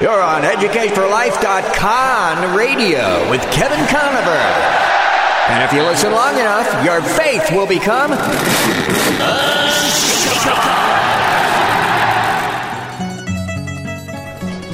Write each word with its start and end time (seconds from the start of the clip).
You're 0.00 0.22
on 0.22 0.42
EducateForLife.com 0.42 2.56
radio 2.56 3.28
with 3.30 3.42
Kevin 3.50 3.84
Conover. 3.88 4.30
And 5.50 5.64
if 5.64 5.72
you 5.72 5.82
listen 5.82 6.12
long 6.12 6.34
enough, 6.34 6.84
your 6.84 7.02
faith 7.02 7.50
will 7.50 7.66
become. 7.66 8.12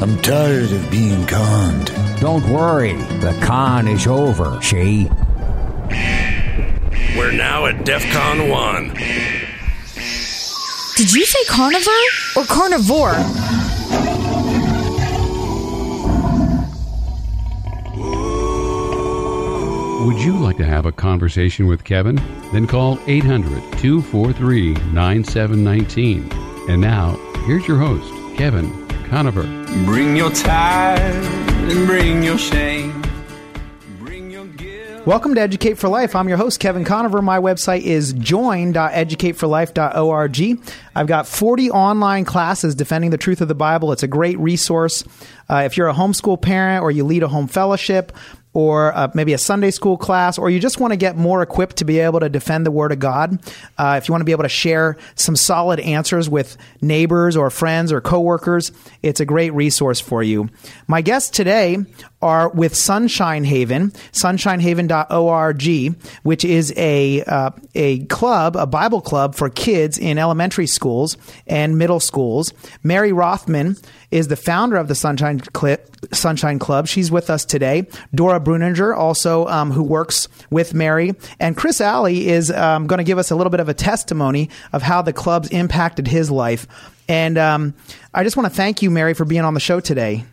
I'm 0.03 0.21
tired 0.21 0.73
of 0.73 0.91
being 0.91 1.25
conned. 1.27 1.91
Don't 2.21 2.47
worry, 2.51 2.93
the 2.93 3.33
con 3.43 3.89
is 3.89 4.07
over, 4.07 4.61
she. 4.61 5.09
We're 7.17 7.33
now 7.33 7.65
at 7.65 7.87
DEF 7.87 8.05
CON 8.13 8.51
1. 8.51 8.89
Did 10.97 11.15
you 11.15 11.25
say 11.25 11.45
carnivore 11.49 11.95
or 12.37 12.45
carnivore? 12.45 13.17
Would 20.15 20.23
you 20.23 20.39
like 20.39 20.57
to 20.59 20.65
have 20.65 20.87
a 20.87 20.93
conversation 20.93 21.67
with 21.67 21.83
Kevin? 21.83 22.15
Then 22.53 22.69
call 22.69 23.01
800 23.09 23.61
243 23.79 24.75
9719. 24.93 26.31
And 26.71 26.81
now, 26.81 27.17
here's 27.47 27.67
your 27.67 27.79
host, 27.79 28.09
Kevin 28.37 28.87
Conover. 29.07 29.43
Bring 29.85 30.17
your 30.17 30.31
tithe 30.31 31.27
and 31.69 31.85
bring 31.89 32.23
your 32.23 32.39
shame. 32.39 33.03
Bring 33.99 34.31
your. 34.31 34.47
Welcome 35.05 35.35
to 35.35 35.41
Educate 35.41 35.79
for 35.79 35.89
Life. 35.89 36.15
I'm 36.15 36.29
your 36.29 36.39
host, 36.39 36.61
Kevin 36.61 36.85
Conover. 36.85 37.21
My 37.21 37.41
website 37.41 37.83
is 37.83 38.13
join.educateforlife.org. 38.13 40.61
I've 40.95 41.09
got 41.09 41.27
40 41.27 41.73
online 41.73 42.25
classes 42.25 42.77
defending 42.77 43.11
the 43.11 43.19
truth 43.19 43.41
of 43.41 43.49
the 43.49 43.57
Bible. 43.57 43.91
It's 43.91 44.05
a 44.05 44.09
great 44.09 44.39
resource. 44.39 45.03
Uh, 45.51 45.65
if 45.67 45.77
you're 45.77 45.89
a 45.89 45.93
homeschool 45.93 46.41
parent 46.41 46.85
or 46.85 46.93
you 46.93 47.03
lead 47.03 47.25
a 47.25 47.29
home 47.29 47.49
fellowship, 47.49 48.13
or 48.55 48.97
uh, 48.97 49.11
maybe 49.15 49.33
a 49.33 49.39
Sunday 49.39 49.71
school 49.71 49.99
class, 49.99 50.39
or 50.39 50.49
you 50.49 50.61
just 50.61 50.81
want 50.81 50.93
to 50.93 50.97
get 50.97 51.17
more 51.17 51.43
equipped 51.43 51.77
to 51.79 51.85
be 51.85 51.99
able 51.99 52.21
to 52.21 52.29
defend 52.29 52.65
the 52.65 52.71
Word 52.71 52.93
of 52.93 53.01
God, 53.01 53.39
uh, 53.77 53.99
if 54.01 54.09
you 54.09 54.13
want 54.13 54.21
to 54.21 54.25
be 54.25 54.33
able 54.33 54.45
to 54.45 54.49
share 54.49 54.97
some 55.17 55.37
solid 55.37 55.81
answers 55.81 56.31
with 56.31 56.57
neighbors 56.81 57.37
or 57.37 57.51
friends 57.51 57.93
or 57.93 58.01
coworkers, 58.01 58.73
it's 59.03 59.21
a 59.21 59.27
great 59.27 59.53
resource 59.53 60.01
for 60.01 60.23
you. 60.23 60.49
My 60.87 61.03
guests 61.03 61.31
today 61.31 61.79
are 62.23 62.49
with 62.49 62.75
Sunshine 62.75 63.45
Haven, 63.45 63.91
sunshinehaven.org, 64.13 65.97
which 66.23 66.45
is 66.45 66.73
a 66.77 67.23
uh, 67.25 67.51
a 67.75 67.99
club, 68.07 68.57
a 68.57 68.67
Bible 68.67 69.03
club 69.03 69.35
for 69.35 69.51
kids 69.51 69.99
in 69.99 70.17
elementary 70.17 70.67
schools 70.67 71.19
and 71.47 71.77
middle 71.77 72.01
schools. 72.01 72.53
Mary 72.83 73.13
Rothman 73.13 73.77
is 74.15 74.29
the 74.29 74.37
founder 74.37 74.77
of 74.77 74.87
the 74.87 74.95
Sunshine 74.95 75.43
Sunshine 76.13 76.61
Club. 76.61 76.87
She's 76.87 77.11
with 77.11 77.31
us 77.31 77.45
today. 77.45 77.89
Dora 78.15 78.39
Bruninger, 78.39 78.97
also 78.97 79.47
um, 79.49 79.73
who 79.73 79.83
works 79.83 80.29
with 80.51 80.73
Mary, 80.73 81.15
and 81.41 81.57
Chris 81.57 81.81
Alley 81.81 82.29
is 82.29 82.51
um, 82.53 82.87
going 82.87 82.99
to 82.99 83.05
give 83.05 83.19
us 83.19 83.33
a 83.33 83.37
little 83.37 83.51
bit 83.51 83.59
of 83.59 83.69
a 83.69 83.75
testimony 83.75 84.51
of 84.73 84.83
how 84.83 85.03
the 85.03 85.13
club's 85.13 85.49
impacted 85.49 86.07
his 86.07 86.31
life. 86.31 86.69
And 87.09 87.37
um, 87.37 87.75
I 88.15 88.23
just 88.23 88.37
want 88.37 88.49
to 88.49 88.55
thank 88.55 88.83
you, 88.83 88.91
Mary, 88.91 89.15
for 89.15 89.25
being 89.25 89.43
on 89.43 89.55
the 89.55 89.61
show 89.61 89.81
today. 89.81 90.25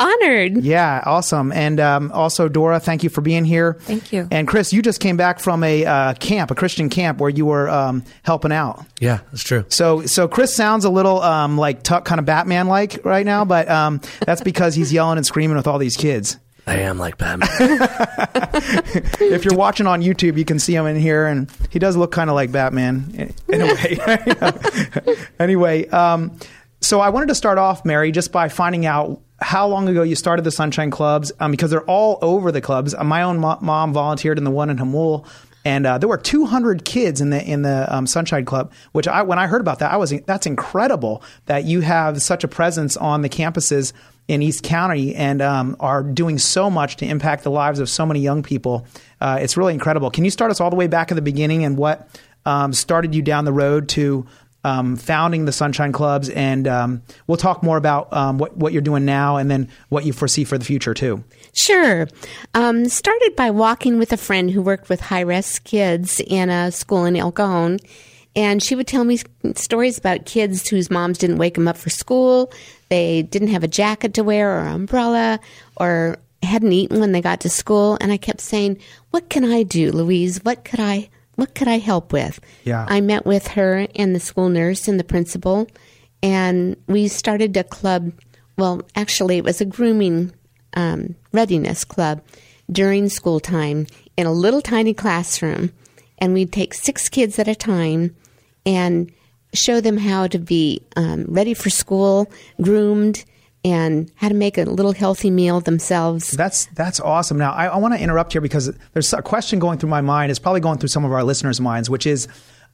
Honored. 0.00 0.64
Yeah, 0.64 1.02
awesome. 1.04 1.52
And 1.52 1.78
um, 1.78 2.10
also, 2.12 2.48
Dora, 2.48 2.80
thank 2.80 3.04
you 3.04 3.10
for 3.10 3.20
being 3.20 3.44
here. 3.44 3.74
Thank 3.80 4.12
you. 4.12 4.26
And 4.30 4.48
Chris, 4.48 4.72
you 4.72 4.80
just 4.80 4.98
came 5.00 5.16
back 5.18 5.40
from 5.40 5.62
a 5.62 5.84
uh, 5.84 6.14
camp, 6.14 6.50
a 6.50 6.54
Christian 6.54 6.88
camp, 6.88 7.18
where 7.18 7.28
you 7.28 7.44
were 7.44 7.68
um, 7.68 8.02
helping 8.22 8.50
out. 8.50 8.84
Yeah, 8.98 9.20
that's 9.30 9.44
true. 9.44 9.64
So, 9.68 10.06
so 10.06 10.26
Chris 10.26 10.54
sounds 10.54 10.84
a 10.86 10.90
little 10.90 11.20
um, 11.22 11.58
like 11.58 11.82
t- 11.82 12.00
kind 12.02 12.18
of 12.18 12.24
Batman 12.24 12.66
like 12.66 13.04
right 13.04 13.26
now, 13.26 13.44
but 13.44 13.68
um, 13.68 14.00
that's 14.24 14.40
because 14.40 14.74
he's 14.74 14.92
yelling 14.92 15.18
and 15.18 15.26
screaming 15.26 15.56
with 15.56 15.66
all 15.66 15.78
these 15.78 15.96
kids. 15.96 16.38
I 16.66 16.76
am 16.80 16.98
like 16.98 17.18
Batman. 17.18 17.48
If 19.20 19.44
you're 19.44 19.56
watching 19.56 19.86
on 19.86 20.02
YouTube, 20.02 20.36
you 20.36 20.44
can 20.44 20.58
see 20.58 20.74
him 20.74 20.86
in 20.86 20.96
here, 20.96 21.26
and 21.26 21.50
he 21.70 21.78
does 21.78 21.96
look 21.96 22.10
kind 22.10 22.28
of 22.30 22.34
like 22.34 22.50
Batman 22.52 23.32
in 23.48 23.60
a 23.60 23.66
way. 23.66 25.16
anyway, 25.38 25.86
um, 25.88 26.36
so 26.80 27.00
I 27.00 27.10
wanted 27.10 27.28
to 27.28 27.34
start 27.34 27.58
off, 27.58 27.84
Mary, 27.84 28.10
just 28.12 28.32
by 28.32 28.48
finding 28.48 28.86
out 28.86 29.20
how 29.40 29.66
long 29.66 29.88
ago 29.88 30.02
you 30.02 30.14
started 30.14 30.42
the 30.42 30.50
Sunshine 30.50 30.90
Clubs, 30.90 31.32
um, 31.40 31.50
because 31.50 31.70
they're 31.70 31.84
all 31.84 32.18
over 32.22 32.52
the 32.52 32.60
clubs. 32.60 32.94
Uh, 32.94 33.04
my 33.04 33.22
own 33.22 33.38
mo- 33.38 33.58
mom 33.60 33.92
volunteered 33.92 34.38
in 34.38 34.44
the 34.44 34.50
one 34.50 34.70
in 34.70 34.76
Jamul. 34.76 35.26
And 35.62 35.86
uh, 35.86 35.98
there 35.98 36.08
were 36.08 36.16
200 36.16 36.86
kids 36.86 37.20
in 37.20 37.28
the 37.28 37.44
in 37.44 37.60
the 37.62 37.94
um, 37.94 38.06
Sunshine 38.06 38.46
Club, 38.46 38.72
which 38.92 39.06
I 39.06 39.20
when 39.22 39.38
I 39.38 39.46
heard 39.46 39.60
about 39.60 39.80
that, 39.80 39.92
I 39.92 39.98
was 39.98 40.10
that's 40.24 40.46
incredible 40.46 41.22
that 41.46 41.64
you 41.64 41.82
have 41.82 42.22
such 42.22 42.44
a 42.44 42.48
presence 42.48 42.96
on 42.96 43.20
the 43.20 43.28
campuses 43.28 43.92
in 44.26 44.42
East 44.42 44.62
County 44.62 45.14
and 45.14 45.42
um, 45.42 45.76
are 45.80 46.02
doing 46.02 46.38
so 46.38 46.70
much 46.70 46.96
to 46.96 47.06
impact 47.06 47.42
the 47.42 47.50
lives 47.50 47.78
of 47.78 47.90
so 47.90 48.06
many 48.06 48.20
young 48.20 48.42
people. 48.42 48.86
Uh, 49.20 49.38
it's 49.42 49.56
really 49.56 49.74
incredible. 49.74 50.10
Can 50.10 50.24
you 50.24 50.30
start 50.30 50.50
us 50.50 50.60
all 50.60 50.70
the 50.70 50.76
way 50.76 50.86
back 50.86 51.10
at 51.10 51.16
the 51.16 51.22
beginning 51.22 51.64
and 51.64 51.76
what 51.76 52.08
um, 52.46 52.72
started 52.72 53.14
you 53.14 53.22
down 53.22 53.44
the 53.44 53.52
road 53.52 53.88
to 53.90 54.26
um, 54.64 54.96
founding 54.96 55.44
the 55.44 55.52
Sunshine 55.52 55.92
Clubs? 55.92 56.28
And 56.30 56.66
um, 56.68 57.02
we'll 57.26 57.36
talk 57.36 57.62
more 57.62 57.76
about 57.76 58.12
um, 58.12 58.38
what, 58.38 58.56
what 58.56 58.72
you're 58.72 58.82
doing 58.82 59.04
now 59.04 59.36
and 59.36 59.50
then 59.50 59.68
what 59.88 60.04
you 60.04 60.12
foresee 60.12 60.44
for 60.44 60.58
the 60.58 60.64
future, 60.64 60.94
too. 60.94 61.24
Sure. 61.52 62.08
Um, 62.54 62.88
started 62.88 63.34
by 63.36 63.50
walking 63.50 63.98
with 63.98 64.12
a 64.12 64.16
friend 64.16 64.50
who 64.50 64.62
worked 64.62 64.88
with 64.88 65.00
high 65.00 65.20
risk 65.20 65.64
kids 65.64 66.20
in 66.26 66.50
a 66.50 66.70
school 66.70 67.04
in 67.04 67.16
El 67.16 67.32
Cajon. 67.32 67.78
And 68.36 68.62
she 68.62 68.76
would 68.76 68.86
tell 68.86 69.04
me 69.04 69.18
stories 69.56 69.98
about 69.98 70.24
kids 70.24 70.68
whose 70.68 70.90
moms 70.90 71.18
didn't 71.18 71.38
wake 71.38 71.54
them 71.54 71.66
up 71.66 71.76
for 71.76 71.90
school. 71.90 72.52
They 72.88 73.22
didn't 73.22 73.48
have 73.48 73.64
a 73.64 73.68
jacket 73.68 74.14
to 74.14 74.24
wear 74.24 74.60
or 74.60 74.66
umbrella 74.66 75.40
or 75.76 76.16
hadn't 76.42 76.72
eaten 76.72 77.00
when 77.00 77.12
they 77.12 77.20
got 77.20 77.40
to 77.40 77.48
school. 77.48 77.98
And 78.00 78.12
I 78.12 78.16
kept 78.16 78.40
saying, 78.40 78.78
What 79.10 79.28
can 79.28 79.44
I 79.44 79.64
do, 79.64 79.90
Louise? 79.90 80.42
What 80.44 80.64
could 80.64 80.80
I 80.80 81.10
what 81.40 81.54
could 81.54 81.68
I 81.68 81.78
help 81.78 82.12
with? 82.12 82.40
Yeah. 82.64 82.84
I 82.88 83.00
met 83.00 83.24
with 83.24 83.48
her 83.48 83.86
and 83.94 84.14
the 84.14 84.20
school 84.20 84.48
nurse 84.48 84.86
and 84.88 85.00
the 85.00 85.04
principal 85.04 85.66
and 86.22 86.76
we 86.86 87.08
started 87.08 87.56
a 87.56 87.64
club 87.64 88.12
well, 88.58 88.82
actually 88.94 89.38
it 89.38 89.44
was 89.44 89.62
a 89.62 89.64
grooming 89.64 90.32
um, 90.74 91.14
readiness 91.32 91.82
club 91.84 92.20
during 92.70 93.08
school 93.08 93.40
time 93.40 93.86
in 94.18 94.26
a 94.26 94.32
little 94.32 94.60
tiny 94.60 94.92
classroom 94.92 95.72
and 96.18 96.34
we'd 96.34 96.52
take 96.52 96.74
six 96.74 97.08
kids 97.08 97.38
at 97.38 97.48
a 97.48 97.54
time 97.54 98.14
and 98.66 99.10
show 99.54 99.80
them 99.80 99.96
how 99.96 100.26
to 100.26 100.38
be 100.38 100.82
um, 100.96 101.24
ready 101.24 101.54
for 101.54 101.70
school, 101.70 102.30
groomed, 102.60 103.24
and 103.64 104.10
how 104.16 104.28
to 104.28 104.34
make 104.34 104.58
a 104.58 104.64
little 104.64 104.92
healthy 104.92 105.30
meal 105.30 105.60
themselves. 105.60 106.30
That's 106.30 106.66
that's 106.66 107.00
awesome. 107.00 107.38
Now 107.38 107.52
I, 107.52 107.66
I 107.66 107.76
want 107.78 107.94
to 107.94 108.00
interrupt 108.00 108.32
here 108.32 108.40
because 108.40 108.72
there's 108.92 109.12
a 109.12 109.22
question 109.22 109.58
going 109.58 109.78
through 109.78 109.90
my 109.90 110.00
mind. 110.00 110.30
It's 110.30 110.38
probably 110.38 110.60
going 110.60 110.78
through 110.78 110.88
some 110.88 111.04
of 111.04 111.12
our 111.12 111.24
listeners' 111.24 111.60
minds, 111.60 111.90
which 111.90 112.06
is. 112.06 112.28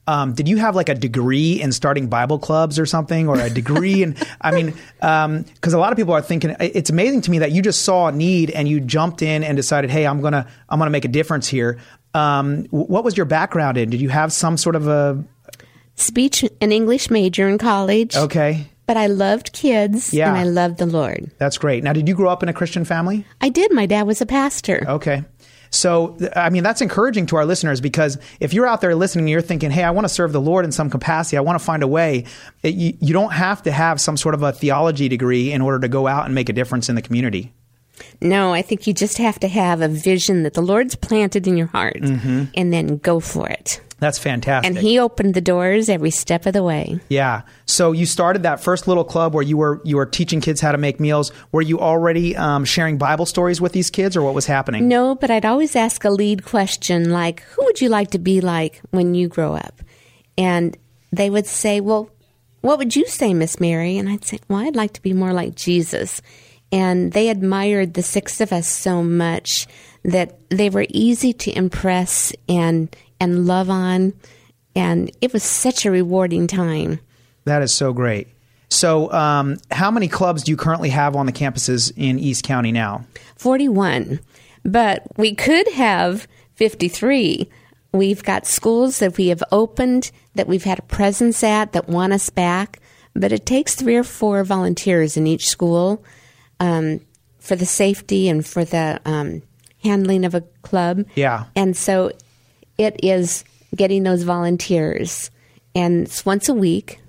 Um, 0.09 0.31
did 0.31 0.47
you 0.47 0.55
have 0.55 0.73
like 0.73 0.87
a 0.87 0.95
degree 0.95 1.61
in 1.61 1.73
starting 1.73 2.07
Bible 2.07 2.39
clubs 2.39 2.79
or 2.79 2.85
something, 2.85 3.27
or 3.27 3.37
a 3.41 3.49
degree? 3.49 4.03
And 4.03 4.15
I 4.41 4.51
mean, 4.51 4.73
because 5.01 5.73
a 5.73 5.77
lot 5.77 5.91
of 5.91 5.97
people 5.97 6.13
are 6.13 6.21
thinking 6.21 6.55
it's 6.61 6.89
amazing 6.89 7.23
to 7.23 7.31
me 7.31 7.39
that 7.39 7.51
you 7.51 7.61
just 7.61 7.81
saw 7.81 8.07
a 8.07 8.13
need 8.13 8.49
and 8.51 8.69
you 8.69 8.79
jumped 8.79 9.21
in 9.21 9.43
and 9.43 9.57
decided, 9.57 9.89
hey, 9.89 10.07
I'm 10.07 10.21
gonna 10.21 10.47
I'm 10.69 10.79
gonna 10.79 10.91
make 10.91 11.03
a 11.03 11.09
difference 11.09 11.49
here. 11.49 11.77
Um, 12.13 12.67
what 12.69 13.03
was 13.03 13.17
your 13.17 13.25
background 13.25 13.77
in? 13.77 13.89
Did 13.89 13.99
you 13.99 14.07
have 14.07 14.31
some 14.31 14.55
sort 14.55 14.77
of 14.77 14.87
a 14.87 15.25
Speech 15.97 16.45
and 16.61 16.71
English 16.71 17.09
major 17.09 17.49
in 17.49 17.57
college. 17.57 18.15
okay? 18.15 18.67
But 18.87 18.97
I 18.97 19.07
loved 19.07 19.53
kids 19.53 20.13
Yeah. 20.13 20.29
and 20.29 20.37
I 20.37 20.43
loved 20.43 20.77
the 20.79 20.85
Lord. 20.85 21.29
That's 21.37 21.57
great. 21.57 21.83
Now, 21.83 21.93
did 21.93 22.07
you 22.07 22.15
grow 22.15 22.29
up 22.29 22.41
in 22.41 22.49
a 22.49 22.53
Christian 22.53 22.85
family? 22.85 23.25
I 23.41 23.49
did. 23.49 23.71
My 23.71 23.85
dad 23.85 24.07
was 24.07 24.21
a 24.21 24.25
pastor. 24.25 24.83
Okay. 24.87 25.23
So, 25.69 26.17
I 26.35 26.49
mean, 26.49 26.63
that's 26.63 26.81
encouraging 26.81 27.25
to 27.27 27.35
our 27.35 27.45
listeners 27.45 27.81
because 27.81 28.17
if 28.39 28.53
you're 28.53 28.65
out 28.65 28.81
there 28.81 28.95
listening 28.95 29.23
and 29.23 29.29
you're 29.29 29.41
thinking, 29.41 29.69
hey, 29.69 29.83
I 29.83 29.91
want 29.91 30.05
to 30.05 30.13
serve 30.13 30.31
the 30.31 30.41
Lord 30.41 30.65
in 30.65 30.71
some 30.71 30.89
capacity, 30.89 31.37
I 31.37 31.41
want 31.41 31.59
to 31.59 31.65
find 31.65 31.83
a 31.83 31.87
way, 31.87 32.23
it, 32.63 32.75
you, 32.75 32.97
you 33.01 33.13
don't 33.13 33.33
have 33.33 33.61
to 33.63 33.71
have 33.71 33.99
some 33.99 34.17
sort 34.17 34.33
of 34.33 34.43
a 34.43 34.53
theology 34.53 35.09
degree 35.09 35.51
in 35.51 35.61
order 35.61 35.79
to 35.79 35.89
go 35.89 36.07
out 36.07 36.25
and 36.25 36.33
make 36.33 36.47
a 36.47 36.53
difference 36.53 36.89
in 36.89 36.95
the 36.95 37.01
community. 37.01 37.53
No, 38.21 38.53
I 38.53 38.61
think 38.61 38.87
you 38.87 38.93
just 38.93 39.17
have 39.17 39.39
to 39.39 39.47
have 39.47 39.81
a 39.81 39.87
vision 39.87 40.43
that 40.43 40.53
the 40.53 40.61
Lord's 40.61 40.95
planted 40.95 41.47
in 41.47 41.57
your 41.57 41.67
heart 41.67 41.99
mm-hmm. 41.99 42.45
and 42.55 42.71
then 42.71 42.97
go 42.97 43.19
for 43.19 43.49
it. 43.49 43.81
That's 43.99 44.19
fantastic. 44.19 44.69
And 44.69 44.77
He 44.77 44.99
opened 44.99 45.33
the 45.33 45.41
doors 45.41 45.89
every 45.89 46.11
step 46.11 46.45
of 46.45 46.53
the 46.53 46.61
way. 46.63 46.99
yeah. 47.09 47.41
So 47.65 47.91
you 47.91 48.05
started 48.05 48.43
that 48.43 48.59
first 48.61 48.87
little 48.87 49.03
club 49.03 49.33
where 49.33 49.43
you 49.43 49.57
were 49.57 49.81
you 49.83 49.97
were 49.97 50.05
teaching 50.05 50.39
kids 50.39 50.61
how 50.61 50.71
to 50.71 50.77
make 50.77 50.99
meals. 50.99 51.31
Were 51.51 51.61
you 51.63 51.79
already 51.79 52.35
um, 52.35 52.63
sharing 52.63 52.97
Bible 52.97 53.25
stories 53.25 53.59
with 53.59 53.71
these 53.73 53.89
kids, 53.89 54.15
or 54.15 54.21
what 54.21 54.33
was 54.35 54.45
happening? 54.45 54.87
No, 54.87 55.15
but 55.15 55.31
I'd 55.31 55.45
always 55.45 55.75
ask 55.75 56.03
a 56.03 56.09
lead 56.11 56.45
question 56.45 57.09
like, 57.11 57.41
Who 57.41 57.65
would 57.65 57.81
you 57.81 57.89
like 57.89 58.11
to 58.11 58.19
be 58.19 58.39
like 58.41 58.81
when 58.91 59.15
you 59.15 59.27
grow 59.27 59.55
up? 59.55 59.81
And 60.37 60.77
they 61.11 61.29
would 61.29 61.47
say, 61.47 61.81
Well, 61.81 62.09
what 62.61 62.77
would 62.77 62.95
you 62.95 63.05
say, 63.07 63.33
Miss 63.33 63.59
Mary? 63.59 63.97
And 63.97 64.07
I'd 64.09 64.25
say, 64.25 64.39
Well, 64.47 64.59
I'd 64.59 64.75
like 64.75 64.93
to 64.93 65.01
be 65.01 65.13
more 65.13 65.33
like 65.33 65.55
Jesus. 65.55 66.21
And 66.71 67.13
they 67.13 67.29
admired 67.29 67.93
the 67.93 68.03
six 68.03 68.41
of 68.41 68.51
us 68.53 68.67
so 68.67 69.01
much 69.01 69.67
that 70.03 70.37
they 70.49 70.69
were 70.69 70.85
easy 70.89 71.33
to 71.33 71.51
impress 71.57 72.33
and 72.47 72.93
and 73.19 73.45
love 73.45 73.69
on. 73.69 74.13
And 74.75 75.11
it 75.21 75.33
was 75.33 75.43
such 75.43 75.85
a 75.85 75.91
rewarding 75.91 76.47
time. 76.47 76.99
That 77.45 77.61
is 77.61 77.73
so 77.73 77.93
great. 77.93 78.27
So, 78.69 79.11
um, 79.11 79.57
how 79.71 79.89
many 79.89 80.07
clubs 80.07 80.43
do 80.43 80.51
you 80.51 80.57
currently 80.57 80.89
have 80.89 81.15
on 81.15 81.25
the 81.25 81.31
campuses 81.31 81.91
in 81.95 82.19
East 82.19 82.43
County 82.43 82.71
now? 82.71 83.05
41. 83.37 84.19
But 84.63 85.03
we 85.15 85.33
could 85.33 85.67
have 85.69 86.27
53. 86.55 87.49
We've 87.93 88.21
got 88.23 88.45
schools 88.45 88.99
that 88.99 89.17
we 89.17 89.29
have 89.29 89.41
opened, 89.51 90.11
that 90.35 90.47
we've 90.47 90.65
had 90.65 90.79
a 90.79 90.83
presence 90.83 91.43
at, 91.43 91.71
that 91.71 91.87
want 91.87 92.13
us 92.13 92.29
back. 92.29 92.79
But 93.13 93.31
it 93.31 93.45
takes 93.45 93.73
three 93.73 93.95
or 93.95 94.03
four 94.03 94.43
volunteers 94.43 95.15
in 95.15 95.25
each 95.25 95.47
school 95.47 96.03
um, 96.59 96.99
for 97.39 97.55
the 97.55 97.65
safety 97.65 98.27
and 98.27 98.45
for 98.45 98.65
the 98.65 98.99
um, 99.05 99.41
handling 99.81 100.25
of 100.25 100.35
a 100.35 100.41
club. 100.61 101.05
Yeah. 101.15 101.45
And 101.55 101.75
so 101.75 102.11
it 102.77 102.99
is 103.03 103.43
getting 103.75 104.03
those 104.03 104.23
volunteers. 104.23 105.31
And 105.75 106.03
it's 106.07 106.25
once 106.25 106.49
a 106.49 106.53
week, 106.53 106.99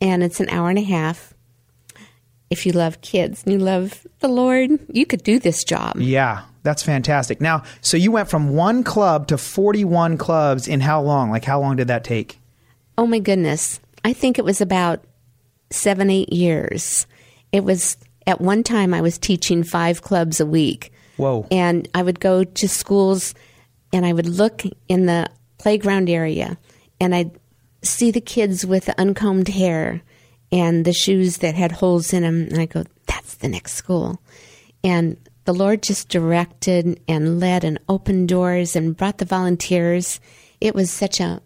and 0.00 0.22
it's 0.22 0.40
an 0.40 0.48
hour 0.48 0.70
and 0.70 0.78
a 0.78 0.82
half. 0.82 1.34
If 2.50 2.64
you 2.64 2.72
love 2.72 3.02
kids 3.02 3.42
and 3.44 3.52
you 3.52 3.58
love 3.58 4.06
the 4.20 4.28
Lord, 4.28 4.70
you 4.90 5.04
could 5.04 5.22
do 5.22 5.38
this 5.38 5.64
job. 5.64 5.96
Yeah, 6.00 6.44
that's 6.62 6.82
fantastic. 6.82 7.40
Now, 7.40 7.64
so 7.82 7.98
you 7.98 8.10
went 8.10 8.30
from 8.30 8.54
one 8.54 8.84
club 8.84 9.26
to 9.28 9.36
41 9.36 10.16
clubs 10.16 10.66
in 10.66 10.80
how 10.80 11.02
long? 11.02 11.30
Like, 11.30 11.44
how 11.44 11.60
long 11.60 11.76
did 11.76 11.88
that 11.88 12.04
take? 12.04 12.38
Oh 12.96 13.06
my 13.06 13.18
goodness. 13.18 13.80
I 14.02 14.14
think 14.14 14.38
it 14.38 14.44
was 14.44 14.62
about 14.62 15.04
seven, 15.70 16.08
eight 16.08 16.32
years. 16.32 17.06
It 17.52 17.64
was 17.64 17.98
at 18.26 18.40
one 18.40 18.62
time 18.62 18.94
I 18.94 19.02
was 19.02 19.18
teaching 19.18 19.62
five 19.62 20.00
clubs 20.00 20.40
a 20.40 20.46
week. 20.46 20.92
Whoa. 21.18 21.46
And 21.50 21.86
I 21.94 22.02
would 22.02 22.20
go 22.20 22.44
to 22.44 22.68
schools 22.68 23.34
and 23.92 24.04
I 24.04 24.12
would 24.12 24.26
look 24.26 24.62
in 24.88 25.06
the 25.06 25.28
playground 25.58 26.08
area 26.08 26.58
and 27.00 27.14
I'd 27.14 27.38
see 27.82 28.10
the 28.10 28.20
kids 28.20 28.66
with 28.66 28.86
the 28.86 29.00
uncombed 29.00 29.48
hair 29.48 30.02
and 30.50 30.84
the 30.84 30.92
shoes 30.92 31.38
that 31.38 31.54
had 31.54 31.72
holes 31.72 32.12
in 32.12 32.22
them. 32.22 32.48
And 32.50 32.60
I 32.60 32.66
go, 32.66 32.84
that's 33.06 33.36
the 33.36 33.48
next 33.48 33.74
school. 33.74 34.20
And 34.82 35.16
the 35.44 35.54
Lord 35.54 35.82
just 35.82 36.08
directed 36.08 37.00
and 37.08 37.40
led 37.40 37.64
and 37.64 37.78
opened 37.88 38.28
doors 38.28 38.76
and 38.76 38.96
brought 38.96 39.18
the 39.18 39.24
volunteers. 39.24 40.20
It 40.60 40.74
was 40.74 40.90
such 40.90 41.20
a 41.20 41.40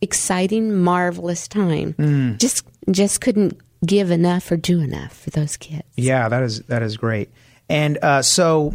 exciting, 0.00 0.74
marvelous 0.76 1.48
time. 1.48 1.94
Just 2.38 2.64
just 2.90 3.20
couldn't 3.20 3.58
give 3.84 4.10
enough 4.10 4.50
or 4.50 4.56
do 4.56 4.80
enough 4.80 5.12
for 5.12 5.30
those 5.30 5.56
kids. 5.56 5.82
Yeah, 5.96 6.28
that 6.28 6.42
is 6.42 6.60
that 6.62 6.82
is 6.82 6.96
great. 6.96 7.30
And 7.68 7.98
uh, 8.02 8.22
so, 8.22 8.74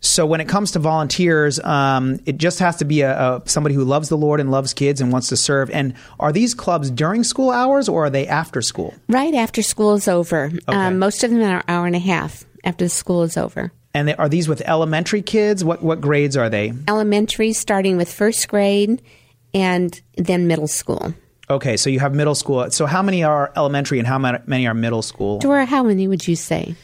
so 0.00 0.24
when 0.24 0.40
it 0.40 0.48
comes 0.48 0.72
to 0.72 0.78
volunteers, 0.78 1.60
um, 1.60 2.20
it 2.24 2.38
just 2.38 2.58
has 2.58 2.76
to 2.76 2.84
be 2.84 3.02
a, 3.02 3.18
a 3.18 3.42
somebody 3.44 3.74
who 3.74 3.84
loves 3.84 4.08
the 4.08 4.16
Lord 4.16 4.40
and 4.40 4.50
loves 4.50 4.72
kids 4.72 5.00
and 5.00 5.12
wants 5.12 5.28
to 5.28 5.36
serve. 5.36 5.70
And 5.70 5.94
are 6.18 6.32
these 6.32 6.54
clubs 6.54 6.90
during 6.90 7.22
school 7.22 7.50
hours 7.50 7.88
or 7.88 8.06
are 8.06 8.10
they 8.10 8.26
after 8.26 8.62
school? 8.62 8.94
Right 9.08 9.34
after 9.34 9.62
school 9.62 9.94
is 9.94 10.08
over. 10.08 10.50
Um, 10.68 10.98
most 10.98 11.22
of 11.22 11.30
them 11.30 11.42
are 11.42 11.58
an 11.58 11.64
hour 11.68 11.86
and 11.86 11.96
a 11.96 12.00
half 12.00 12.44
after 12.64 12.86
the 12.86 12.88
school 12.88 13.22
is 13.22 13.36
over. 13.36 13.72
And 13.92 14.08
they, 14.08 14.14
are 14.14 14.28
these 14.28 14.48
with 14.48 14.62
elementary 14.62 15.20
kids? 15.20 15.64
What 15.64 15.82
what 15.82 16.00
grades 16.00 16.36
are 16.36 16.48
they? 16.48 16.72
Elementary, 16.88 17.52
starting 17.52 17.96
with 17.96 18.10
first 18.10 18.48
grade, 18.48 19.02
and 19.52 20.00
then 20.16 20.46
middle 20.46 20.68
school. 20.68 21.12
Okay, 21.50 21.76
so 21.76 21.90
you 21.90 21.98
have 21.98 22.14
middle 22.14 22.36
school. 22.36 22.70
So 22.70 22.86
how 22.86 23.02
many 23.02 23.24
are 23.24 23.52
elementary 23.56 23.98
and 23.98 24.06
how 24.06 24.18
many 24.18 24.68
are 24.68 24.74
middle 24.74 25.02
school? 25.02 25.40
Dora, 25.40 25.66
how 25.66 25.82
many 25.82 26.06
would 26.06 26.26
you 26.28 26.36
say? 26.36 26.76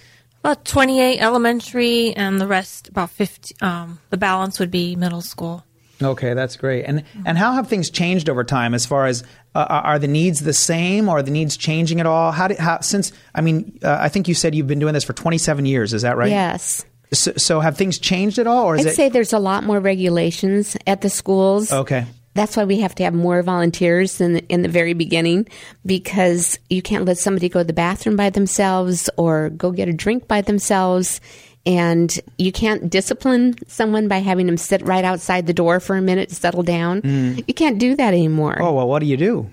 About 0.46 0.64
28 0.64 1.19
elementary, 1.19 2.14
and 2.14 2.40
the 2.40 2.46
rest, 2.46 2.88
about 2.88 3.10
50, 3.10 3.56
um, 3.62 3.98
the 4.10 4.16
balance 4.16 4.60
would 4.60 4.70
be 4.70 4.94
middle 4.94 5.20
school. 5.20 5.64
Okay, 6.00 6.34
that's 6.34 6.56
great. 6.56 6.84
And 6.84 7.02
and 7.25 7.37
how 7.37 7.54
have 7.54 7.69
things 7.69 7.90
changed 7.90 8.28
over 8.28 8.44
time? 8.44 8.72
As 8.72 8.87
far 8.87 9.06
as 9.06 9.25
uh, 9.56 9.66
are 9.69 9.98
the 9.98 10.06
needs 10.06 10.40
the 10.40 10.52
same? 10.52 11.08
Or 11.08 11.19
are 11.19 11.22
the 11.22 11.32
needs 11.32 11.56
changing 11.56 11.98
at 11.98 12.06
all? 12.06 12.31
How 12.31 12.46
did 12.46 12.58
how 12.58 12.78
since 12.81 13.10
I 13.34 13.40
mean 13.40 13.78
uh, 13.82 13.96
I 13.98 14.08
think 14.08 14.28
you 14.28 14.34
said 14.34 14.54
you've 14.54 14.69
been 14.69 14.78
doing 14.78 14.94
this 14.94 15.02
for 15.04 15.14
27 15.14 15.66
years. 15.66 15.94
Is 15.94 16.02
that 16.02 16.16
right? 16.16 16.31
Yes. 16.31 16.84
So, 17.12 17.32
so 17.37 17.60
have 17.60 17.76
things 17.76 17.99
changed 17.99 18.38
at 18.38 18.46
all, 18.46 18.66
or 18.66 18.76
is 18.76 18.87
I'd 18.87 18.92
it 18.92 18.94
say 18.94 19.08
there's 19.08 19.32
a 19.32 19.38
lot 19.38 19.64
more 19.64 19.81
regulations 19.81 20.76
at 20.87 21.00
the 21.00 21.10
schools. 21.10 21.72
okay? 21.72 22.06
That's 22.36 22.56
why 22.56 22.64
we 22.64 22.78
have 22.80 22.94
to 22.96 23.04
have 23.04 23.14
more 23.14 23.42
volunteers 23.42 24.20
in 24.20 24.34
the, 24.34 24.46
in 24.48 24.62
the 24.62 24.68
very 24.68 24.92
beginning 24.92 25.48
because 25.84 26.58
you 26.70 26.82
can't 26.82 27.04
let 27.04 27.18
somebody 27.18 27.48
go 27.48 27.60
to 27.60 27.64
the 27.64 27.72
bathroom 27.72 28.14
by 28.16 28.30
themselves 28.30 29.10
or 29.16 29.50
go 29.50 29.72
get 29.72 29.88
a 29.88 29.92
drink 29.92 30.28
by 30.28 30.42
themselves. 30.42 31.20
And 31.64 32.16
you 32.38 32.52
can't 32.52 32.88
discipline 32.88 33.56
someone 33.66 34.06
by 34.06 34.18
having 34.18 34.46
them 34.46 34.56
sit 34.56 34.82
right 34.86 35.04
outside 35.04 35.46
the 35.48 35.52
door 35.52 35.80
for 35.80 35.96
a 35.96 36.00
minute 36.02 36.28
to 36.28 36.34
settle 36.36 36.62
down. 36.62 37.02
Mm. 37.02 37.44
You 37.48 37.54
can't 37.54 37.78
do 37.80 37.96
that 37.96 38.14
anymore. 38.14 38.56
Oh 38.60 38.72
well, 38.72 38.86
what 38.86 39.00
do 39.00 39.06
you 39.06 39.16
do? 39.16 39.50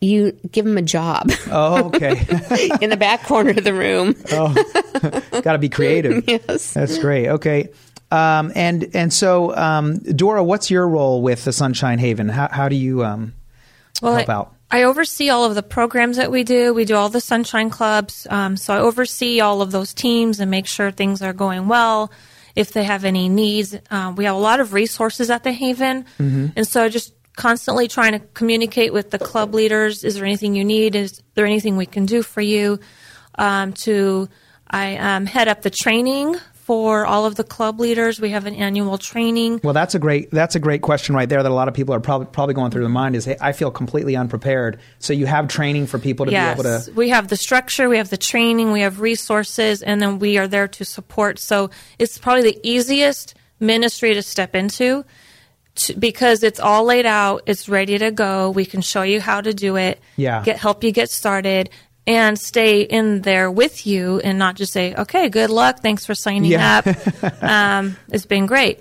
You 0.00 0.32
give 0.50 0.64
them 0.66 0.76
a 0.76 0.82
job 0.82 1.30
Oh, 1.50 1.84
okay. 1.86 2.10
in 2.82 2.90
the 2.90 2.96
back 2.98 3.22
corner 3.22 3.50
of 3.50 3.62
the 3.64 3.72
room. 3.72 4.16
Oh. 4.32 4.52
Got 5.42 5.52
to 5.52 5.58
be 5.58 5.68
creative. 5.68 6.24
Yes. 6.28 6.72
That's 6.74 6.98
great. 6.98 7.28
Okay. 7.28 7.68
Um, 8.10 8.52
and 8.54 8.90
and 8.94 9.12
so 9.12 9.54
um, 9.56 9.98
Dora, 9.98 10.44
what's 10.44 10.70
your 10.70 10.86
role 10.88 11.22
with 11.22 11.44
the 11.44 11.52
Sunshine 11.52 11.98
Haven? 11.98 12.28
How 12.28 12.48
how 12.50 12.68
do 12.68 12.76
you 12.76 13.04
um, 13.04 13.34
Well, 14.00 14.14
help 14.14 14.28
I, 14.28 14.32
out? 14.32 14.54
I 14.70 14.82
oversee 14.84 15.30
all 15.30 15.44
of 15.44 15.54
the 15.54 15.62
programs 15.62 16.16
that 16.16 16.30
we 16.30 16.42
do. 16.42 16.74
We 16.74 16.84
do 16.84 16.96
all 16.96 17.08
the 17.08 17.20
sunshine 17.20 17.70
clubs. 17.70 18.26
Um, 18.28 18.56
so 18.56 18.74
I 18.74 18.78
oversee 18.78 19.40
all 19.40 19.62
of 19.62 19.70
those 19.70 19.94
teams 19.94 20.40
and 20.40 20.50
make 20.50 20.66
sure 20.66 20.90
things 20.90 21.22
are 21.22 21.32
going 21.32 21.68
well. 21.68 22.10
If 22.56 22.72
they 22.72 22.84
have 22.84 23.04
any 23.04 23.28
needs, 23.28 23.76
um, 23.90 24.14
we 24.14 24.24
have 24.26 24.36
a 24.36 24.38
lot 24.38 24.60
of 24.60 24.72
resources 24.72 25.28
at 25.28 25.42
the 25.42 25.52
Haven, 25.52 26.04
and 26.18 26.66
so 26.66 26.88
just 26.88 27.12
constantly 27.36 27.88
trying 27.88 28.12
to 28.12 28.20
communicate 28.20 28.92
with 28.92 29.10
the 29.10 29.18
club 29.18 29.54
leaders. 29.54 30.04
Is 30.04 30.14
there 30.14 30.24
anything 30.24 30.54
you 30.54 30.64
need? 30.64 30.94
Is 30.94 31.20
there 31.34 31.46
anything 31.46 31.76
we 31.76 31.86
can 31.86 32.06
do 32.06 32.22
for 32.22 32.40
you? 32.40 32.78
Um, 33.36 33.72
to 33.72 34.28
I 34.70 34.96
um, 34.96 35.26
head 35.26 35.48
up 35.48 35.62
the 35.62 35.70
training 35.70 36.36
for 36.64 37.04
all 37.04 37.26
of 37.26 37.34
the 37.34 37.44
club 37.44 37.78
leaders. 37.78 38.18
We 38.18 38.30
have 38.30 38.46
an 38.46 38.54
annual 38.54 38.96
training. 38.96 39.60
Well, 39.62 39.74
that's 39.74 39.94
a 39.94 39.98
great 39.98 40.30
that's 40.30 40.54
a 40.54 40.58
great 40.58 40.80
question 40.80 41.14
right 41.14 41.28
there 41.28 41.42
that 41.42 41.50
a 41.50 41.54
lot 41.54 41.68
of 41.68 41.74
people 41.74 41.94
are 41.94 42.00
probably 42.00 42.26
probably 42.26 42.54
going 42.54 42.70
through 42.70 42.80
their 42.80 42.88
mind 42.88 43.16
is 43.16 43.26
hey, 43.26 43.36
I 43.38 43.52
feel 43.52 43.70
completely 43.70 44.16
unprepared. 44.16 44.80
So 44.98 45.12
you 45.12 45.26
have 45.26 45.48
training 45.48 45.86
for 45.86 45.98
people 45.98 46.24
to 46.24 46.32
yes. 46.32 46.56
be 46.56 46.66
able 46.66 46.84
to 46.84 46.92
We 46.94 47.10
have 47.10 47.28
the 47.28 47.36
structure, 47.36 47.90
we 47.90 47.98
have 47.98 48.08
the 48.08 48.16
training, 48.16 48.72
we 48.72 48.80
have 48.80 49.00
resources, 49.00 49.82
and 49.82 50.00
then 50.00 50.18
we 50.18 50.38
are 50.38 50.48
there 50.48 50.66
to 50.68 50.84
support. 50.86 51.38
So 51.38 51.68
it's 51.98 52.16
probably 52.16 52.52
the 52.52 52.60
easiest 52.62 53.34
ministry 53.60 54.14
to 54.14 54.22
step 54.22 54.54
into 54.54 55.04
to, 55.74 55.94
because 55.98 56.42
it's 56.42 56.60
all 56.60 56.84
laid 56.84 57.04
out, 57.04 57.42
it's 57.46 57.68
ready 57.68 57.98
to 57.98 58.10
go. 58.10 58.50
We 58.50 58.64
can 58.64 58.80
show 58.80 59.02
you 59.02 59.20
how 59.20 59.42
to 59.42 59.52
do 59.52 59.76
it, 59.76 60.00
Yeah. 60.16 60.42
get 60.42 60.56
help 60.56 60.82
you 60.82 60.92
get 60.92 61.10
started. 61.10 61.68
And 62.06 62.38
stay 62.38 62.82
in 62.82 63.22
there 63.22 63.50
with 63.50 63.86
you, 63.86 64.20
and 64.20 64.38
not 64.38 64.56
just 64.56 64.74
say, 64.74 64.94
"Okay, 64.94 65.30
good 65.30 65.48
luck. 65.48 65.80
Thanks 65.80 66.04
for 66.04 66.14
signing 66.14 66.50
Yeah. 66.52 66.82
up. 66.84 67.42
um, 67.42 67.96
it's 68.10 68.26
been 68.26 68.44
great." 68.44 68.80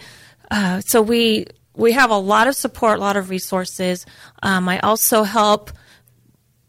Uh, 0.51 0.81
so 0.81 1.01
we 1.01 1.45
we 1.75 1.93
have 1.93 2.09
a 2.11 2.17
lot 2.17 2.47
of 2.47 2.55
support, 2.55 2.97
a 2.99 3.01
lot 3.01 3.15
of 3.15 3.29
resources. 3.29 4.05
Um, 4.41 4.67
I 4.67 4.79
also 4.79 5.23
help 5.23 5.71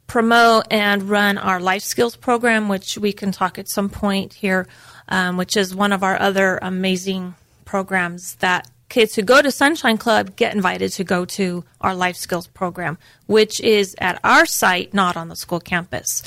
promote 0.07 0.67
and 0.71 1.03
run 1.11 1.39
our 1.39 1.59
life 1.61 1.83
skills 1.83 2.15
program, 2.17 2.69
which 2.69 2.97
we 2.99 3.13
can 3.13 3.33
talk 3.33 3.59
at 3.59 3.69
some 3.69 3.89
point 3.89 4.33
here, 4.35 4.67
um, 5.09 5.37
which 5.37 5.57
is 5.57 5.75
one 5.75 5.93
of 5.93 6.03
our 6.03 6.21
other 6.21 6.59
amazing 6.63 7.35
programs 7.65 8.37
that 8.37 8.69
kids 8.89 9.15
who 9.17 9.23
go 9.23 9.43
to 9.43 9.51
Sunshine 9.51 9.99
Club 9.99 10.37
get 10.37 10.55
invited 10.55 10.93
to 10.93 11.05
go 11.05 11.25
to 11.25 11.65
our 11.81 11.95
life 11.95 12.17
skills 12.17 12.47
program, 12.47 12.97
which 13.27 13.59
is 13.61 13.97
at 13.99 14.21
our 14.23 14.47
site, 14.47 14.95
not 14.95 15.17
on 15.17 15.29
the 15.29 15.37
school 15.37 15.59
campus. 15.59 16.23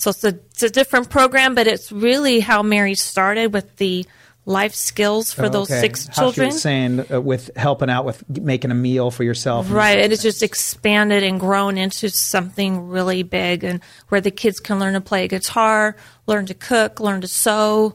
So 0.00 0.10
it's 0.10 0.24
a, 0.24 0.28
it's 0.28 0.62
a 0.62 0.70
different 0.70 1.10
program, 1.10 1.54
but 1.54 1.66
it's 1.66 1.92
really 1.92 2.40
how 2.40 2.62
Mary 2.62 2.94
started 2.94 3.52
with 3.52 3.76
the 3.76 4.06
life 4.46 4.74
skills 4.74 5.32
for 5.32 5.48
those 5.50 5.70
Okay. 5.70 5.80
six 5.82 6.06
How 6.06 6.12
she 6.12 6.20
children. 6.20 6.46
was 6.48 6.62
saying 6.62 7.12
uh, 7.12 7.20
with 7.20 7.50
helping 7.54 7.90
out 7.90 8.06
with 8.06 8.24
making 8.28 8.70
a 8.70 8.74
meal 8.74 9.10
for 9.10 9.22
yourself. 9.24 9.70
Right. 9.70 9.98
It 9.98 10.10
has 10.10 10.22
just 10.22 10.42
expanded 10.42 11.22
and 11.22 11.38
grown 11.38 11.76
into 11.76 12.08
something 12.08 12.88
really 12.88 13.22
big 13.22 13.62
and 13.62 13.80
where 14.08 14.22
the 14.22 14.30
kids 14.30 14.58
can 14.58 14.78
learn 14.78 14.94
to 14.94 15.02
play 15.02 15.28
guitar, 15.28 15.94
learn 16.26 16.46
to 16.46 16.54
cook, 16.54 16.98
learn 16.98 17.20
to 17.20 17.28
sew, 17.28 17.94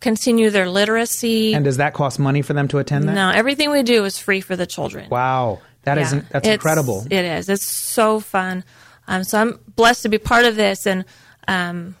continue 0.00 0.48
their 0.50 0.68
literacy. 0.70 1.54
And 1.54 1.64
does 1.64 1.76
that 1.76 1.92
cost 1.92 2.18
money 2.18 2.40
for 2.42 2.54
them 2.54 2.66
to 2.68 2.78
attend 2.78 3.06
that? 3.08 3.14
no, 3.14 3.28
everything 3.30 3.70
we 3.70 3.82
do 3.82 4.04
is 4.06 4.18
free 4.18 4.40
for 4.40 4.56
the 4.56 4.66
children. 4.66 5.10
Wow, 5.10 5.60
that 5.82 5.98
Yeah. 5.98 6.04
is 6.04 6.10
that's 6.10 6.46
It's- 6.46 6.54
incredible. 6.54 7.06
It 7.10 7.24
is. 7.24 7.48
It's 7.50 7.66
so 7.66 8.18
fun. 8.20 8.64
Um, 9.06 9.22
so 9.24 9.38
I'm 9.38 9.60
blessed 9.76 10.02
to 10.04 10.08
be 10.08 10.18
part 10.18 10.46
of 10.46 10.56
this 10.56 10.86
and 10.86 11.04
um, 11.48 11.96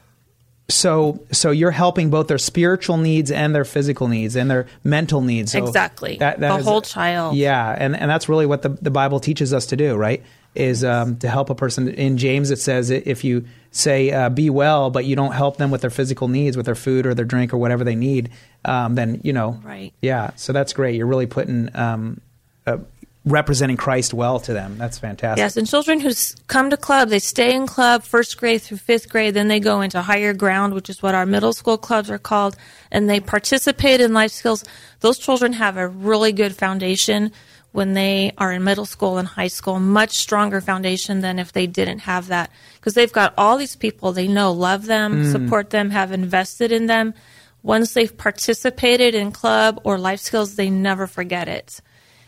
So 0.68 1.20
so 1.32 1.50
you're 1.50 1.70
helping 1.72 2.08
both 2.10 2.28
their 2.28 2.38
spiritual 2.38 2.96
needs 2.96 3.30
and 3.30 3.54
their 3.54 3.64
physical 3.64 4.08
needs 4.08 4.36
and 4.36 4.50
their 4.50 4.66
mental 4.84 5.20
needs. 5.20 5.52
So 5.52 5.64
Exactly. 5.64 6.16
That, 6.18 6.40
that 6.40 6.48
The 6.52 6.58
is- 6.58 6.64
whole 6.64 6.82
child. 6.82 7.36
Yeah, 7.36 7.74
and 7.78 7.94
and 7.96 8.10
that's 8.10 8.28
really 8.28 8.46
what 8.46 8.62
the 8.62 8.70
the 8.70 8.90
Bible 8.90 9.20
teaches 9.20 9.52
us 9.52 9.66
to 9.66 9.76
do, 9.76 9.96
right? 9.96 10.22
Is 10.54 10.84
um, 10.84 11.16
to 11.18 11.28
help 11.28 11.48
a 11.50 11.54
person. 11.54 11.88
In 11.88 12.18
James, 12.18 12.50
it 12.50 12.58
says 12.58 12.90
if 12.90 13.24
you 13.24 13.46
say 13.70 14.10
uh, 14.12 14.28
be 14.28 14.50
well, 14.50 14.90
but 14.90 15.06
you 15.06 15.16
don't 15.16 15.32
help 15.32 15.56
them 15.56 15.70
with 15.70 15.80
their 15.80 15.88
physical 15.90 16.28
needs, 16.28 16.58
with 16.58 16.66
their 16.66 16.74
food 16.74 17.06
or 17.06 17.14
their 17.14 17.24
drink 17.24 17.54
or 17.54 17.56
whatever 17.56 17.84
they 17.84 17.94
need, 17.96 18.28
um, 18.66 18.94
then 18.94 19.18
you 19.24 19.32
know, 19.32 19.58
Right. 19.64 19.94
Yeah, 20.02 20.32
so 20.36 20.52
that's 20.52 20.74
great. 20.74 20.94
You're 20.96 21.06
really 21.06 21.26
putting 21.26 21.74
um, 21.74 22.20
uh, 22.66 22.76
representing 23.24 23.76
Christ 23.76 24.12
well 24.12 24.40
to 24.40 24.52
them. 24.52 24.76
That's 24.78 24.98
fantastic. 24.98 25.38
Yes, 25.38 25.56
and 25.56 25.66
children 25.68 26.00
who 26.00 26.10
come 26.48 26.70
to 26.70 26.76
club, 26.76 27.08
they 27.08 27.20
stay 27.20 27.54
in 27.54 27.66
club 27.66 28.02
first 28.02 28.36
grade 28.36 28.62
through 28.62 28.78
fifth 28.78 29.08
grade, 29.08 29.34
then 29.34 29.48
they 29.48 29.60
go 29.60 29.80
into 29.80 30.02
higher 30.02 30.34
ground, 30.34 30.74
which 30.74 30.90
is 30.90 31.02
what 31.02 31.14
our 31.14 31.26
middle 31.26 31.52
school 31.52 31.78
clubs 31.78 32.10
are 32.10 32.18
called, 32.18 32.56
and 32.90 33.08
they 33.08 33.20
participate 33.20 34.00
in 34.00 34.12
life 34.12 34.32
skills. 34.32 34.64
Those 35.00 35.18
children 35.18 35.52
have 35.54 35.76
a 35.76 35.86
really 35.86 36.32
good 36.32 36.56
foundation 36.56 37.30
when 37.70 37.94
they 37.94 38.32
are 38.36 38.52
in 38.52 38.64
middle 38.64 38.84
school 38.84 39.16
and 39.18 39.26
high 39.26 39.48
school, 39.48 39.78
much 39.78 40.16
stronger 40.16 40.60
foundation 40.60 41.20
than 41.20 41.38
if 41.38 41.52
they 41.52 41.66
didn't 41.66 42.00
have 42.00 42.26
that. 42.26 42.50
Because 42.74 42.94
they've 42.94 43.12
got 43.12 43.32
all 43.38 43.56
these 43.56 43.76
people 43.76 44.12
they 44.12 44.28
know 44.28 44.52
love 44.52 44.84
them, 44.86 45.24
Mm. 45.24 45.32
support 45.32 45.70
them, 45.70 45.90
have 45.90 46.12
invested 46.12 46.70
in 46.72 46.86
them. 46.86 47.14
Once 47.62 47.94
they've 47.94 48.14
participated 48.18 49.14
in 49.14 49.30
club 49.30 49.80
or 49.84 49.96
life 49.96 50.20
skills, 50.20 50.56
they 50.56 50.68
never 50.68 51.06
forget 51.06 51.48
it 51.48 51.80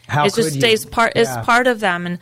How 0.07 0.23
it 0.27 0.35
just 0.35 0.37
could 0.37 0.55
you? 0.55 0.61
stays 0.61 0.85
part 0.85 1.17
is 1.17 1.29
Yeah. 1.29 1.43
part 1.43 1.67
of 1.67 1.81
them 1.81 2.07
and 2.07 2.19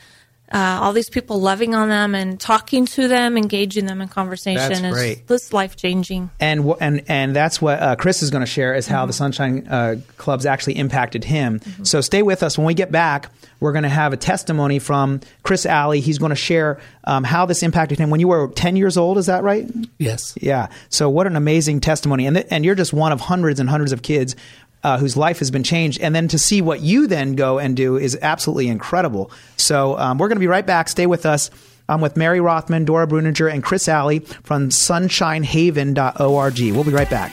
uh, 0.54 0.80
all 0.82 0.92
these 0.92 1.08
people 1.08 1.40
loving 1.40 1.74
on 1.74 1.88
them 1.88 2.14
and 2.14 2.38
talking 2.38 2.84
to 2.84 3.08
them 3.08 3.38
engaging 3.38 3.86
them 3.86 4.02
in 4.02 4.08
conversation 4.08 4.68
That's 4.68 4.80
is 4.82 4.92
great. 4.92 5.26
this 5.26 5.50
life 5.54 5.76
changing 5.76 6.28
and 6.40 6.62
wh- 6.62 6.76
and 6.78 7.02
and 7.08 7.34
that's 7.34 7.62
what 7.62 7.80
uh, 7.80 7.96
Chris 7.96 8.22
is 8.22 8.28
going 8.30 8.42
to 8.42 8.46
share 8.46 8.74
is 8.74 8.86
how 8.86 9.06
the 9.06 9.14
Sunshine 9.14 9.66
uh, 9.66 9.96
Clubs 10.18 10.44
actually 10.44 10.76
impacted 10.76 11.24
him. 11.24 11.60
So 11.84 12.02
stay 12.02 12.20
with 12.22 12.42
us. 12.42 12.58
When 12.58 12.66
we 12.66 12.74
get 12.74 12.92
back, 12.92 13.30
we're 13.60 13.72
going 13.72 13.84
to 13.84 13.88
have 13.88 14.12
a 14.12 14.18
testimony 14.18 14.78
from 14.78 15.20
Chris 15.42 15.64
Alley. 15.64 16.00
He's 16.00 16.18
going 16.18 16.30
to 16.30 16.36
share 16.36 16.78
um, 17.04 17.24
how 17.24 17.46
this 17.46 17.62
impacted 17.62 17.98
him 17.98 18.10
when 18.10 18.20
you 18.20 18.28
were 18.28 18.48
10 18.48 18.76
years 18.76 18.98
old. 18.98 19.16
Is 19.16 19.26
that 19.26 19.42
right? 19.44 19.66
Yes. 19.98 20.34
Yeah. 20.38 20.68
So 20.90 21.08
what 21.08 21.26
an 21.26 21.34
amazing 21.36 21.80
testimony, 21.80 22.26
and 22.26 22.36
th- 22.36 22.48
and 22.50 22.62
you're 22.62 22.74
just 22.74 22.92
one 22.92 23.12
of 23.12 23.22
hundreds 23.22 23.58
and 23.58 23.70
hundreds 23.70 23.92
of 23.92 24.02
kids. 24.02 24.36
Uh, 24.84 24.98
whose 24.98 25.16
life 25.16 25.38
has 25.38 25.50
been 25.52 25.62
changed, 25.62 26.00
and 26.00 26.12
then 26.12 26.26
to 26.26 26.36
see 26.36 26.60
what 26.60 26.80
you 26.80 27.06
then 27.06 27.36
go 27.36 27.60
and 27.60 27.76
do 27.76 27.96
is 27.96 28.18
absolutely 28.20 28.66
incredible. 28.66 29.30
So 29.56 29.96
um, 29.96 30.18
we're 30.18 30.26
going 30.26 30.36
to 30.36 30.40
be 30.40 30.48
right 30.48 30.66
back. 30.66 30.88
Stay 30.88 31.06
with 31.06 31.24
us. 31.24 31.50
I'm 31.88 32.00
with 32.00 32.16
Mary 32.16 32.40
Rothman, 32.40 32.84
Dora 32.84 33.06
Bruninger, 33.06 33.52
and 33.52 33.62
Chris 33.62 33.88
Alley 33.88 34.20
from 34.20 34.70
sunshinehaven.org. 34.70 36.60
We'll 36.74 36.84
be 36.84 36.90
right 36.90 37.10
back. 37.10 37.32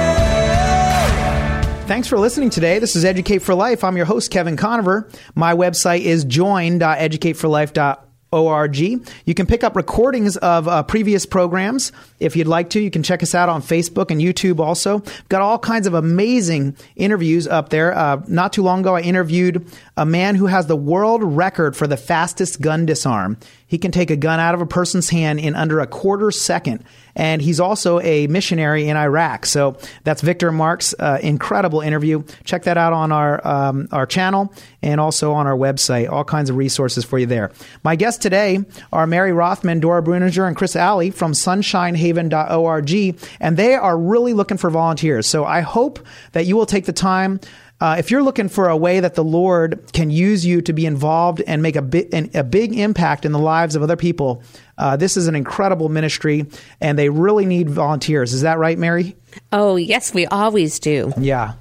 Thanks 1.88 2.08
for 2.08 2.18
listening 2.18 2.50
today. 2.50 2.80
This 2.80 2.96
is 2.96 3.04
Educate 3.06 3.40
for 3.40 3.54
Life. 3.56 3.84
I'm 3.84 3.98
your 3.98 4.06
host, 4.06 4.32
Kevin 4.32 4.56
Conover. 4.58 5.10
My 5.36 5.54
website 5.54 6.02
is 6.02 6.24
join.educateforlife.org. 6.26 8.07
You 8.32 9.34
can 9.34 9.46
pick 9.46 9.64
up 9.64 9.76
recordings 9.76 10.38
of 10.38 10.68
uh, 10.68 10.84
previous 10.84 11.26
programs 11.26 11.92
if 12.20 12.36
you'd 12.36 12.48
like 12.48 12.70
to. 12.72 12.80
You 12.80 12.92
can 12.92 13.04
check 13.04 13.24
us 13.24 13.34
out 13.34 13.50
on 13.50 13.62
Facebook 13.62 14.12
and 14.12 14.20
YouTube 14.20 14.60
also. 14.60 14.98
We've 14.98 15.30
got 15.30 15.42
all 15.42 15.58
kinds 15.60 15.88
of 15.88 15.94
amazing 15.94 16.76
interviews 16.96 17.48
up 17.48 17.70
there. 17.70 17.98
Uh, 17.98 18.22
not 18.28 18.54
too 18.54 18.64
long 18.64 18.82
ago, 18.82 18.96
I 18.96 19.02
interviewed 19.02 19.66
a 19.96 20.06
man 20.06 20.36
who 20.36 20.48
has 20.48 20.68
the 20.68 20.76
world 20.76 21.24
record 21.24 21.76
for 21.76 21.88
the 21.88 21.98
fastest 21.98 22.62
gun 22.62 22.86
disarm. 22.86 23.38
He 23.68 23.78
can 23.78 23.92
take 23.92 24.10
a 24.10 24.16
gun 24.16 24.40
out 24.40 24.56
of 24.56 24.62
a 24.62 24.66
person's 24.66 25.10
hand 25.10 25.40
in 25.40 25.54
under 25.54 25.82
a 25.82 25.88
quarter 25.88 26.32
second. 26.32 26.84
And 27.16 27.42
he's 27.42 27.60
also 27.60 28.00
a 28.00 28.28
missionary 28.28 28.88
in 28.88 28.96
Iraq. 28.96 29.46
So 29.46 29.78
that's 30.04 30.22
Victor 30.22 30.52
Mark's 30.52 30.96
uh, 31.00 31.20
incredible 31.22 31.82
interview. 31.82 32.24
Check 32.46 32.64
that 32.64 32.78
out 32.78 32.94
on 32.94 33.12
our, 33.12 33.46
um, 33.46 33.88
our 33.92 34.06
channel 34.06 34.54
and 34.82 35.02
also 35.02 35.34
on 35.34 35.48
our 35.48 35.58
website. 35.58 36.10
All 36.10 36.24
kinds 36.24 36.50
of 36.50 36.56
resources 36.56 37.04
for 37.04 37.20
you 37.20 37.26
there. 37.26 37.52
My 37.84 37.96
guests 37.96 38.22
today 38.22 38.64
are 38.94 39.06
Mary 39.06 39.34
Rothman, 39.34 39.80
Dora 39.80 40.02
Bruninger, 40.02 40.48
and 40.48 40.56
Chris 40.56 40.76
Alley 40.76 41.12
from 41.12 41.34
sunshinehaven.org. 41.34 43.18
And 43.42 43.58
they 43.58 43.74
are 43.74 43.98
really 43.98 44.34
looking 44.34 44.58
for 44.58 44.70
volunteers. 44.70 45.28
So 45.28 45.44
I 45.44 45.62
hope 45.62 46.00
that 46.32 46.46
you 46.46 46.56
will 46.56 46.66
take 46.66 46.86
the 46.86 46.94
time 46.94 47.42
uh, 47.80 47.96
if 48.00 48.10
you're 48.10 48.24
looking 48.24 48.50
for 48.50 48.70
a 48.70 48.78
way 48.78 49.00
that 49.00 49.16
the 49.16 49.24
Lord 49.24 49.92
can 49.94 50.10
use 50.10 50.46
you 50.46 50.62
to 50.64 50.74
be 50.74 50.86
involved 50.86 51.42
and 51.46 51.62
make 51.62 51.76
a, 51.76 51.82
bi- 51.82 52.08
an, 52.12 52.32
a 52.34 52.44
big 52.44 52.78
impact 52.78 53.26
in 53.26 53.32
the 53.32 53.40
lives 53.40 53.76
of 53.76 53.84
other 53.84 53.96
people, 53.96 54.42
uh, 54.78 54.98
this 54.98 55.16
is 55.18 55.28
an 55.28 55.36
incredible 55.36 55.90
ministry, 55.90 56.46
and 56.82 56.98
they 56.98 57.10
really 57.10 57.46
need 57.46 57.70
volunteers. 57.70 58.34
Is 58.34 58.42
that 58.42 58.58
right, 58.58 58.78
Mary? 58.78 59.16
Oh, 59.52 59.76
yes, 59.76 60.14
we 60.14 60.26
always 60.26 60.80
do. 60.80 61.14
Yeah. 61.20 61.54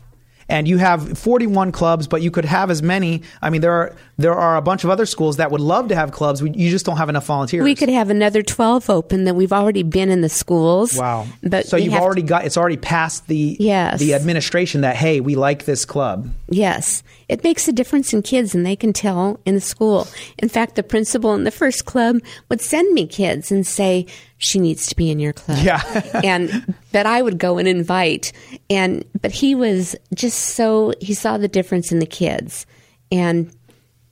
And 0.49 0.69
you 0.69 0.79
have 0.79 1.19
41 1.19 1.73
clubs, 1.73 2.07
but 2.07 2.23
you 2.23 2.31
could 2.31 2.45
have 2.45 2.71
as 2.71 2.83
many. 2.83 3.23
I 3.43 3.51
mean, 3.51 3.61
there 3.61 3.73
are 3.73 3.97
there 4.17 4.35
are 4.35 4.57
a 4.57 4.63
bunch 4.63 4.85
of 4.85 4.91
other 4.91 5.05
schools 5.05 5.37
that 5.37 5.51
would 5.51 5.61
love 5.61 5.89
to 5.89 5.97
have 5.97 6.13
clubs. 6.13 6.41
We, 6.43 6.51
you 6.53 6.71
just 6.71 6.87
don't 6.87 6.97
have 6.97 7.09
enough 7.09 7.27
volunteers. 7.27 7.65
We 7.65 7.75
could 7.75 7.89
have 7.89 8.11
another 8.11 8.43
12 8.43 8.89
open 8.89 9.25
that 9.25 9.35
we've 9.35 9.53
already 9.53 9.83
been 9.83 10.09
in 10.09 10.21
the 10.21 10.29
schools. 10.29 10.97
Wow. 10.97 11.27
But 11.43 11.67
so 11.67 11.77
you've 11.77 11.95
already 11.95 12.23
got 12.23 12.45
it's 12.45 12.57
already 12.57 12.77
passed 12.77 13.27
the 13.27 13.57
Yes. 13.59 13.99
the 14.01 14.15
administration 14.15 14.83
that 14.83 14.97
hey, 14.97 15.21
we 15.21 15.35
like 15.35 15.65
this 15.65 15.85
club. 15.85 16.31
Yes, 16.49 17.03
it 17.29 17.43
makes 17.43 17.67
a 17.67 17.73
difference 17.73 18.13
in 18.13 18.23
kids, 18.23 18.55
and 18.55 18.65
they 18.65 18.77
can 18.77 18.93
tell 18.93 19.41
in 19.45 19.55
the 19.57 19.61
school. 19.61 20.07
In 20.39 20.49
fact, 20.49 20.77
the 20.77 20.83
principal 20.83 21.35
in 21.35 21.45
the 21.45 21.51
first 21.51 21.85
club 21.87 22.21
would 22.49 22.61
send 22.61 22.95
me 22.95 23.07
kids 23.07 23.51
and 23.51 23.67
say, 23.67 24.07
"She 24.39 24.59
needs 24.59 24.87
to 24.89 24.97
be 24.97 25.11
in 25.11 25.19
your 25.19 25.33
club." 25.33 25.59
Yeah. 25.63 25.83
and 26.25 26.75
but 26.93 27.07
I 27.07 27.23
would 27.23 27.39
go 27.39 27.59
and 27.59 27.67
invite, 27.69 28.33
and 28.71 29.05
but 29.21 29.31
he 29.33 29.55
was 29.55 29.97
just 30.15 30.39
so 30.39 30.93
he 31.01 31.15
saw 31.15 31.39
the 31.39 31.49
difference 31.49 31.93
in 31.93 31.99
the 31.99 32.07
kids, 32.07 32.67
and 33.11 33.51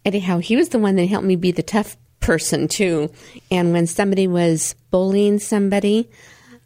anyhow, 0.04 0.38
he 0.38 0.56
was 0.56 0.70
the 0.70 0.78
one 0.78 0.96
that 0.96 1.06
helped 1.06 1.26
me 1.26 1.36
be 1.36 1.50
the 1.52 1.62
tough 1.62 1.96
person 2.20 2.68
too. 2.68 3.10
And 3.50 3.72
when 3.72 3.86
somebody 3.86 4.26
was 4.26 4.74
bullying 4.90 5.38
somebody, 5.38 6.08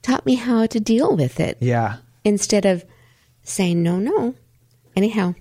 taught 0.03 0.25
me 0.27 0.35
how 0.37 0.67
to 0.67 0.79
deal 0.81 1.17
with 1.17 1.41
it 1.41 1.57
Yeah. 1.61 1.97
instead 2.25 2.65
of 2.65 2.85
saying 3.43 3.83
no, 3.83 3.99
no. 3.99 4.35
Anyhow, 4.99 5.35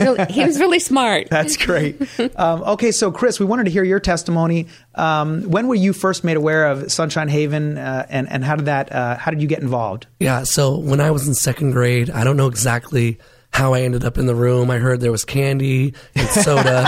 really, 0.00 0.24
he 0.28 0.44
was 0.44 0.58
really 0.58 0.80
smart. 0.80 1.28
That's 1.30 1.56
great. 1.56 2.02
Um, 2.34 2.62
okay, 2.64 2.90
so 2.90 3.12
Chris, 3.12 3.38
we 3.38 3.46
wanted 3.46 3.64
to 3.66 3.70
hear 3.70 3.84
your 3.84 4.00
testimony. 4.00 4.66
Um, 4.96 5.42
when 5.44 5.68
were 5.68 5.76
you 5.76 5.92
first 5.92 6.24
made 6.24 6.36
aware 6.36 6.66
of 6.66 6.90
Sunshine 6.90 7.28
Haven, 7.28 7.78
uh, 7.78 8.06
and 8.08 8.28
and 8.28 8.44
how 8.44 8.56
did 8.56 8.64
that? 8.66 8.90
Uh, 8.92 9.16
how 9.16 9.30
did 9.30 9.40
you 9.40 9.46
get 9.46 9.60
involved? 9.60 10.08
Yeah, 10.18 10.42
so 10.42 10.76
when 10.78 11.00
I 11.00 11.12
was 11.12 11.28
in 11.28 11.34
second 11.34 11.70
grade, 11.70 12.10
I 12.10 12.24
don't 12.24 12.36
know 12.36 12.48
exactly 12.48 13.18
how 13.52 13.72
I 13.72 13.82
ended 13.82 14.04
up 14.04 14.18
in 14.18 14.26
the 14.26 14.34
room. 14.34 14.68
I 14.68 14.78
heard 14.78 15.00
there 15.00 15.12
was 15.12 15.24
candy 15.24 15.94
and 16.16 16.28
soda. 16.28 16.82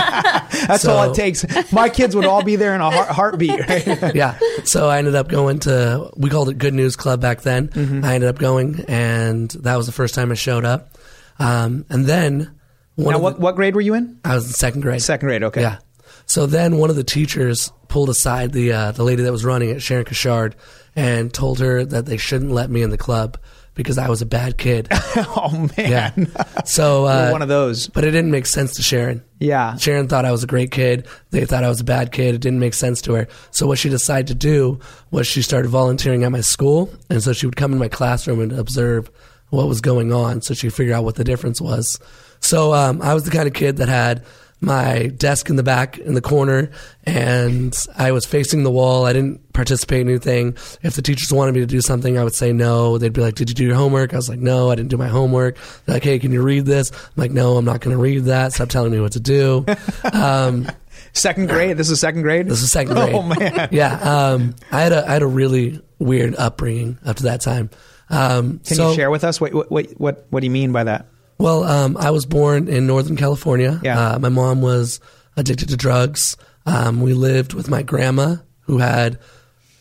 That's 0.67 0.81
So- 0.83 0.91
all 0.97 1.11
it 1.11 1.15
takes. 1.15 1.45
My 1.71 1.87
kids 1.87 2.13
would 2.13 2.25
all 2.25 2.43
be 2.43 2.57
there 2.57 2.75
in 2.75 2.81
a 2.81 2.91
heart, 2.91 3.07
heartbeat. 3.07 3.69
Right? 3.69 3.87
yeah. 4.15 4.37
So 4.65 4.89
I 4.89 4.97
ended 4.97 5.15
up 5.15 5.29
going 5.29 5.59
to, 5.59 6.11
we 6.17 6.29
called 6.29 6.49
it 6.49 6.57
Good 6.57 6.73
News 6.73 6.97
Club 6.97 7.21
back 7.21 7.39
then. 7.43 7.69
Mm-hmm. 7.69 8.03
I 8.03 8.15
ended 8.15 8.29
up 8.29 8.37
going, 8.37 8.83
and 8.89 9.49
that 9.61 9.77
was 9.77 9.85
the 9.85 9.93
first 9.93 10.13
time 10.13 10.29
I 10.29 10.35
showed 10.35 10.65
up. 10.65 10.96
Um, 11.39 11.85
and 11.89 12.05
then 12.05 12.51
one 12.95 13.13
Now, 13.13 13.19
what 13.19 13.35
the- 13.35 13.41
what 13.41 13.55
grade 13.55 13.75
were 13.75 13.81
you 13.81 13.93
in? 13.93 14.19
I 14.25 14.35
was 14.35 14.45
in 14.47 14.53
second 14.53 14.81
grade. 14.81 15.01
Second 15.01 15.27
grade. 15.27 15.43
Okay. 15.43 15.61
Yeah. 15.61 15.77
So 16.25 16.45
then 16.45 16.77
one 16.77 16.89
of 16.89 16.95
the 16.95 17.03
teachers 17.03 17.71
pulled 17.87 18.09
aside 18.09 18.51
the 18.51 18.71
uh, 18.73 18.91
the 18.91 19.03
lady 19.03 19.23
that 19.23 19.31
was 19.31 19.45
running 19.45 19.69
it, 19.69 19.81
Sharon 19.81 20.03
Cashard, 20.05 20.55
and 20.95 21.33
told 21.33 21.59
her 21.59 21.85
that 21.85 22.05
they 22.05 22.17
shouldn't 22.17 22.51
let 22.51 22.69
me 22.69 22.81
in 22.81 22.89
the 22.89 22.97
club 22.97 23.37
because 23.75 23.97
I 23.97 24.09
was 24.09 24.21
a 24.21 24.25
bad 24.25 24.57
kid. 24.57 24.87
oh 24.91 25.69
man. 25.77 25.89
Yeah. 26.27 26.43
So 26.65 27.05
uh, 27.07 27.29
one 27.29 27.41
of 27.43 27.47
those. 27.47 27.87
But 27.87 28.03
it 28.03 28.11
didn't 28.11 28.31
make 28.31 28.45
sense 28.47 28.73
to 28.75 28.81
Sharon. 28.83 29.23
Yeah. 29.39 29.77
Sharon 29.77 30.07
thought 30.09 30.25
I 30.25 30.31
was 30.31 30.43
a 30.43 30.47
great 30.47 30.71
kid. 30.71 31.07
They 31.29 31.45
thought 31.45 31.63
I 31.63 31.69
was 31.69 31.79
a 31.79 31.83
bad 31.85 32.11
kid. 32.11 32.35
It 32.35 32.41
didn't 32.41 32.59
make 32.59 32.73
sense 32.73 33.01
to 33.03 33.13
her. 33.13 33.27
So 33.51 33.67
what 33.67 33.77
she 33.77 33.87
decided 33.87 34.27
to 34.27 34.35
do 34.35 34.79
was 35.11 35.27
she 35.27 35.41
started 35.43 35.69
volunteering 35.69 36.23
at 36.23 36.31
my 36.31 36.41
school, 36.41 36.89
and 37.09 37.21
so 37.23 37.31
she 37.33 37.45
would 37.45 37.55
come 37.55 37.71
in 37.71 37.77
my 37.79 37.87
classroom 37.89 38.41
and 38.41 38.51
observe 38.51 39.09
what 39.49 39.67
was 39.67 39.81
going 39.81 40.11
on, 40.13 40.41
so 40.41 40.53
she 40.53 40.67
could 40.67 40.75
figure 40.75 40.93
out 40.93 41.03
what 41.03 41.15
the 41.15 41.23
difference 41.23 41.61
was. 41.61 41.99
So 42.39 42.73
um, 42.73 43.01
I 43.01 43.13
was 43.13 43.23
the 43.23 43.31
kind 43.31 43.47
of 43.47 43.53
kid 43.53 43.77
that 43.77 43.89
had 43.89 44.25
my 44.59 45.07
desk 45.17 45.49
in 45.49 45.55
the 45.55 45.63
back 45.63 45.99
in 45.99 46.15
the 46.15 46.21
corner 46.21 46.71
and 47.03 47.77
I 47.95 48.11
was 48.11 48.25
facing 48.25 48.63
the 48.63 48.71
wall. 48.71 49.05
I 49.05 49.13
didn't 49.13 49.53
participate 49.53 50.01
in 50.01 50.09
anything. 50.09 50.57
If 50.81 50.95
the 50.95 51.03
teachers 51.03 51.31
wanted 51.31 51.53
me 51.53 51.61
to 51.61 51.67
do 51.67 51.79
something, 51.79 52.17
I 52.17 52.23
would 52.23 52.33
say 52.33 52.53
no. 52.53 52.97
They'd 52.97 53.13
be 53.13 53.21
like, 53.21 53.35
Did 53.35 53.49
you 53.49 53.55
do 53.55 53.65
your 53.65 53.75
homework? 53.75 54.13
I 54.13 54.15
was 54.15 54.29
like, 54.29 54.39
No, 54.39 54.71
I 54.71 54.75
didn't 54.75 54.89
do 54.89 54.97
my 54.97 55.07
homework. 55.07 55.57
They're 55.85 55.95
like, 55.95 56.03
Hey, 56.03 56.17
can 56.17 56.31
you 56.31 56.41
read 56.41 56.65
this? 56.65 56.91
I'm 56.91 56.97
like, 57.17 57.31
No, 57.31 57.57
I'm 57.57 57.65
not 57.65 57.81
going 57.81 57.95
to 57.95 58.01
read 58.01 58.25
that. 58.25 58.53
Stop 58.53 58.69
telling 58.69 58.91
me 58.91 58.99
what 58.99 59.13
to 59.13 59.19
do. 59.19 59.65
Um, 60.13 60.67
second 61.13 61.49
grade. 61.49 61.77
This 61.77 61.89
is 61.89 61.99
second 61.99 62.23
grade. 62.23 62.47
This 62.47 62.61
is 62.63 62.71
second 62.71 62.95
grade. 62.95 63.13
Oh 63.13 63.21
man. 63.21 63.69
yeah. 63.71 63.99
Um, 63.99 64.55
I 64.71 64.81
had 64.81 64.91
a 64.91 65.07
I 65.07 65.13
had 65.13 65.21
a 65.21 65.27
really 65.27 65.81
weird 65.99 66.35
upbringing 66.35 66.97
up 67.05 67.17
to 67.17 67.23
that 67.23 67.41
time. 67.41 67.69
Um, 68.09 68.59
Can 68.59 68.77
so- 68.77 68.89
you 68.89 68.95
share 68.95 69.11
with 69.11 69.23
us 69.23 69.41
what 69.41 69.53
what 69.53 69.89
what 69.99 70.27
what, 70.29 70.39
do 70.39 70.45
you 70.45 70.51
mean 70.51 70.71
by 70.71 70.83
that? 70.85 71.07
well, 71.37 71.63
um, 71.63 71.97
I 71.97 72.11
was 72.11 72.25
born 72.25 72.67
in 72.67 72.87
Northern 72.87 73.15
California. 73.15 73.79
Yeah. 73.83 73.99
Uh, 73.99 74.19
my 74.19 74.29
mom 74.29 74.61
was 74.61 74.99
addicted 75.35 75.69
to 75.69 75.77
drugs. 75.77 76.35
Um, 76.65 77.01
we 77.01 77.13
lived 77.13 77.53
with 77.53 77.69
my 77.69 77.83
grandma, 77.83 78.37
who 78.61 78.79
had 78.79 79.19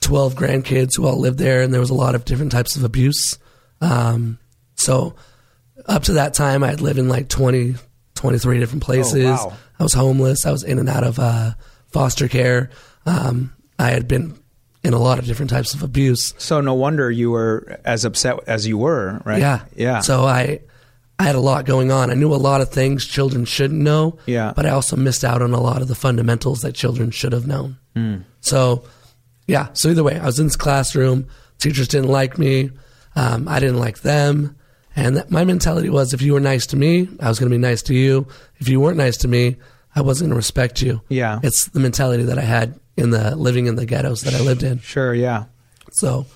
12 0.00 0.34
grandkids 0.34 0.96
who 0.96 1.06
all 1.06 1.18
lived 1.18 1.38
there, 1.38 1.62
and 1.62 1.72
there 1.72 1.80
was 1.80 1.90
a 1.90 1.94
lot 1.94 2.14
of 2.14 2.24
different 2.24 2.52
types 2.52 2.76
of 2.76 2.84
abuse. 2.84 3.38
Um, 3.80 4.38
so, 4.74 5.14
up 5.86 6.04
to 6.04 6.14
that 6.14 6.34
time, 6.34 6.62
I'd 6.62 6.80
lived 6.80 6.98
in 6.98 7.08
like 7.08 7.28
20, 7.28 7.74
23 8.14 8.58
different 8.58 8.82
places. 8.82 9.24
wow. 9.24 9.56
I 9.78 9.82
was 9.82 9.94
homeless. 9.94 10.46
I 10.46 10.50
was 10.50 10.62
in 10.62 10.78
and 10.78 10.88
out 10.88 11.04
of 11.04 11.18
uh, 11.18 11.52
foster 11.88 12.28
care. 12.28 12.70
Um, 13.04 13.54
I 13.78 13.90
had 13.90 14.06
been 14.06 14.38
in 14.86 14.94
a 14.94 14.98
lot 14.98 15.18
of 15.18 15.26
different 15.26 15.50
types 15.50 15.74
of 15.74 15.82
abuse. 15.82 16.32
So 16.38 16.60
no 16.60 16.74
wonder 16.74 17.10
you 17.10 17.32
were 17.32 17.80
as 17.84 18.04
upset 18.04 18.38
as 18.46 18.66
you 18.68 18.78
were, 18.78 19.20
right? 19.24 19.40
Yeah. 19.40 19.64
Yeah. 19.74 20.00
So 20.00 20.24
I 20.24 20.60
I 21.18 21.24
had 21.24 21.34
a 21.34 21.40
lot 21.40 21.64
going 21.64 21.90
on. 21.90 22.10
I 22.10 22.14
knew 22.14 22.32
a 22.32 22.36
lot 22.36 22.60
of 22.60 22.70
things 22.70 23.04
children 23.04 23.44
shouldn't 23.44 23.80
know. 23.80 24.18
Yeah. 24.26 24.52
But 24.54 24.64
I 24.64 24.70
also 24.70 24.96
missed 24.96 25.24
out 25.24 25.42
on 25.42 25.52
a 25.52 25.60
lot 25.60 25.82
of 25.82 25.88
the 25.88 25.96
fundamentals 25.96 26.62
that 26.62 26.74
children 26.74 27.10
should 27.10 27.32
have 27.32 27.48
known. 27.48 27.78
Mm. 27.96 28.24
So 28.40 28.84
yeah. 29.48 29.72
So 29.72 29.90
either 29.90 30.04
way, 30.04 30.18
I 30.18 30.24
was 30.24 30.38
in 30.38 30.46
this 30.46 30.56
classroom. 30.56 31.26
Teachers 31.58 31.88
didn't 31.88 32.10
like 32.10 32.38
me. 32.38 32.70
Um, 33.16 33.48
I 33.48 33.58
didn't 33.58 33.78
like 33.78 34.02
them. 34.02 34.56
And 34.94 35.16
that, 35.16 35.30
my 35.30 35.44
mentality 35.44 35.90
was 35.90 36.14
if 36.14 36.22
you 36.22 36.32
were 36.32 36.40
nice 36.40 36.66
to 36.68 36.76
me, 36.76 37.08
I 37.20 37.28
was 37.28 37.38
going 37.40 37.50
to 37.50 37.54
be 37.54 37.60
nice 37.60 37.82
to 37.82 37.94
you. 37.94 38.28
If 38.58 38.68
you 38.68 38.78
weren't 38.78 38.96
nice 38.96 39.16
to 39.18 39.28
me, 39.28 39.56
I 39.94 40.02
wasn't 40.02 40.28
going 40.28 40.34
to 40.34 40.36
respect 40.36 40.80
you. 40.80 41.00
Yeah. 41.08 41.40
It's 41.42 41.66
the 41.66 41.80
mentality 41.80 42.22
that 42.24 42.38
I 42.38 42.42
had 42.42 42.78
in 42.96 43.10
the 43.10 43.36
living 43.36 43.66
in 43.66 43.76
the 43.76 43.86
ghettos 43.86 44.22
that 44.22 44.34
I 44.34 44.40
lived 44.40 44.62
in. 44.62 44.78
Sure. 44.80 45.14
Yeah. 45.14 45.44
So, 45.92 46.26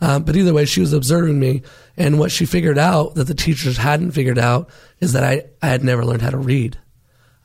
um, 0.00 0.24
but 0.24 0.36
either 0.36 0.52
way, 0.54 0.64
she 0.64 0.80
was 0.80 0.92
observing 0.92 1.38
me, 1.38 1.62
and 1.96 2.18
what 2.18 2.30
she 2.32 2.46
figured 2.46 2.78
out 2.78 3.14
that 3.14 3.24
the 3.24 3.34
teachers 3.34 3.76
hadn't 3.76 4.12
figured 4.12 4.38
out 4.38 4.68
is 5.00 5.12
that 5.12 5.24
I, 5.24 5.44
I 5.62 5.68
had 5.68 5.84
never 5.84 6.04
learned 6.04 6.22
how 6.22 6.30
to 6.30 6.38
read. 6.38 6.78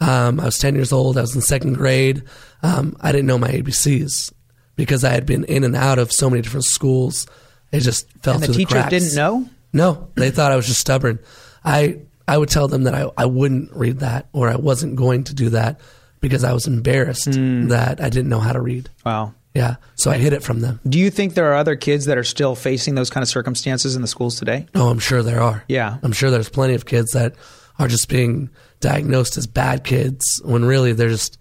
Um, 0.02 0.40
I 0.40 0.46
was 0.46 0.58
10 0.58 0.76
years 0.76 0.94
old. 0.94 1.18
I 1.18 1.22
was 1.22 1.36
in 1.36 1.42
second 1.42 1.74
grade. 1.74 2.24
Um, 2.64 2.96
I 3.02 3.12
didn't 3.12 3.28
know 3.28 3.38
my 3.38 3.50
ABCs 3.50 4.32
because 4.76 5.04
I 5.04 5.10
had 5.10 5.26
been 5.26 5.44
in 5.44 5.64
and 5.66 5.76
out 5.76 6.00
of 6.00 6.12
so 6.12 6.30
many 6.30 6.42
different 6.42 6.66
schools. 6.66 7.28
It 7.72 7.82
just 7.82 8.10
fell 8.24 8.36
And 8.36 8.44
the 8.44 8.48
through 8.48 8.54
the 8.54 8.60
teachers 8.60 8.72
cracks. 8.74 8.90
didn't 8.92 9.16
know? 9.16 9.50
No, 9.74 10.08
they 10.16 10.32
thought 10.32 10.52
I 10.52 10.56
was 10.56 10.68
just 10.68 10.80
stubborn. 10.80 11.20
I 11.64 12.00
I 12.28 12.38
would 12.38 12.50
tell 12.50 12.68
them 12.68 12.84
that 12.84 12.96
I, 12.96 13.10
I 13.18 13.26
wouldn't 13.26 13.74
read 13.74 14.00
that 14.00 14.30
or 14.34 14.50
I 14.50 14.56
wasn't 14.56 14.96
going 14.96 15.26
to 15.26 15.36
do 15.36 15.50
that 15.50 15.82
because 16.22 16.44
I 16.44 16.54
was 16.54 16.68
embarrassed 16.68 17.32
that 17.32 18.02
I 18.02 18.10
didn't 18.10 18.30
know 18.30 18.40
how 18.40 18.54
to 18.54 18.62
read. 18.62 18.90
Wow. 19.06 19.34
Yeah. 19.54 19.78
So 19.96 20.12
I 20.12 20.18
hid 20.18 20.34
it 20.34 20.44
from 20.44 20.62
them. 20.62 20.80
Do 20.88 21.00
you 21.00 21.10
think 21.10 21.34
there 21.34 21.52
are 21.52 21.56
other 21.56 21.76
kids 21.76 22.06
that 22.06 22.18
are 22.18 22.24
still 22.24 22.56
facing 22.56 22.96
those 22.96 23.10
kind 23.10 23.24
of 23.24 23.30
circumstances 23.30 23.96
in 23.96 24.02
the 24.02 24.08
schools 24.08 24.38
today? 24.38 24.68
Oh, 24.76 24.90
I'm 24.90 25.00
sure 25.00 25.24
there 25.24 25.42
are. 25.42 25.64
Yeah. 25.68 25.98
I'm 26.04 26.12
sure 26.12 26.30
there's 26.30 26.50
plenty 26.50 26.76
of 26.76 26.86
kids 26.86 27.12
that 27.12 27.36
are 27.80 27.88
just 27.88 28.10
being 28.10 28.50
diagnosed 28.80 29.38
as 29.38 29.48
bad 29.48 29.84
kids 29.84 30.42
when 30.46 30.66
really 30.66 30.94
they're 30.94 31.10
just 31.10 31.38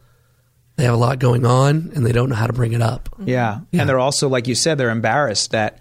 they 0.77 0.85
have 0.85 0.95
a 0.95 0.99
lot 0.99 1.19
going 1.19 1.45
on 1.45 1.91
and 1.95 2.07
they 2.07 2.12
don't 2.12 2.29
know 2.29 2.37
how 2.37 2.47
to 2.47 2.53
bring 2.53 2.73
it 2.73 2.81
up. 2.81 3.09
Yeah. 3.19 3.61
And 3.73 3.88
they're 3.88 3.99
also, 3.99 4.29
like 4.29 4.47
you 4.47 4.55
said, 4.55 4.79
they're 4.79 4.91
embarrassed 4.91 5.51
that 5.51 5.79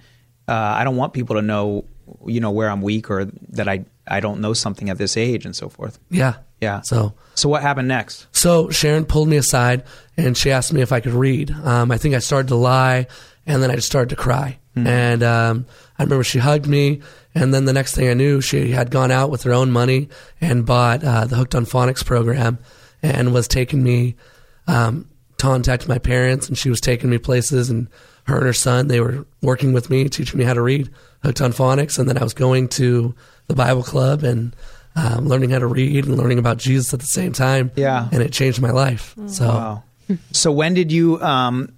uh, 0.47 0.53
I 0.53 0.83
don't 0.83 0.95
want 0.95 1.13
people 1.13 1.35
to 1.35 1.43
know, 1.43 1.85
you 2.25 2.39
know, 2.39 2.49
where 2.49 2.67
I'm 2.69 2.81
weak 2.81 3.11
or 3.11 3.25
that 3.49 3.67
I, 3.67 3.85
I 4.07 4.21
don't 4.21 4.41
know 4.41 4.53
something 4.53 4.89
at 4.89 4.97
this 4.97 5.15
age 5.15 5.45
and 5.45 5.55
so 5.55 5.69
forth. 5.69 5.99
Yeah. 6.09 6.37
Yeah. 6.61 6.81
So 6.81 7.13
So 7.35 7.49
what 7.49 7.61
happened 7.61 7.87
next? 7.87 8.27
So 8.31 8.69
Sharon 8.69 9.05
pulled 9.05 9.27
me 9.27 9.37
aside 9.37 9.83
and 10.15 10.35
she 10.35 10.51
asked 10.51 10.73
me 10.73 10.81
if 10.81 10.91
I 10.91 10.99
could 10.99 11.13
read. 11.13 11.51
Um, 11.51 11.91
I 11.91 11.97
think 11.97 12.15
I 12.15 12.19
started 12.19 12.47
to 12.49 12.55
lie 12.55 13.07
and 13.45 13.61
then 13.61 13.71
I 13.71 13.75
just 13.75 13.87
started 13.87 14.09
to 14.09 14.15
cry. 14.15 14.59
And 14.85 15.23
um, 15.23 15.65
I 15.97 16.03
remember 16.03 16.23
she 16.23 16.37
hugged 16.37 16.67
me. 16.67 17.01
And 17.33 17.51
then 17.53 17.65
the 17.65 17.73
next 17.73 17.95
thing 17.95 18.09
I 18.09 18.13
knew, 18.13 18.41
she 18.41 18.71
had 18.71 18.91
gone 18.91 19.09
out 19.09 19.31
with 19.31 19.41
her 19.43 19.53
own 19.53 19.71
money 19.71 20.09
and 20.39 20.67
bought 20.67 21.03
uh, 21.03 21.25
the 21.25 21.35
Hooked 21.35 21.55
on 21.55 21.65
Phonics 21.65 22.05
program 22.05 22.59
and 23.01 23.33
was 23.33 23.47
taking 23.47 23.83
me, 23.83 24.15
um, 24.67 25.07
contact 25.37 25.87
my 25.87 25.97
parents. 25.97 26.47
And 26.47 26.57
she 26.57 26.69
was 26.69 26.79
taking 26.79 27.09
me 27.09 27.17
places. 27.17 27.71
And 27.71 27.87
her 28.25 28.37
and 28.37 28.45
her 28.45 28.53
son, 28.53 28.87
they 28.87 28.99
were 28.99 29.25
working 29.41 29.73
with 29.73 29.89
me, 29.89 30.09
teaching 30.09 30.37
me 30.37 30.45
how 30.45 30.53
to 30.53 30.61
read 30.61 30.91
Hooked 31.23 31.41
on 31.41 31.53
Phonics. 31.53 31.97
And 31.97 32.07
then 32.07 32.17
I 32.17 32.23
was 32.23 32.35
going 32.35 32.67
to 32.69 33.15
the 33.47 33.55
Bible 33.55 33.83
club 33.83 34.23
and 34.23 34.55
um, 34.97 35.27
learning 35.27 35.51
how 35.51 35.59
to 35.59 35.67
read 35.67 36.05
and 36.05 36.17
learning 36.17 36.39
about 36.39 36.57
Jesus 36.57 36.93
at 36.93 36.99
the 36.99 37.05
same 37.05 37.31
time. 37.31 37.71
Yeah. 37.75 38.09
And 38.11 38.21
it 38.23 38.33
changed 38.33 38.59
my 38.61 38.71
life. 38.71 39.15
So 39.27 39.47
Wow. 39.47 39.83
so 40.31 40.51
when 40.51 40.73
did 40.73 40.91
you, 40.91 41.21
um, 41.21 41.73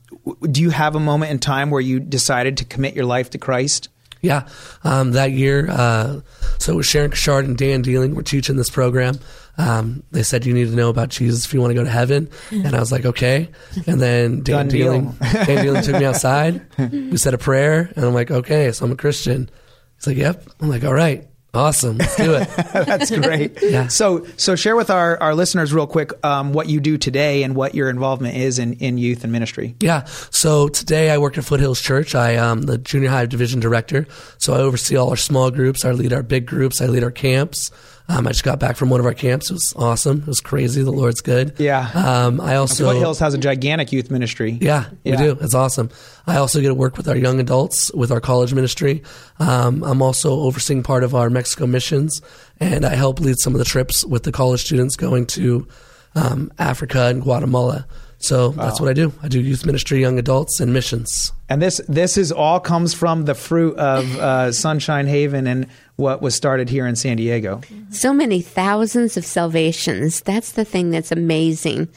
do 0.50 0.62
you 0.62 0.70
have 0.72 0.96
a 0.96 1.00
moment 1.00 1.32
in 1.32 1.40
time 1.40 1.70
where 1.70 1.82
you 1.82 2.00
decided 2.00 2.58
to 2.58 2.66
commit 2.66 2.96
your 2.96 3.06
life 3.06 3.30
to 3.32 3.38
Christ? 3.38 3.90
yeah, 4.22 4.50
um, 4.84 5.14
that 5.14 5.32
year, 5.32 5.70
uh, 5.72 6.20
so 6.58 6.74
it 6.74 6.76
was 6.76 6.86
Sharon 6.86 7.10
Kashard 7.10 7.46
and 7.46 7.58
Dan 7.58 7.82
Dealing 7.82 8.16
were 8.16 8.22
teaching 8.22 8.58
this 8.58 8.70
program. 8.70 9.18
Um, 9.58 10.04
they 10.12 10.24
said 10.24 10.46
you 10.46 10.54
need 10.54 10.68
to 10.68 10.76
know 10.76 10.90
about 10.90 11.08
Jesus 11.08 11.46
if 11.46 11.54
you 11.54 11.62
want 11.62 11.72
to 11.72 11.76
go 11.76 11.86
to 11.86 11.90
heaven, 11.90 12.30
and 12.52 12.76
I 12.76 12.80
was 12.82 12.92
like, 12.92 13.06
okay. 13.06 13.48
And 13.88 14.02
then 14.02 14.42
Dan 14.44 14.44
Done 14.44 14.68
deal. 14.68 14.92
Dealing, 14.92 15.16
Dan 15.22 15.64
Dealing 15.64 15.84
took 15.84 15.96
me 15.96 16.04
outside. 16.06 16.62
We 16.78 17.16
said 17.16 17.34
a 17.34 17.38
prayer, 17.38 17.90
and 17.96 18.04
I'm 18.06 18.14
like, 18.14 18.30
okay, 18.30 18.74
so 18.74 18.86
I'm 18.86 18.92
a 18.92 18.98
Christian. 18.98 19.50
He's 19.96 20.08
like, 20.08 20.18
yep. 20.18 20.46
I'm 20.60 20.68
like, 20.68 20.84
all 20.84 20.94
right, 20.94 21.26
awesome, 21.54 21.98
let's 21.98 22.16
do 22.16 22.34
it. 22.34 22.48
That's 22.74 23.12
great. 23.12 23.58
Yeah. 23.70 23.88
So, 23.88 24.26
so 24.36 24.56
share 24.56 24.76
with 24.76 24.90
our, 24.90 25.22
our 25.22 25.36
listeners 25.36 25.72
real 25.74 25.86
quick 25.86 26.12
um, 26.26 26.54
what 26.54 26.68
you 26.68 26.80
do 26.80 26.98
today 26.98 27.44
and 27.44 27.56
what 27.56 27.76
your 27.76 27.90
involvement 27.90 28.36
is 28.36 28.58
in, 28.58 28.74
in 28.74 28.98
youth 28.98 29.24
and 29.24 29.32
ministry. 29.32 29.76
Yeah. 29.80 30.06
So 30.06 30.70
today 30.70 31.12
I 31.12 31.20
work 31.20 31.38
at 31.38 31.44
Foothills 31.44 31.80
Church. 31.80 32.16
I 32.16 32.32
am 32.32 32.64
the 32.64 32.80
junior 32.80 33.10
high 33.10 33.28
division 33.28 33.60
director. 33.60 34.08
So 34.40 34.54
I 34.54 34.58
oversee 34.60 34.96
all 34.96 35.10
our 35.10 35.16
small 35.18 35.52
groups. 35.52 35.86
I 35.86 35.92
lead 35.92 36.14
our 36.14 36.24
big 36.24 36.48
groups. 36.48 36.82
I 36.82 36.88
lead 36.88 37.04
our 37.04 37.12
camps. 37.12 37.70
Um, 38.12 38.26
I 38.26 38.32
just 38.32 38.44
got 38.44 38.60
back 38.60 38.76
from 38.76 38.90
one 38.90 39.00
of 39.00 39.06
our 39.06 39.14
camps. 39.14 39.52
It 39.52 39.54
was 39.54 39.72
awesome. 39.78 40.22
It 40.22 40.28
was 40.28 40.40
crazy. 40.42 40.82
The 40.82 40.90
Lord's 40.92 41.22
good. 41.22 41.54
Yeah. 41.60 41.90
Um, 41.94 42.42
I 42.42 42.56
also 42.56 42.92
Foothills 42.92 43.20
has 43.20 43.36
a 43.36 43.38
gigantic 43.38 43.92
youth 43.92 44.10
ministry. 44.10 44.58
yeah, 44.60 44.86
Yeah. 45.04 45.12
we 45.12 45.18
do. 45.28 45.38
It's 45.40 45.54
awesome. 45.54 45.92
I 46.26 46.38
also 46.38 46.60
get 46.60 46.70
to 46.70 46.74
work 46.74 46.98
with 46.98 47.08
our 47.08 47.16
young 47.16 47.40
adults 47.40 47.94
with 47.94 48.12
our 48.12 48.20
college 48.20 48.52
ministry. 48.54 49.04
Um, 49.38 49.84
I'm 49.84 50.02
also 50.02 50.32
overseeing 50.32 50.82
part 50.82 51.04
of 51.04 51.14
our 51.14 51.30
Mexico 51.30 51.68
missions, 51.68 52.20
and 52.60 52.84
I 52.84 52.96
help 52.96 53.20
lead 53.20 53.38
some 53.38 53.54
of 53.54 53.60
the 53.60 53.66
trips 53.66 54.04
with 54.04 54.24
the 54.24 54.32
college 54.32 54.62
students 54.66 54.96
going 54.96 55.28
to 55.28 55.68
um, 56.16 56.52
Africa 56.58 57.06
and 57.06 57.22
Guatemala. 57.22 57.86
So 58.22 58.50
that's 58.50 58.80
Wow. 58.80 58.86
what 58.88 58.90
I 58.90 58.94
do. 58.94 59.14
I 59.24 59.28
do 59.30 59.40
youth 59.40 59.66
ministry, 59.66 60.02
young 60.02 60.20
adults, 60.20 60.60
and 60.60 60.74
missions. 60.74 61.32
And 61.48 61.62
this 61.62 61.80
this 61.88 62.18
is 62.18 62.32
all 62.34 62.60
comes 62.60 62.94
from 62.94 63.26
the 63.26 63.34
fruit 63.34 63.78
of 63.78 64.04
uh, 64.20 64.52
Sunshine 64.52 65.08
Haven 65.08 65.48
and 65.48 65.68
what 65.96 66.22
was 66.22 66.36
started 66.36 66.70
here 66.70 66.86
in 66.86 66.96
San 66.98 67.18
Diego. 67.18 67.62
So 67.92 68.14
many 68.14 68.42
thousands 68.42 69.16
of 69.18 69.26
salvations. 69.26 70.22
That's 70.22 70.52
the 70.52 70.66
thing 70.66 70.90
that's 70.92 71.12
amazing. 71.14 71.88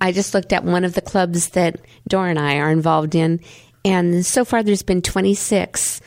I 0.00 0.12
just 0.12 0.34
looked 0.34 0.52
at 0.52 0.64
one 0.64 0.84
of 0.84 0.94
the 0.94 1.00
clubs 1.00 1.50
that 1.50 1.80
Dora 2.08 2.30
and 2.30 2.38
I 2.38 2.56
are 2.58 2.70
involved 2.70 3.14
in, 3.14 3.40
and 3.84 4.24
so 4.26 4.44
far 4.44 4.62
there's 4.64 4.82
been 4.82 5.02
26 5.02 6.00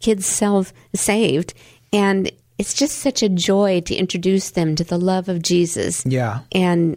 kids 0.00 0.26
self 0.26 0.72
saved, 0.94 1.54
and 1.92 2.30
it's 2.58 2.74
just 2.74 2.98
such 2.98 3.22
a 3.22 3.28
joy 3.30 3.80
to 3.82 3.94
introduce 3.94 4.50
them 4.50 4.74
to 4.76 4.84
the 4.84 4.98
love 4.98 5.28
of 5.30 5.40
Jesus. 5.42 6.04
Yeah. 6.06 6.40
and 6.52 6.96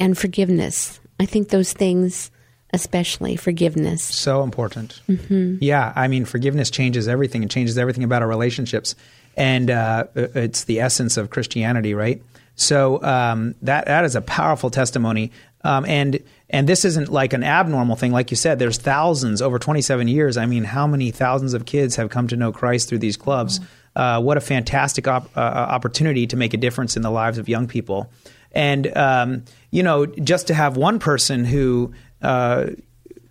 and 0.00 0.18
forgiveness. 0.18 0.98
I 1.22 1.26
think 1.26 1.48
those 1.50 1.72
things, 1.72 2.30
especially 2.72 3.36
forgiveness. 3.36 4.02
So 4.02 4.42
important. 4.42 5.00
hmm 5.06 5.56
Yeah, 5.60 5.92
I 5.94 6.08
mean, 6.08 6.24
forgiveness 6.24 6.70
changes 6.70 7.06
everything. 7.06 7.42
It 7.44 7.50
changes 7.50 7.78
everything 7.78 8.02
about 8.04 8.22
our 8.22 8.28
relationships, 8.28 8.96
and 9.36 9.70
uh, 9.70 10.04
it's 10.14 10.64
the 10.64 10.80
essence 10.80 11.16
of 11.16 11.30
Christianity, 11.30 11.94
right? 11.94 12.20
So 12.56 13.02
um, 13.02 13.54
that 13.62 13.86
that 13.86 14.04
is 14.04 14.16
a 14.16 14.20
powerful 14.20 14.70
testimony, 14.70 15.30
um, 15.64 15.84
and 15.86 16.18
and 16.50 16.68
this 16.68 16.84
isn't 16.84 17.08
like 17.10 17.32
an 17.32 17.44
abnormal 17.44 17.96
thing, 17.96 18.12
like 18.12 18.30
you 18.30 18.36
said. 18.36 18.58
There's 18.58 18.76
thousands 18.78 19.40
over 19.40 19.58
27 19.58 20.08
years. 20.08 20.36
I 20.36 20.46
mean, 20.46 20.64
how 20.64 20.86
many 20.86 21.10
thousands 21.12 21.54
of 21.54 21.64
kids 21.64 21.96
have 21.96 22.10
come 22.10 22.28
to 22.28 22.36
know 22.36 22.52
Christ 22.52 22.88
through 22.88 22.98
these 22.98 23.16
clubs? 23.16 23.60
Uh, 23.94 24.20
what 24.20 24.36
a 24.36 24.40
fantastic 24.40 25.06
op- 25.08 25.34
uh, 25.36 25.40
opportunity 25.40 26.26
to 26.26 26.36
make 26.36 26.52
a 26.52 26.56
difference 26.58 26.96
in 26.96 27.02
the 27.02 27.10
lives 27.10 27.38
of 27.38 27.48
young 27.48 27.66
people, 27.68 28.10
and 28.52 28.96
um, 28.96 29.44
you 29.70 29.82
know, 29.82 30.06
just 30.06 30.46
to 30.48 30.54
have 30.54 30.76
one 30.76 30.98
person 30.98 31.44
who 31.44 31.92
uh, 32.20 32.66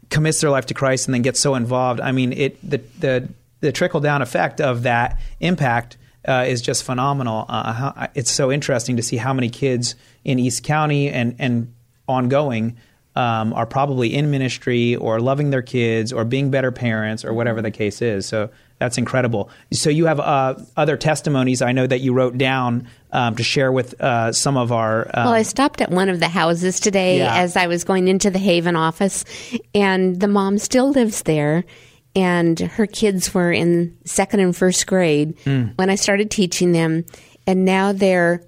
commits 0.10 0.42
their 0.42 0.50
life 0.50 0.66
to 0.68 0.74
Christ 0.74 1.08
and 1.08 1.14
then 1.14 1.22
gets 1.22 1.40
so 1.40 1.56
involved. 1.56 2.02
I 2.02 2.12
mean, 2.12 2.34
it 2.34 2.70
the 2.70 2.82
the, 3.00 3.30
the 3.62 3.72
trickle 3.72 4.00
down 4.00 4.22
effect 4.22 4.60
of 4.60 4.84
that 4.84 5.20
impact 5.40 5.98
uh, 6.28 6.46
is 6.48 6.62
just 6.62 6.84
phenomenal. 6.84 7.46
Uh, 7.48 7.74
how, 7.74 8.08
it's 8.14 8.32
so 8.32 8.52
interesting 8.52 8.98
to 8.98 9.04
see 9.04 9.18
how 9.18 9.34
many 9.34 9.50
kids 9.50 9.96
in 10.24 10.40
East 10.40 10.64
County 10.64 11.10
and 11.10 11.36
and 11.40 11.74
ongoing. 12.08 12.78
Um, 13.14 13.52
are 13.52 13.66
probably 13.66 14.16
in 14.16 14.32
ministry 14.32 14.96
or 14.96 15.20
loving 15.20 15.50
their 15.50 15.62
kids 15.62 16.14
or 16.14 16.24
being 16.24 16.50
better 16.50 16.72
parents 16.72 17.26
or 17.26 17.34
whatever 17.34 17.62
the 17.62 17.70
case 17.70 18.02
is. 18.02 18.26
So 18.26 18.50
that's 18.82 18.98
incredible. 18.98 19.52
So 19.72 19.92
you 19.92 20.08
have 20.08 20.20
uh, 20.20 20.56
other 20.76 20.98
testimonies 20.98 21.62
I 21.62 21.72
know 21.72 21.86
that 21.86 22.02
you 22.02 22.14
wrote 22.14 22.36
down 22.40 22.88
um, 23.12 23.36
to 23.36 23.44
share 23.44 23.72
with 23.72 23.94
uh, 24.02 24.32
some 24.32 24.58
of 24.58 24.72
our. 24.72 25.04
Um, 25.14 25.26
Well, 25.26 25.34
I 25.36 25.44
stopped 25.44 25.82
at 25.82 25.92
one 25.92 26.10
of 26.10 26.20
the 26.20 26.28
houses 26.28 26.80
today 26.80 27.20
Yeah. 27.20 27.36
as 27.38 27.56
I 27.56 27.68
was 27.68 27.84
going 27.84 28.08
into 28.08 28.32
the 28.32 28.40
Haven 28.40 28.76
office, 28.76 29.24
and 29.76 30.20
the 30.20 30.28
mom 30.28 30.58
still 30.58 30.90
lives 30.90 31.22
there. 31.22 31.64
And 32.16 32.60
her 32.60 32.88
kids 32.88 33.34
were 33.36 33.52
in 33.52 33.96
second 34.04 34.40
and 34.40 34.58
first 34.58 34.88
grade 34.88 35.38
Mm. 35.46 35.78
when 35.78 35.92
I 35.92 35.96
started 35.96 36.32
teaching 36.32 36.72
them, 36.72 37.06
and 37.46 37.64
now 37.66 37.92
they're 37.94 38.42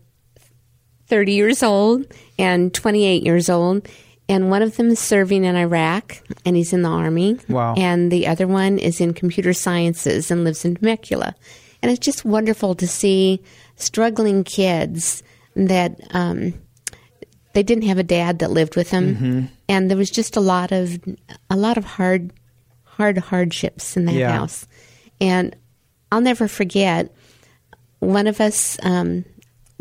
30 1.08 1.34
years 1.34 1.62
old 1.62 2.06
and 2.40 2.74
28 2.74 3.22
years 3.24 3.50
old. 3.50 3.88
And 4.34 4.50
one 4.50 4.64
of 4.64 4.78
them 4.78 4.90
is 4.90 5.00
serving 5.00 5.44
in 5.44 5.56
Iraq, 5.56 6.18
and 6.44 6.56
he's 6.56 6.74
in 6.74 6.82
the 6.82 6.90
army. 6.90 7.38
Wow. 7.50 7.76
And 7.78 8.12
the 8.12 8.26
other 8.26 8.48
one 8.48 8.80
is 8.80 9.00
in 9.00 9.14
computer 9.14 9.54
sciences 9.54 10.32
and 10.32 10.44
lives 10.44 10.66
in 10.66 10.76
Temecula. 10.76 11.36
And 11.84 11.92
it's 11.92 12.00
just 12.04 12.26
wonderful 12.26 12.74
to 12.76 12.88
see 12.88 13.42
struggling 13.76 14.44
kids 14.44 15.22
that 15.56 16.00
um, 16.12 16.54
they 17.54 17.62
didn't 17.62 17.84
have 17.84 18.00
a 18.00 18.04
dad 18.04 18.40
that 18.40 18.50
lived 18.50 18.76
with 18.76 18.90
them, 18.90 19.16
Mhm. 19.16 19.50
and 19.70 19.90
there 19.90 19.98
was 19.98 20.10
just 20.10 20.36
a 20.36 20.42
lot 20.42 20.72
of 20.72 20.98
a 21.52 21.56
lot 21.56 21.78
of 21.78 21.86
hard, 21.86 22.32
hard 22.86 23.18
hardships 23.20 23.96
in 23.96 24.06
that 24.06 24.16
Yeah. 24.16 24.32
house. 24.32 24.66
And 25.22 25.56
I'll 26.12 26.22
never 26.22 26.48
forget 26.48 27.14
one 28.00 28.26
of 28.26 28.42
us 28.42 28.78
um, 28.82 29.26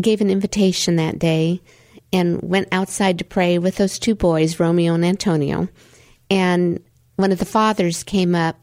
gave 0.01 0.21
an 0.21 0.29
invitation 0.31 0.97
that 0.97 1.19
day 1.19 1.61
and 2.13 2.41
went 2.43 2.69
outside 2.73 3.19
to 3.19 3.25
pray 3.25 3.59
with 3.59 3.77
those 3.77 3.99
two 3.99 4.15
boys, 4.15 4.61
Romeo 4.61 4.95
and 4.95 5.05
Antonio. 5.05 5.69
And 6.31 6.83
one 7.17 7.33
of 7.33 7.39
the 7.39 7.45
fathers 7.45 8.03
came 8.03 8.35
up 8.35 8.57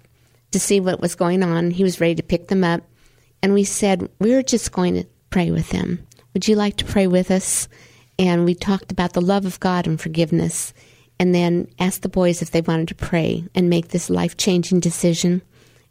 to 0.51 0.59
see 0.59 0.79
what 0.79 1.01
was 1.01 1.15
going 1.15 1.43
on. 1.43 1.71
He 1.71 1.83
was 1.83 2.01
ready 2.01 2.15
to 2.15 2.23
pick 2.23 2.47
them 2.47 2.63
up. 2.63 2.81
And 3.41 3.53
we 3.53 3.63
said, 3.63 4.09
We're 4.19 4.43
just 4.43 4.71
going 4.71 4.95
to 4.95 5.07
pray 5.29 5.51
with 5.51 5.69
them. 5.69 6.05
Would 6.33 6.47
you 6.47 6.55
like 6.55 6.77
to 6.77 6.85
pray 6.85 7.07
with 7.07 7.31
us? 7.31 7.67
And 8.17 8.43
we 8.45 8.53
talked 8.53 8.91
about 8.91 9.13
the 9.13 9.21
love 9.21 9.45
of 9.45 9.59
God 9.59 9.87
and 9.87 9.99
forgiveness. 9.99 10.73
And 11.19 11.35
then 11.35 11.67
asked 11.79 12.01
the 12.01 12.09
boys 12.09 12.41
if 12.41 12.51
they 12.51 12.61
wanted 12.61 12.87
to 12.89 12.95
pray 12.95 13.45
and 13.53 13.69
make 13.69 13.89
this 13.89 14.09
life 14.09 14.37
changing 14.37 14.79
decision. 14.79 15.41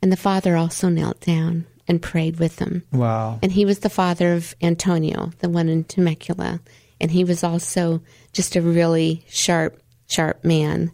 And 0.00 0.10
the 0.10 0.16
father 0.16 0.56
also 0.56 0.88
knelt 0.88 1.20
down 1.20 1.66
and 1.86 2.02
prayed 2.02 2.38
with 2.38 2.56
them. 2.56 2.82
Wow. 2.92 3.38
And 3.42 3.52
he 3.52 3.64
was 3.64 3.80
the 3.80 3.90
father 3.90 4.32
of 4.32 4.54
Antonio, 4.62 5.32
the 5.40 5.48
one 5.48 5.68
in 5.68 5.84
Temecula. 5.84 6.60
And 7.00 7.10
he 7.10 7.24
was 7.24 7.44
also 7.44 8.02
just 8.32 8.56
a 8.56 8.62
really 8.62 9.24
sharp, 9.28 9.80
sharp 10.08 10.44
man. 10.44 10.92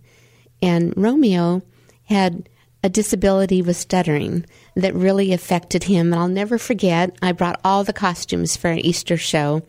And 0.61 0.93
Romeo 0.97 1.63
had 2.05 2.49
a 2.83 2.89
disability 2.89 3.63
with 3.63 3.77
stuttering 3.77 4.45
that 4.77 4.95
really 4.95 5.33
affected 5.33 5.85
him. 5.85 6.13
And 6.13 6.21
I'll 6.21 6.29
never 6.29 6.59
forget, 6.59 7.17
I 7.23 7.33
brought 7.33 7.61
all 7.65 7.83
the 7.83 7.95
costumes 7.95 8.57
for 8.57 8.69
an 8.69 8.81
Easter 8.81 9.17
show, 9.17 9.63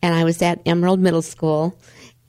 and 0.00 0.14
I 0.14 0.22
was 0.24 0.40
at 0.40 0.60
Emerald 0.64 1.00
Middle 1.00 1.22
School. 1.22 1.76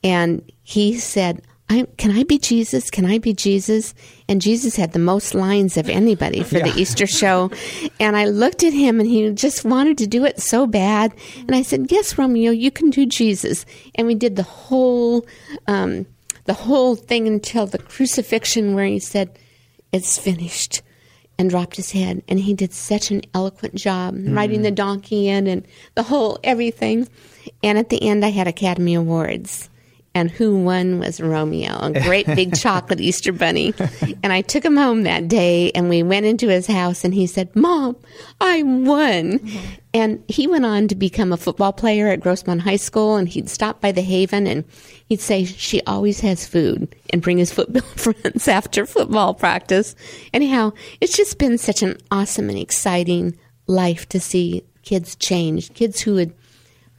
And 0.02 0.50
he 0.62 0.98
said, 0.98 1.42
I, 1.72 1.84
Can 1.96 2.10
I 2.12 2.22
be 2.24 2.38
Jesus? 2.38 2.90
Can 2.90 3.04
I 3.06 3.18
be 3.18 3.32
Jesus? 3.32 3.94
And 4.28 4.40
Jesus 4.40 4.76
had 4.76 4.92
the 4.92 4.98
most 4.98 5.34
lines 5.34 5.76
of 5.76 5.88
anybody 5.88 6.42
for 6.42 6.58
Yeah. 6.58 6.68
the 6.70 6.80
Easter 6.80 7.06
show. 7.06 7.50
And 7.98 8.16
I 8.16 8.26
looked 8.26 8.62
at 8.62 8.72
him 8.72 9.00
and 9.00 9.08
he 9.08 9.30
just 9.32 9.64
wanted 9.64 9.98
to 9.98 10.06
do 10.06 10.24
it 10.24 10.40
so 10.40 10.66
bad. 10.66 11.12
And 11.38 11.54
I 11.54 11.62
said, 11.62 11.90
Yes, 11.90 12.16
Romeo, 12.18 12.50
you 12.52 12.70
can 12.70 12.90
do 12.90 13.06
Jesus. 13.06 13.64
And 13.94 14.06
we 14.06 14.14
did 14.14 14.36
the 14.36 14.42
whole 14.42 15.26
um, 15.66 16.06
the 16.44 16.54
whole 16.54 16.96
thing 16.96 17.26
until 17.26 17.66
the 17.66 17.78
crucifixion 17.78 18.74
where 18.74 18.86
he 18.86 18.98
said, 18.98 19.38
It's 19.92 20.18
finished 20.18 20.82
and 21.38 21.48
dropped 21.50 21.76
his 21.76 21.92
head. 21.92 22.22
And 22.28 22.38
he 22.38 22.52
did 22.54 22.72
such 22.72 23.10
an 23.10 23.22
eloquent 23.34 23.74
job 23.74 24.14
riding 24.28 24.62
the 24.62 24.70
donkey 24.70 25.28
in 25.28 25.46
and 25.46 25.66
the 25.94 26.02
whole 26.02 26.38
everything. 26.44 27.08
And 27.62 27.78
at 27.78 27.88
the 27.88 28.02
end 28.06 28.24
I 28.24 28.28
had 28.30 28.46
Academy 28.46 28.94
Awards. 28.94 29.68
And 30.14 30.30
who 30.30 30.62
won 30.62 30.98
was 30.98 31.20
Romeo, 31.20 31.78
a 31.80 31.90
great 32.02 32.26
big 32.26 32.54
chocolate 32.58 33.00
Easter 33.00 33.32
bunny. 33.32 33.72
And 34.22 34.30
I 34.32 34.42
took 34.42 34.62
him 34.62 34.76
home 34.76 35.04
that 35.04 35.26
day 35.26 35.70
and 35.72 35.88
we 35.88 36.02
went 36.02 36.26
into 36.26 36.48
his 36.48 36.66
house 36.66 37.02
and 37.02 37.14
he 37.14 37.26
said, 37.26 37.54
Mom, 37.56 37.96
I 38.38 38.62
won. 38.62 39.38
Mm-hmm. 39.38 39.58
And 39.94 40.22
he 40.28 40.46
went 40.46 40.66
on 40.66 40.88
to 40.88 40.94
become 40.94 41.32
a 41.32 41.38
football 41.38 41.72
player 41.72 42.08
at 42.08 42.20
Grossmont 42.20 42.60
High 42.60 42.76
School 42.76 43.16
and 43.16 43.26
he'd 43.26 43.48
stop 43.48 43.80
by 43.80 43.90
the 43.90 44.02
Haven 44.02 44.46
and 44.46 44.64
he'd 45.06 45.20
say, 45.20 45.44
She 45.44 45.80
always 45.82 46.20
has 46.20 46.46
food 46.46 46.94
and 47.10 47.22
bring 47.22 47.38
his 47.38 47.52
football 47.52 47.82
friends 47.96 48.48
after 48.48 48.84
football 48.84 49.32
practice. 49.32 49.94
Anyhow, 50.34 50.72
it's 51.00 51.16
just 51.16 51.38
been 51.38 51.56
such 51.56 51.82
an 51.82 51.96
awesome 52.10 52.50
and 52.50 52.58
exciting 52.58 53.38
life 53.66 54.08
to 54.10 54.20
see 54.20 54.64
kids 54.82 55.16
change. 55.16 55.72
Kids 55.74 56.00
who 56.00 56.14
would 56.14 56.34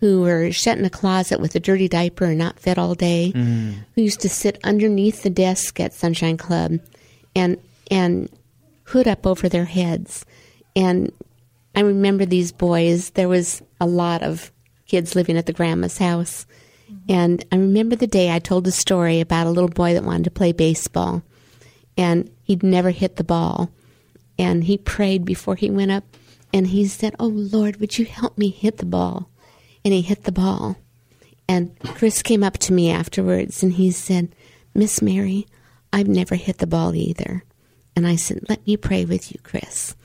who 0.03 0.19
were 0.19 0.51
shut 0.51 0.77
in 0.77 0.83
a 0.83 0.89
closet 0.89 1.39
with 1.39 1.55
a 1.55 1.61
dirty 1.61 1.87
diaper 1.87 2.25
and 2.25 2.37
not 2.37 2.59
fed 2.59 2.77
all 2.77 2.93
day, 2.93 3.31
who 3.31 4.01
used 4.01 4.19
to 4.19 4.27
sit 4.27 4.59
underneath 4.61 5.23
the 5.23 5.29
desk 5.29 5.79
at 5.79 5.93
Sunshine 5.93 6.35
Club 6.35 6.81
and 7.33 7.55
and 7.89 8.29
hood 8.83 9.07
up 9.07 9.25
over 9.25 9.47
their 9.47 9.63
heads. 9.63 10.25
And 10.75 11.13
I 11.73 11.79
remember 11.79 12.25
these 12.25 12.51
boys. 12.51 13.11
There 13.11 13.29
was 13.29 13.61
a 13.79 13.85
lot 13.85 14.23
of 14.23 14.51
kids 14.87 15.15
living 15.15 15.37
at 15.37 15.45
the 15.45 15.53
grandma's 15.53 15.99
house. 15.99 16.45
And 17.07 17.45
I 17.49 17.55
remember 17.55 17.95
the 17.95 18.05
day 18.05 18.29
I 18.29 18.39
told 18.39 18.67
a 18.67 18.71
story 18.71 19.21
about 19.21 19.47
a 19.47 19.51
little 19.51 19.69
boy 19.69 19.93
that 19.93 20.03
wanted 20.03 20.25
to 20.25 20.31
play 20.31 20.51
baseball. 20.51 21.23
And 21.95 22.29
he'd 22.43 22.61
never 22.61 22.89
hit 22.89 23.15
the 23.15 23.23
ball. 23.23 23.69
And 24.37 24.65
he 24.65 24.77
prayed 24.77 25.23
before 25.23 25.55
he 25.55 25.71
went 25.71 25.91
up. 25.91 26.03
And 26.53 26.67
he 26.67 26.87
said, 26.87 27.15
Oh, 27.19 27.27
Lord, 27.27 27.77
would 27.77 27.97
you 27.97 28.03
help 28.03 28.37
me 28.37 28.49
hit 28.49 28.79
the 28.79 28.85
ball? 28.85 29.29
And 29.85 29.93
he 29.93 30.01
hit 30.01 30.23
the 30.23 30.31
ball. 30.31 30.77
And 31.47 31.77
Chris 31.95 32.21
came 32.21 32.43
up 32.43 32.57
to 32.59 32.73
me 32.73 32.89
afterwards 32.89 33.63
and 33.63 33.73
he 33.73 33.91
said, 33.91 34.33
Miss 34.73 35.01
Mary, 35.01 35.45
I've 35.91 36.07
never 36.07 36.35
hit 36.35 36.59
the 36.59 36.67
ball 36.67 36.95
either. 36.95 37.43
And 37.95 38.07
I 38.07 38.15
said, 38.15 38.39
Let 38.49 38.65
me 38.65 38.77
pray 38.77 39.05
with 39.05 39.31
you, 39.31 39.39
Chris. 39.43 39.95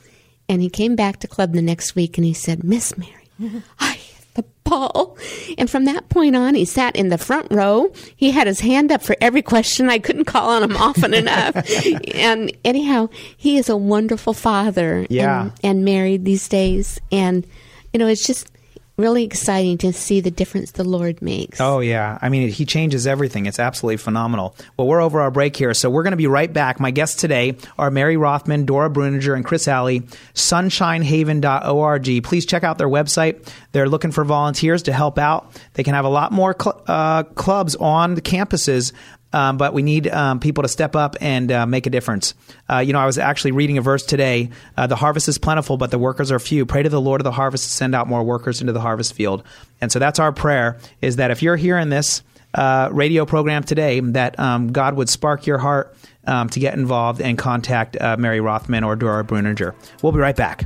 And 0.49 0.61
he 0.61 0.69
came 0.69 0.97
back 0.97 1.21
to 1.21 1.29
club 1.29 1.53
the 1.53 1.63
next 1.63 1.95
week 1.95 2.19
and 2.19 2.25
he 2.25 2.35
said, 2.35 2.65
Miss 2.65 2.97
Mary, 2.99 3.29
I 3.79 3.93
hit 3.93 4.27
the 4.35 4.45
ball. 4.65 5.17
And 5.57 5.71
from 5.71 5.85
that 5.85 6.09
point 6.09 6.35
on, 6.35 6.55
he 6.55 6.65
sat 6.65 6.97
in 6.97 7.09
the 7.09 7.19
front 7.19 7.47
row. 7.53 7.93
He 8.17 8.33
had 8.33 8.47
his 8.47 8.61
hand 8.61 8.91
up 8.91 9.03
for 9.03 9.15
every 9.21 9.43
question. 9.43 9.89
I 9.89 9.99
couldn't 10.01 10.25
call 10.25 10.51
on 10.51 10.63
him 10.65 10.77
often 10.77 11.15
enough. 11.15 11.55
and 12.15 12.53
anyhow, 12.65 13.09
he 13.37 13.57
is 13.59 13.69
a 13.69 13.77
wonderful 13.77 14.35
father 14.35 15.07
Yeah. 15.09 15.43
and, 15.43 15.53
and 15.63 15.85
married 15.85 16.25
these 16.25 16.49
days. 16.49 16.99
And, 17.13 17.47
you 17.93 17.99
know, 17.99 18.07
it's 18.09 18.27
just, 18.27 18.51
really 18.99 19.23
exciting 19.25 19.79
to 19.79 19.93
see 19.93 20.21
the 20.21 20.31
difference 20.31 20.73
the 20.73 20.85
Lord 20.85 21.23
makes. 21.23 21.61
Oh, 21.61 21.79
yeah. 21.79 22.19
I 22.21 22.29
mean, 22.29 22.49
he 22.49 22.67
changes 22.67 23.07
everything. 23.07 23.47
It's 23.47 23.59
absolutely 23.61 23.99
phenomenal. 23.99 24.57
Well, 24.77 24.89
we're 24.89 25.01
over 25.01 25.21
our 25.21 25.31
break 25.31 25.57
here, 25.57 25.73
so 25.73 25.89
we're 25.89 26.03
going 26.03 26.11
to 26.13 26.17
be 26.17 26.27
right 26.27 26.53
back. 26.53 26.81
My 26.81 26.91
guests 26.91 27.21
today 27.21 27.57
are 27.79 27.91
Mary 27.91 28.17
Rothman, 28.17 28.67
Dora 28.67 28.91
Bruninger, 28.91 29.35
and 29.35 29.45
Chris 29.45 29.69
Alley, 29.69 30.01
sunshinehaven.org. 30.35 32.25
Please 32.25 32.45
check 32.45 32.65
out 32.65 32.79
their 32.79 32.89
website. 32.89 33.49
They're 33.73 33.89
looking 33.89 34.11
for 34.11 34.25
volunteers 34.25 34.83
to 34.85 34.93
help 34.93 35.19
out. 35.19 35.53
They 35.75 35.85
can 35.85 35.95
have 35.95 36.05
a 36.05 36.11
lot 36.11 36.33
more 36.33 36.57
cl- 36.61 36.83
uh, 36.87 37.23
clubs 37.23 37.77
on 37.77 38.15
the 38.15 38.23
campuses 38.23 38.93
um, 39.33 39.57
but 39.57 39.75
we 39.75 39.83
need 39.83 40.09
um, 40.09 40.41
people 40.41 40.63
to 40.63 40.69
step 40.69 40.97
up 40.97 41.17
and 41.21 41.51
uh, 41.53 41.67
make 41.67 41.87
a 41.87 41.91
difference. 41.91 42.35
Uh, 42.71 42.79
you 42.79 42.93
know, 42.93 42.99
I 42.99 43.07
was 43.07 43.19
actually 43.19 43.53
reading 43.53 43.79
a 43.79 43.83
verse 43.83 44.05
today. 44.05 44.51
Uh, 44.77 44.87
the 44.87 44.97
harvest 44.97 45.29
is 45.29 45.39
plentiful, 45.39 45.77
but 45.77 45.91
the 45.91 45.99
workers 45.99 46.33
are 46.33 46.39
few. 46.39 46.67
Pray 46.67 46.83
to 46.83 46.89
the 46.89 47.01
Lord 47.01 47.21
of 47.21 47.25
the 47.25 47.33
harvest 47.33 47.65
to 47.65 47.71
send 47.71 47.95
out 47.95 48.09
more 48.09 48.23
workers 48.23 48.61
into 48.61 48.73
the 48.73 48.81
harvest 48.81 49.15
field. 49.15 49.43
And 49.81 49.93
so 49.93 49.99
that's 49.99 50.19
our 50.19 50.33
prayer: 50.33 50.79
is 51.03 51.17
that 51.17 51.31
if 51.31 51.43
you're 51.43 51.57
hearing 51.57 51.89
this 51.89 52.23
uh, 52.55 52.89
radio 52.93 53.27
program 53.27 53.63
today, 53.63 54.01
that 54.01 54.39
um, 54.39 54.73
God 54.73 54.95
would 54.95 55.09
spark 55.09 55.47
your 55.47 55.59
heart 55.59 55.95
um, 56.27 56.49
to 56.51 56.61
get 56.61 56.75
involved 56.75 57.21
and 57.21 57.37
contact 57.37 58.01
uh, 58.01 58.17
Mary 58.17 58.41
Rothman 58.41 58.85
or 58.85 58.97
Dora 58.97 59.25
Bruninger. 59.25 59.75
We'll 60.03 60.13
be 60.13 60.19
right 60.19 60.37
back. 60.37 60.65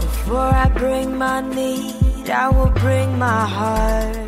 Before 0.00 0.40
I 0.40 0.68
bring 0.68 1.16
my 1.16 1.40
need, 1.40 1.97
I 2.30 2.50
will 2.50 2.70
bring 2.70 3.18
my 3.18 3.46
heart. 3.46 4.27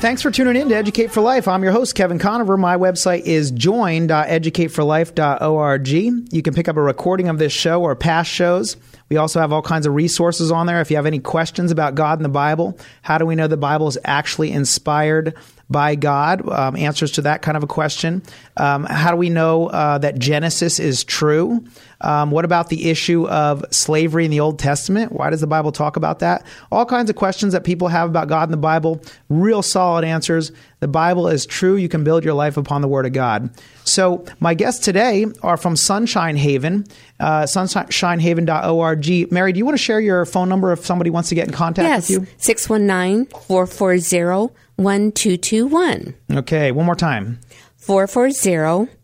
Thanks 0.00 0.22
for 0.22 0.30
tuning 0.30 0.56
in 0.56 0.70
to 0.70 0.74
Educate 0.74 1.10
for 1.10 1.20
Life. 1.20 1.46
I'm 1.46 1.62
your 1.62 1.72
host, 1.72 1.94
Kevin 1.94 2.18
Conover. 2.18 2.56
My 2.56 2.78
website 2.78 3.24
is 3.24 3.50
join.educateforlife.org. 3.50 5.88
You 5.88 6.42
can 6.42 6.54
pick 6.54 6.68
up 6.68 6.78
a 6.78 6.82
recording 6.82 7.28
of 7.28 7.38
this 7.38 7.52
show 7.52 7.82
or 7.82 7.94
past 7.94 8.30
shows. 8.30 8.78
We 9.10 9.18
also 9.18 9.40
have 9.40 9.52
all 9.52 9.60
kinds 9.60 9.84
of 9.84 9.94
resources 9.94 10.50
on 10.50 10.66
there. 10.66 10.80
If 10.80 10.90
you 10.90 10.96
have 10.96 11.04
any 11.04 11.18
questions 11.18 11.70
about 11.70 11.96
God 11.96 12.18
and 12.18 12.24
the 12.24 12.30
Bible, 12.30 12.78
how 13.02 13.18
do 13.18 13.26
we 13.26 13.34
know 13.34 13.46
the 13.46 13.58
Bible 13.58 13.88
is 13.88 13.98
actually 14.06 14.52
inspired 14.52 15.34
by 15.68 15.96
God? 15.96 16.48
Um, 16.48 16.76
answers 16.76 17.12
to 17.12 17.20
that 17.22 17.42
kind 17.42 17.58
of 17.58 17.62
a 17.62 17.66
question. 17.66 18.22
Um, 18.56 18.84
how 18.84 19.10
do 19.10 19.18
we 19.18 19.28
know 19.28 19.66
uh, 19.66 19.98
that 19.98 20.18
Genesis 20.18 20.80
is 20.80 21.04
true? 21.04 21.62
Um, 22.00 22.30
what 22.30 22.44
about 22.44 22.68
the 22.68 22.88
issue 22.90 23.28
of 23.28 23.64
slavery 23.70 24.24
in 24.24 24.30
the 24.30 24.40
Old 24.40 24.58
Testament? 24.58 25.12
Why 25.12 25.30
does 25.30 25.40
the 25.40 25.46
Bible 25.46 25.72
talk 25.72 25.96
about 25.96 26.20
that? 26.20 26.46
All 26.72 26.86
kinds 26.86 27.10
of 27.10 27.16
questions 27.16 27.52
that 27.52 27.64
people 27.64 27.88
have 27.88 28.08
about 28.08 28.28
God 28.28 28.44
and 28.44 28.52
the 28.52 28.58
Bible. 28.58 29.02
Real 29.28 29.62
solid 29.62 30.04
answers. 30.04 30.52
The 30.80 30.88
Bible 30.88 31.28
is 31.28 31.44
true. 31.44 31.76
You 31.76 31.88
can 31.88 32.04
build 32.04 32.24
your 32.24 32.34
life 32.34 32.56
upon 32.56 32.80
the 32.80 32.88
Word 32.88 33.06
of 33.06 33.12
God. 33.12 33.50
So, 33.84 34.24
my 34.38 34.54
guests 34.54 34.84
today 34.84 35.26
are 35.42 35.56
from 35.56 35.76
Sunshine 35.76 36.36
Haven, 36.36 36.86
uh, 37.18 37.42
sunshinehaven.org. 37.42 39.32
Mary, 39.32 39.52
do 39.52 39.58
you 39.58 39.64
want 39.64 39.76
to 39.76 39.82
share 39.82 40.00
your 40.00 40.24
phone 40.24 40.48
number 40.48 40.72
if 40.72 40.86
somebody 40.86 41.10
wants 41.10 41.28
to 41.30 41.34
get 41.34 41.48
in 41.48 41.52
contact 41.52 41.86
yes, 41.86 42.08
with 42.08 42.28
you? 42.28 42.34
619 42.38 43.26
440 43.26 44.54
1221. 44.76 46.14
Okay, 46.32 46.72
one 46.72 46.86
more 46.86 46.94
time. 46.94 47.38
440 47.76 48.99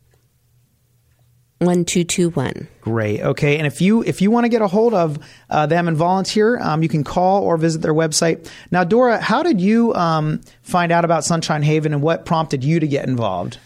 1221. 1.59 2.69
Great. 2.83 3.21
Okay, 3.23 3.57
and 3.57 3.67
if 3.67 3.81
you 3.81 4.03
if 4.03 4.21
you 4.21 4.31
want 4.31 4.45
to 4.45 4.51
get 4.51 4.61
a 4.61 4.67
hold 4.67 4.93
of 4.93 5.19
uh, 5.49 5.65
them 5.65 5.89
and 5.89 5.97
volunteer, 5.97 6.61
um, 6.61 6.83
you 6.83 6.89
can 6.89 7.03
call 7.03 7.45
or 7.45 7.57
visit 7.57 7.81
their 7.81 7.95
website. 7.95 8.51
Now, 8.71 8.85
Dora, 8.85 9.19
how 9.19 9.43
did 9.43 9.59
you 9.59 9.95
um, 9.95 10.43
find 10.61 10.93
out 10.93 11.07
about 11.07 11.25
Sunshine 11.25 11.63
Haven, 11.63 11.95
and 11.95 12.03
what 12.03 12.27
prompted 12.27 12.63
you 12.63 12.79
to 12.79 12.87
get 12.87 13.09
involved? 13.09 13.59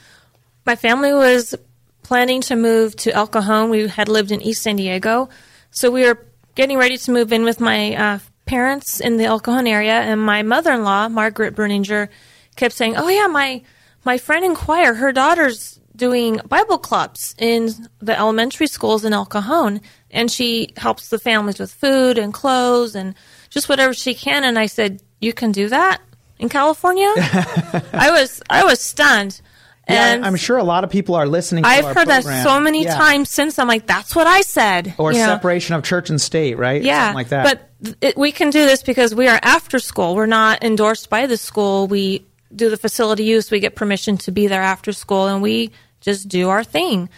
My 0.65 0.77
family 0.77 1.13
was 1.13 1.57
planning 2.05 2.43
to 2.43 2.55
move 2.55 2.95
to 2.97 3.13
El 3.13 3.27
Cajon. 3.27 3.71
We 3.71 3.89
had 3.89 4.09
lived 4.09 4.31
in 4.31 4.41
East 4.41 4.63
San 4.63 4.77
Diego, 4.77 5.29
so 5.73 5.91
we 5.91 6.05
were 6.05 6.25
getting 6.55 6.79
ready 6.79 6.97
to 6.97 7.11
move 7.11 7.33
in 7.33 7.43
with 7.43 7.59
my 7.59 7.97
uh, 7.97 8.19
parents 8.47 9.01
in 9.01 9.17
the 9.17 9.25
El 9.25 9.41
Cajon 9.41 9.67
area, 9.67 10.01
and 10.01 10.21
my 10.21 10.45
mother-in-law, 10.45 11.09
Margaret 11.09 11.57
Berninger, 11.57 12.09
kept 12.55 12.75
saying, 12.75 12.97
"Oh 12.97 13.09
yeah, 13.09 13.27
my 13.27 13.63
my 14.05 14.17
friend 14.17 14.45
in 14.45 14.55
choir, 14.55 14.95
her 14.95 15.11
daughter's 15.11 15.80
doing 16.01 16.41
Bible 16.49 16.79
clubs 16.79 17.35
in 17.39 17.71
the 18.01 18.19
elementary 18.19 18.67
schools 18.67 19.05
in 19.05 19.13
El 19.13 19.27
Cajon, 19.27 19.81
and 20.11 20.31
she 20.31 20.73
helps 20.77 21.09
the 21.11 21.19
families 21.19 21.61
with 21.61 21.71
food 21.73 22.19
and 22.19 22.35
clothes 22.35 22.97
and 22.97 23.15
just 23.51 23.69
whatever 23.69 23.95
she 23.95 24.15
can." 24.15 24.43
And 24.43 24.59
I 24.59 24.67
said, 24.67 25.01
"You 25.21 25.33
can 25.33 25.53
do 25.53 25.69
that 25.69 26.01
in 26.41 26.49
California?" 26.49 27.13
I 27.93 28.11
was 28.11 28.43
I 28.51 28.65
was 28.65 28.81
stunned. 28.81 29.41
Yeah, 29.89 30.13
And 30.13 30.25
I'm 30.25 30.37
sure 30.37 30.57
a 30.57 30.63
lot 30.63 30.85
of 30.85 30.91
people 30.91 31.17
are 31.17 31.27
listening. 31.27 31.65
To 31.65 31.69
I've 31.69 31.97
heard 31.97 32.07
that 32.07 32.23
so 32.45 32.61
many 32.61 32.85
Yeah. 32.85 32.95
times 32.97 33.29
since. 33.29 33.59
I'm 33.59 33.67
like, 33.67 33.87
that's 33.89 34.15
what 34.15 34.27
I 34.29 34.43
said. 34.43 34.95
Or 34.99 35.11
you 35.13 35.19
know? 35.19 35.27
separation 35.27 35.75
of 35.75 35.83
church 35.83 36.11
and 36.11 36.21
state, 36.21 36.57
right? 36.59 36.81
Yeah, 36.81 37.07
Something 37.07 37.15
like 37.17 37.29
that. 37.31 37.45
But 37.83 37.97
it, 38.01 38.17
we 38.17 38.31
can 38.31 38.51
do 38.51 38.67
this 38.67 38.85
because 38.85 39.17
we 39.17 39.27
are 39.27 39.41
after 39.43 39.81
school. 39.81 40.15
We're 40.15 40.27
not 40.27 40.63
endorsed 40.63 41.11
by 41.11 41.27
the 41.27 41.37
school. 41.37 41.89
We 41.89 42.25
do 42.55 42.71
the 42.71 42.77
facility 42.77 43.25
use. 43.25 43.51
We 43.51 43.59
get 43.59 43.75
permission 43.75 44.17
to 44.19 44.31
be 44.31 44.47
there 44.47 44.63
after 44.63 44.93
school, 44.93 45.27
and 45.27 45.43
we 45.43 45.73
just 46.01 46.29
do 46.29 46.49
our 46.49 46.65
thing. 46.65 47.09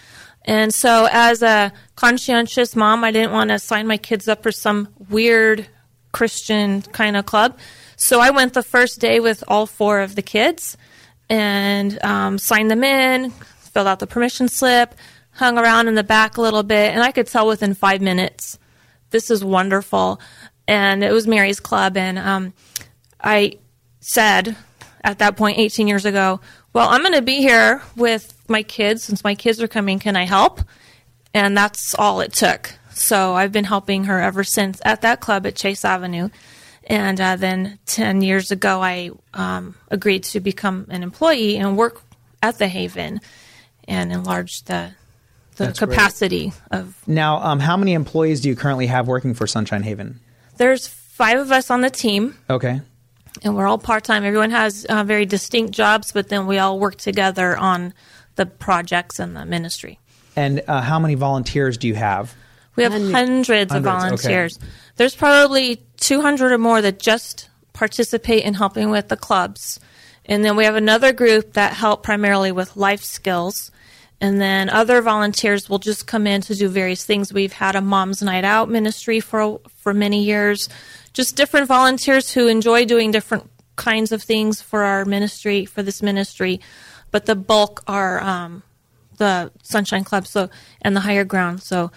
And 0.45 0.75
so, 0.75 1.09
as 1.11 1.42
a 1.42 1.73
conscientious 1.95 2.75
mom, 2.75 3.05
I 3.05 3.12
didn't 3.12 3.33
want 3.33 3.51
to 3.51 3.59
sign 3.59 3.87
my 3.87 3.97
kids 3.97 4.27
up 4.27 4.42
for 4.42 4.51
some 4.51 4.88
weird 5.09 5.68
Christian 6.12 6.83
kind 6.83 7.16
of 7.16 7.27
club. 7.27 7.59
So 7.97 8.21
I 8.21 8.31
went 8.31 8.55
the 8.55 8.62
first 8.62 9.01
day 9.01 9.21
with 9.21 9.45
all 9.49 9.66
four 9.66 10.01
of 10.01 10.14
the 10.14 10.23
kids. 10.23 10.77
and 11.31 12.03
um, 12.05 12.37
signed 12.37 12.71
them 12.71 12.85
in, 12.85 13.31
filled 13.31 13.87
out 13.87 14.01
the 14.01 14.07
permission 14.07 14.49
slip, 14.49 14.95
hung 15.31 15.57
around 15.57 15.88
in 15.88 15.95
the 15.95 16.05
back 16.05 16.37
a 16.37 16.42
little 16.42 16.62
bit, 16.62 16.92
and 16.92 17.03
I 17.03 17.11
could 17.11 17.27
tell 17.27 17.47
within 17.47 17.73
five 17.73 18.03
minutes, 18.03 18.59
this 19.11 19.31
is 19.31 19.42
wonderful. 19.42 20.21
And 20.68 21.03
it 21.03 21.11
was 21.11 21.27
Mary's 21.27 21.59
Club, 21.59 21.97
and 21.97 22.18
um, 22.18 22.53
I 23.18 23.59
said 24.01 24.57
at 25.03 25.21
that 25.21 25.37
point, 25.37 25.59
18 25.59 25.88
years 25.88 26.05
ago, 26.05 26.40
well, 26.72 26.88
I'm 26.88 27.02
going 27.02 27.14
to 27.14 27.22
be 27.22 27.38
here 27.38 27.82
with 27.96 28.32
my 28.48 28.62
kids 28.62 29.02
since 29.04 29.24
my 29.24 29.35
kids 29.35 29.61
are 29.62 29.68
coming. 29.68 29.98
Can 29.98 30.16
I 30.16 30.24
help? 30.24 30.61
And 31.35 31.56
that's 31.56 31.94
all 31.94 32.20
it 32.20 32.32
took. 32.32 32.72
So 32.90 33.35
I've 33.35 33.52
been 33.52 33.64
helping 33.64 34.04
her 34.04 34.20
ever 34.20 34.44
since 34.44 34.80
at 34.85 35.02
that 35.02 35.20
club 35.20 35.46
at 35.46 35.54
Chase 35.56 35.85
Avenue. 35.85 36.28
And 36.87 37.20
uh, 37.20 37.37
then 37.37 37.78
10 37.87 38.22
years 38.22 38.50
ago, 38.50 38.82
I 38.82 39.11
um, 39.35 39.76
agreed 39.90 40.24
to 40.24 40.40
become 40.40 40.87
an 40.90 41.02
employee 41.02 41.56
and 41.56 41.76
work 41.76 42.02
at 42.42 42.58
the 42.58 42.68
Haven 42.68 43.20
and 43.88 44.12
enlarge 44.12 44.62
the, 44.64 44.90
the 45.56 45.66
That's 45.66 45.78
great. 45.78 45.90
capacity 45.90 46.52
of. 46.70 46.96
Now, 47.06 47.38
um, 47.42 47.61
how 47.61 47.76
many 47.76 47.92
employees 47.92 48.40
do 48.40 48.48
you 48.48 48.56
currently 48.56 48.88
have 48.88 49.06
working 49.06 49.32
for 49.35 49.46
Sunshine 49.46 49.82
Haven? 49.85 50.20
There's 50.56 50.87
five 50.88 51.38
of 51.38 51.52
us 51.52 51.70
on 51.70 51.80
the 51.82 51.90
team, 51.90 52.37
Okay. 52.50 52.80
And 53.42 53.57
we're 53.57 53.66
all 53.66 53.79
part 53.79 54.05
time. 54.05 54.25
Everyone 54.25 54.51
has 54.51 54.85
uh, 54.85 55.05
very 55.05 55.27
distinct 55.27 55.73
jobs, 55.73 56.12
but 56.12 56.29
then 56.29 56.47
we 56.47 56.59
all 56.59 56.79
work 56.79 56.97
together 56.97 57.57
on 57.57 57.95
the 58.37 58.47
projects 58.47 59.18
and 59.18 59.37
the 59.37 59.45
ministry. 59.45 59.99
And 60.37 60.62
uh, 60.66 60.81
how 60.81 60.99
many 60.99 61.14
volunteers 61.14 61.77
do 61.77 61.88
you 61.88 61.95
have? 61.95 62.35
We 62.77 62.85
have 62.85 62.92
hundreds, 62.92 63.12
of 63.12 63.14
Hundreds, 63.14 63.73
okay. 63.73 63.81
volunteers. 63.81 64.59
There's 64.97 65.14
probably 65.14 65.83
200 65.99 66.53
or 66.53 66.59
more 66.59 66.81
that 66.81 66.99
just 66.99 67.51
participate 67.73 68.45
in 68.45 68.55
helping 68.55 68.90
with 68.90 69.09
the 69.09 69.16
clubs. 69.16 69.79
And 70.25 70.45
then 70.45 70.57
we 70.57 70.64
have 70.64 70.77
another 70.77 71.12
group 71.12 71.55
that 71.55 71.75
help 71.75 72.03
primarily 72.03 72.53
with 72.53 72.77
life 72.77 73.03
skills. 73.03 73.71
And 74.21 74.40
then 74.40 74.71
other 74.71 75.03
volunteers 75.03 75.68
will 75.68 75.81
just 75.81 76.07
come 76.07 76.27
in 76.27 76.42
to 76.42 76.55
do 76.55 76.68
various 76.68 77.05
things. 77.05 77.33
We've 77.33 77.53
had 77.53 77.75
a 77.75 77.81
mom's 77.81 78.23
night 78.23 78.45
out 78.45 78.71
ministry 78.71 79.21
for 79.21 79.61
for 79.77 79.92
many 79.92 80.23
years. 80.23 80.68
Just 81.12 81.37
different 81.37 81.68
volunteers 81.68 82.33
who 82.33 82.48
enjoy 82.48 82.85
doing 82.85 83.11
different 83.11 83.51
kinds 83.77 84.12
of 84.12 84.22
things 84.22 84.62
for 84.62 84.83
our 84.83 85.05
ministry, 85.05 85.64
for 85.66 85.83
this 85.83 86.03
ministry. 86.03 86.61
But 87.11 87.27
the 87.27 87.35
bulk 87.35 87.83
are 87.87 88.20
um, 88.22 88.62
the 89.18 89.51
Sunshine 89.62 90.05
Club 90.05 90.27
so 90.27 90.48
and 90.81 90.96
the 90.96 91.01
higher 91.01 91.25
ground. 91.25 91.62
So 91.62 91.90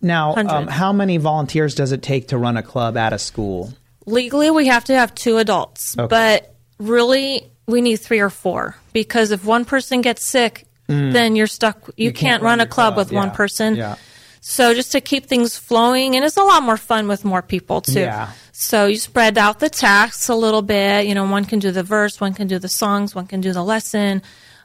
Now, 0.00 0.34
um, 0.36 0.68
how 0.68 0.92
many 0.92 1.16
volunteers 1.16 1.74
does 1.74 1.92
it 1.92 2.02
take 2.02 2.28
to 2.28 2.38
run 2.38 2.56
a 2.56 2.62
club 2.62 2.96
at 2.96 3.12
a 3.12 3.18
school? 3.18 3.72
legally 4.06 4.50
we 4.50 4.66
have 4.66 4.82
to 4.84 4.94
have 4.94 5.14
two 5.14 5.36
adults 5.36 5.94
Okay. 5.96 6.06
but 6.08 6.54
really 6.78 7.44
we 7.66 7.80
need 7.82 7.96
three 7.96 8.18
or 8.18 8.30
four 8.30 8.74
because 8.94 9.30
if 9.30 9.44
one 9.44 9.64
person 9.64 10.00
gets 10.00 10.24
sick 10.24 10.64
Mm. 10.88 11.12
then 11.12 11.36
you're 11.36 11.46
stuck 11.46 11.76
you, 11.96 12.06
You 12.06 12.12
can't, 12.12 12.18
can't 12.18 12.42
run 12.42 12.58
run 12.58 12.60
a 12.60 12.66
club, 12.66 12.94
club, 12.94 12.96
with 12.96 13.12
one 13.12 13.30
person 13.30 13.76
Yeah. 13.76 13.96
so 14.40 14.74
just 14.74 14.90
to 14.92 15.00
keep 15.02 15.26
things 15.26 15.56
flowing 15.56 16.16
and 16.16 16.24
it's 16.24 16.38
a 16.38 16.42
lot 16.42 16.62
more 16.64 16.78
fun 16.78 17.06
with 17.06 17.24
more 17.24 17.42
people 17.42 17.80
too 17.82 18.00
Yeah. 18.00 18.30
So 18.60 18.86
you 18.86 18.96
spread 18.96 19.38
out 19.38 19.58
the 19.60 19.70
tasks 19.70 20.28
a 20.28 20.34
little 20.34 20.62
bit 20.62 21.06
you 21.06 21.14
know 21.14 21.24
one 21.24 21.44
can 21.44 21.58
do 21.58 21.70
the 21.70 21.82
verse 21.82 22.20
one 22.20 22.34
can 22.34 22.46
do 22.46 22.58
the 22.58 22.68
songs 22.68 23.14
one 23.14 23.26
can 23.26 23.40
do 23.40 23.52
the 23.52 23.62
lesson 23.64 24.22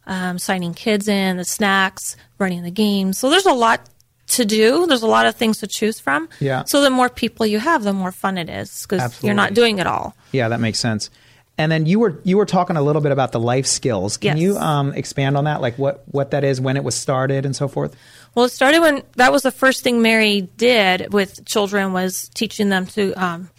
um, 0.08 0.38
signing 0.38 0.74
kids 0.74 1.08
in 1.08 1.38
the 1.38 1.46
snacks 1.46 2.16
running 2.38 2.64
the 2.64 2.72
games 2.72 3.18
so 3.18 3.30
there's 3.30 3.46
a 3.46 3.54
lot 3.54 3.82
to 4.28 4.44
do 4.46 4.86
there's 4.88 5.02
a 5.04 5.08
lot 5.08 5.26
of 5.28 5.36
things 5.36 5.60
to 5.60 5.68
choose 5.68 6.00
from 6.00 6.28
Yeah. 6.40 6.64
so 6.66 6.82
the 6.82 6.90
more 6.90 7.10
people 7.10 7.46
you 7.46 7.60
have 7.60 7.84
the 7.84 7.94
more 7.94 8.12
fun 8.12 8.38
it 8.38 8.50
is 8.50 8.86
because 8.88 9.24
you're 9.24 9.34
not 9.34 9.54
doing 9.54 9.78
it 9.80 9.88
all 9.88 10.16
Yeah, 10.32 10.50
that 10.50 10.60
makes 10.60 10.80
sense. 10.80 11.10
And 11.58 11.72
then 11.72 11.86
you 11.86 12.00
were 12.00 12.20
you 12.26 12.36
were 12.36 12.46
talking 12.46 12.76
a 12.76 12.82
little 12.82 13.02
bit 13.02 13.14
about 13.14 13.32
the 13.32 13.40
life 13.40 13.66
skills. 13.66 14.18
Can 14.18 14.36
Yes. 14.36 14.44
you 14.44 14.58
um, 14.58 14.92
expand 14.94 15.38
on 15.38 15.46
that, 15.46 15.62
like 15.62 15.78
what 15.80 16.04
what 16.12 16.32
that 16.32 16.44
is, 16.44 16.60
when 16.60 16.76
it 16.76 16.84
was 16.84 16.96
started, 16.96 17.46
and 17.46 17.56
so 17.56 17.70
forth? 17.70 17.96
Well, 18.34 18.44
it 18.44 18.52
started 18.52 18.82
when 18.82 19.04
that 19.16 19.32
was 19.32 19.44
the 19.44 19.52
first 19.52 19.82
thing 19.82 20.02
Mary 20.02 20.50
did 20.58 21.14
with 21.14 21.46
children 21.46 21.94
was 21.94 22.28
teaching 22.36 22.68
them 22.68 22.86
to 22.88 23.14
um, 23.14 23.50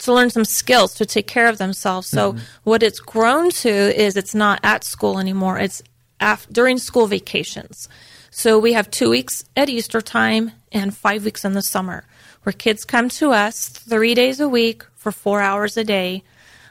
to 0.00 0.12
learn 0.12 0.30
some 0.30 0.44
skills 0.44 0.94
to 0.94 1.06
take 1.06 1.26
care 1.26 1.48
of 1.48 1.58
themselves. 1.58 2.08
So 2.08 2.32
Mhm. 2.32 2.40
what 2.64 2.82
it's 2.82 3.00
grown 3.00 3.50
to 3.50 3.68
is 3.68 4.16
it's 4.16 4.34
not 4.34 4.60
at 4.62 4.84
school 4.84 5.18
anymore. 5.18 5.58
It's 5.58 5.82
af- 6.20 6.46
during 6.50 6.78
school 6.78 7.06
vacations. 7.06 7.88
So 8.30 8.58
we 8.58 8.72
have 8.74 8.90
two 8.90 9.10
weeks 9.10 9.44
at 9.56 9.68
Easter 9.68 10.00
time 10.00 10.52
and 10.72 10.96
five 10.96 11.24
weeks 11.24 11.44
in 11.44 11.52
the 11.52 11.62
summer, 11.62 12.04
where 12.42 12.52
kids 12.52 12.84
come 12.84 13.08
to 13.10 13.32
us 13.32 13.68
three 13.68 14.14
days 14.14 14.40
a 14.40 14.48
week 14.48 14.84
for 14.96 15.12
four 15.12 15.40
hours 15.40 15.76
a 15.76 15.84
day, 15.84 16.22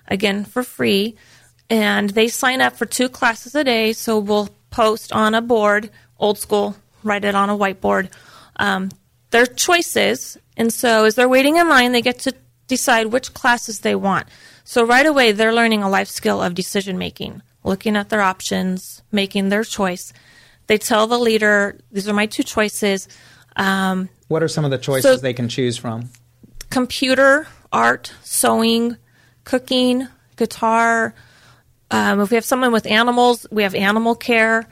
again 0.07 0.45
for 0.45 0.63
free, 0.63 1.15
and 1.69 2.11
they 2.11 2.27
sign 2.27 2.61
up 2.61 2.75
for 2.77 2.85
two 2.85 3.09
classes 3.09 3.53
a 3.55 3.63
day. 3.63 3.93
So 3.93 4.17
we'll 4.17 4.49
post 4.71 5.11
on 5.11 5.35
a 5.35 5.41
board, 5.41 5.91
old 6.19 6.37
school, 6.39 6.75
write 7.03 7.25
it 7.25 7.35
on 7.35 7.49
a 7.49 7.57
whiteboard, 7.57 8.09
um, 8.57 8.89
their 9.31 9.45
choices. 9.45 10.37
And 10.57 10.73
so 10.73 11.05
as 11.05 11.15
they're 11.15 11.29
waiting 11.29 11.57
in 11.57 11.69
line, 11.69 11.91
they 11.91 12.01
get 12.01 12.19
to 12.19 12.33
decide 12.69 13.08
which 13.08 13.34
classes 13.34 13.82
they 13.82 13.95
want. 13.95 14.27
So 14.63 14.84
right 14.86 15.05
away, 15.05 15.34
they're 15.34 15.53
learning 15.53 15.84
a 15.84 15.89
life 15.89 16.08
skill 16.08 16.41
of 16.41 16.53
decision 16.55 16.97
making, 16.97 17.41
looking 17.65 17.97
at 17.97 18.08
their 18.10 18.21
options, 18.21 19.01
making 19.12 19.49
their 19.49 19.65
choice. 19.65 20.13
They 20.67 20.77
tell 20.77 21.08
the 21.08 21.17
leader, 21.19 21.77
these 21.91 22.08
are 22.08 22.13
my 22.13 22.27
two 22.27 22.43
choices. 22.43 23.10
Um, 23.58 24.08
What 24.29 24.43
are 24.43 24.47
some 24.47 24.63
of 24.63 24.71
the 24.71 24.77
choices 24.77 25.03
So- 25.03 25.17
they 25.17 25.34
can 25.34 25.49
choose 25.49 25.75
from? 25.75 26.10
computer, 26.69 27.47
art, 27.73 28.13
sewing, 28.23 28.95
cooking, 29.43 30.08
guitar. 30.38 31.15
Um, 31.89 32.21
if 32.21 32.29
we 32.29 32.36
have 32.36 32.45
someone 32.45 32.71
with 32.71 32.86
animals, 32.86 33.47
we 33.51 33.63
have 33.63 33.73
animal 33.73 34.13
care. 34.13 34.67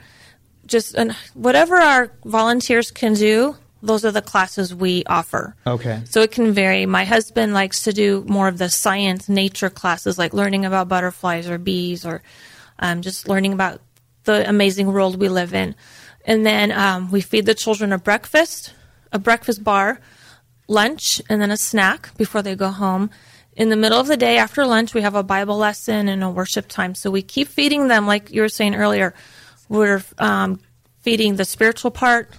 Just 0.64 0.94
and 0.94 1.12
whatever 1.34 1.74
our 1.76 2.12
volunteers 2.24 2.92
can 2.92 3.14
do, 3.14 3.56
those 3.82 4.04
are 4.04 4.10
the 4.10 4.22
classes 4.22 4.74
we 4.74 5.04
offer. 5.04 5.54
Okay. 5.66 6.02
So 6.04 6.20
it 6.20 6.32
can 6.32 6.52
vary. 6.52 6.86
My 6.86 7.04
husband 7.04 7.54
likes 7.54 7.84
to 7.84 7.92
do 7.92 8.24
more 8.28 8.48
of 8.48 8.58
the 8.58 8.68
science, 8.68 9.28
nature 9.28 9.70
classes, 9.70 10.18
like 10.18 10.32
learning 10.32 10.64
about 10.64 10.88
butterflies 10.88 11.48
or 11.48 11.58
bees, 11.58 12.04
or 12.04 12.22
um, 12.78 13.02
just 13.02 13.28
learning 13.28 13.52
about 13.52 13.80
the 14.24 14.48
amazing 14.48 14.92
world 14.92 15.20
we 15.20 15.28
live 15.28 15.54
in. 15.54 15.74
And 16.24 16.44
then 16.44 16.72
um, 16.72 17.10
we 17.10 17.20
feed 17.20 17.46
the 17.46 17.54
children 17.54 17.92
a 17.92 17.98
breakfast, 17.98 18.74
a 19.12 19.18
breakfast 19.18 19.62
bar, 19.64 20.00
lunch, 20.66 21.22
and 21.28 21.40
then 21.40 21.50
a 21.50 21.56
snack 21.56 22.16
before 22.16 22.42
they 22.42 22.54
go 22.54 22.68
home. 22.70 23.10
In 23.56 23.70
the 23.70 23.76
middle 23.76 23.98
of 23.98 24.06
the 24.06 24.16
day 24.16 24.38
after 24.38 24.66
lunch, 24.66 24.94
we 24.94 25.02
have 25.02 25.14
a 25.14 25.22
Bible 25.22 25.56
lesson 25.56 26.08
and 26.08 26.22
a 26.22 26.30
worship 26.30 26.68
time. 26.68 26.94
So 26.94 27.10
we 27.10 27.22
keep 27.22 27.48
feeding 27.48 27.88
them, 27.88 28.06
like 28.06 28.30
you 28.30 28.42
were 28.42 28.48
saying 28.48 28.74
earlier. 28.74 29.14
We're 29.68 30.02
um, 30.18 30.60
feeding 31.00 31.36
the 31.36 31.44
spiritual 31.44 31.90
part, 31.90 32.30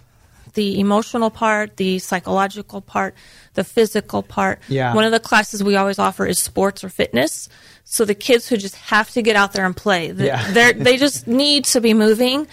the 0.60 0.80
emotional 0.80 1.30
part, 1.30 1.78
the 1.78 2.00
psychological 2.00 2.82
part, 2.82 3.13
the 3.54 3.63
physical 3.63 4.22
part. 4.22 4.60
Yeah. 4.67 4.93
One 4.93 5.06
of 5.06 5.13
the 5.13 5.19
classes 5.30 5.63
we 5.63 5.76
always 5.78 6.00
offer 6.00 6.26
is 6.26 6.38
sports 6.38 6.84
or 6.84 6.89
fitness. 6.89 7.48
So 7.86 8.04
the 8.06 8.13
kids 8.28 8.48
who 8.50 8.58
just 8.58 8.76
have 8.93 9.10
to 9.12 9.22
get 9.22 9.36
out 9.41 9.54
there 9.54 9.65
and 9.65 9.76
play, 9.76 10.12
the- 10.12 10.26
Yeah. 10.26 10.74
they 10.74 10.98
just 10.98 11.28
need 11.28 11.63
to 11.74 11.80
be 11.82 11.93
moving. 11.93 12.45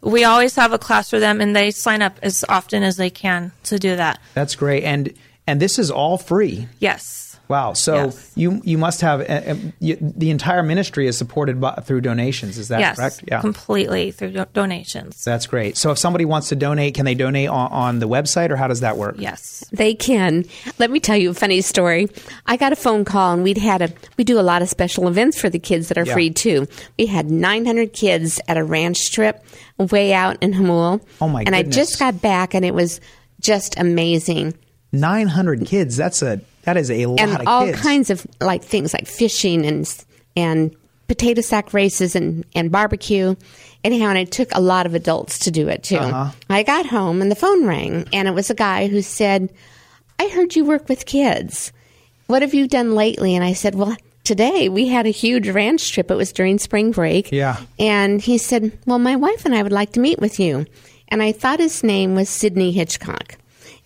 We 0.00 0.24
always 0.24 0.56
have 0.56 0.72
a 0.72 0.78
class 0.78 1.08
for 1.10 1.20
them, 1.20 1.40
and 1.40 1.54
they 1.54 1.70
sign 1.70 2.02
up 2.02 2.18
as 2.22 2.44
often 2.48 2.82
as 2.82 2.96
they 2.96 3.08
can 3.10 3.52
to 3.70 3.78
do 3.78 3.96
that. 3.96 4.18
That's 4.34 4.54
great. 4.56 4.82
And 4.84 5.12
and 5.46 5.60
this 5.60 5.78
is 5.78 5.90
all 5.90 6.18
free. 6.18 6.66
Yes. 6.80 7.23
Wow. 7.48 7.74
So 7.74 7.94
Yes. 8.06 8.32
you 8.36 8.60
you 8.64 8.78
must 8.78 9.00
have 9.02 9.20
uh, 9.20 9.24
uh, 9.24 9.54
you, 9.78 9.96
the 10.00 10.30
entire 10.30 10.62
ministry 10.62 11.06
is 11.06 11.18
supported 11.18 11.60
by, 11.60 11.74
through 11.84 12.00
donations. 12.00 12.56
Is 12.56 12.68
that 12.68 12.80
yes. 12.80 12.96
correct? 12.96 13.24
Yeah. 13.28 13.40
Completely 13.40 14.12
through 14.12 14.32
do- 14.32 14.46
donations. 14.54 15.22
That's 15.24 15.46
great. 15.46 15.76
So 15.76 15.90
if 15.90 15.98
somebody 15.98 16.24
wants 16.24 16.48
to 16.48 16.56
donate, 16.56 16.94
can 16.94 17.04
they 17.04 17.14
donate 17.14 17.48
on, 17.50 17.70
on 17.70 17.98
the 17.98 18.08
website 18.08 18.50
or 18.50 18.56
how 18.56 18.66
does 18.68 18.80
that 18.80 18.96
work? 18.96 19.16
Yes. 19.18 19.62
They 19.72 19.94
can. 19.94 20.46
Let 20.78 20.90
me 20.90 21.00
tell 21.00 21.16
you 21.16 21.30
a 21.30 21.34
funny 21.34 21.60
story. 21.60 22.08
I 22.46 22.56
got 22.56 22.72
a 22.72 22.76
phone 22.76 23.04
call 23.04 23.34
and 23.34 23.42
we'd 23.42 23.58
had 23.58 23.82
a 23.82 23.92
we 24.16 24.24
do 24.24 24.40
a 24.40 24.42
lot 24.42 24.62
of 24.62 24.68
special 24.70 25.06
events 25.06 25.38
for 25.38 25.50
the 25.50 25.58
kids 25.58 25.88
that 25.88 25.98
are 25.98 26.06
Yeah. 26.06 26.14
free 26.14 26.30
too. 26.30 26.66
We 26.98 27.06
had 27.06 27.30
900 27.30 27.92
kids 27.92 28.40
at 28.48 28.56
a 28.56 28.64
ranch 28.64 29.12
trip 29.12 29.44
way 29.78 30.14
out 30.14 30.38
in 30.42 30.52
Jamul. 30.54 31.00
Oh, 31.20 31.28
my 31.28 31.42
And 31.42 31.54
I 31.54 31.62
just 31.62 31.98
got 31.98 32.22
back 32.22 32.54
and 32.54 32.64
it 32.64 32.72
was 32.74 33.00
just 33.40 33.78
amazing. 33.78 34.54
900 34.92 35.66
kids. 35.66 35.96
That's 35.96 36.22
a 36.22 36.40
that 36.64 36.76
is 36.76 36.90
a 36.90 37.06
lot 37.06 37.20
and 37.20 37.48
all 37.48 37.66
kids. 37.66 37.80
kinds 37.80 38.10
of 38.10 38.26
like 38.40 38.62
things 38.62 38.92
like 38.92 39.06
fishing 39.06 39.64
and 39.64 40.04
and 40.36 40.74
potato 41.08 41.40
sack 41.40 41.72
races 41.72 42.16
and 42.16 42.44
and 42.54 42.70
barbecue. 42.70 43.34
Anyhow, 43.82 44.08
and 44.08 44.18
it 44.18 44.32
took 44.32 44.48
a 44.54 44.60
lot 44.60 44.86
of 44.86 44.94
adults 44.94 45.40
to 45.40 45.50
do 45.50 45.68
it 45.68 45.82
too. 45.82 45.96
Uh-huh. 45.96 46.30
I 46.48 46.62
got 46.62 46.86
home 46.86 47.20
and 47.20 47.30
the 47.30 47.36
phone 47.36 47.66
rang, 47.66 48.08
and 48.12 48.26
it 48.26 48.32
was 48.32 48.48
a 48.48 48.54
guy 48.54 48.88
who 48.88 49.02
said, 49.02 49.52
"I 50.18 50.28
heard 50.28 50.56
you 50.56 50.64
work 50.64 50.88
with 50.88 51.04
kids. 51.04 51.72
What 52.26 52.40
have 52.42 52.54
you 52.54 52.66
done 52.66 52.94
lately?" 52.94 53.34
And 53.34 53.44
I 53.44 53.52
said, 53.52 53.74
"Well." 53.74 53.96
Today 54.24 54.70
we 54.70 54.88
had 54.88 55.04
a 55.04 55.10
huge 55.10 55.50
ranch 55.50 55.92
trip. 55.92 56.10
It 56.10 56.14
was 56.14 56.32
during 56.32 56.56
spring 56.56 56.92
break. 56.92 57.30
Yeah. 57.30 57.60
And 57.78 58.22
he 58.22 58.38
said, 58.38 58.72
Well, 58.86 58.98
my 58.98 59.16
wife 59.16 59.44
and 59.44 59.54
I 59.54 59.62
would 59.62 59.70
like 59.70 59.92
to 59.92 60.00
meet 60.00 60.18
with 60.18 60.40
you. 60.40 60.64
And 61.08 61.22
I 61.22 61.32
thought 61.32 61.60
his 61.60 61.84
name 61.84 62.14
was 62.14 62.30
Sidney 62.30 62.72
Hitchcock. 62.72 63.36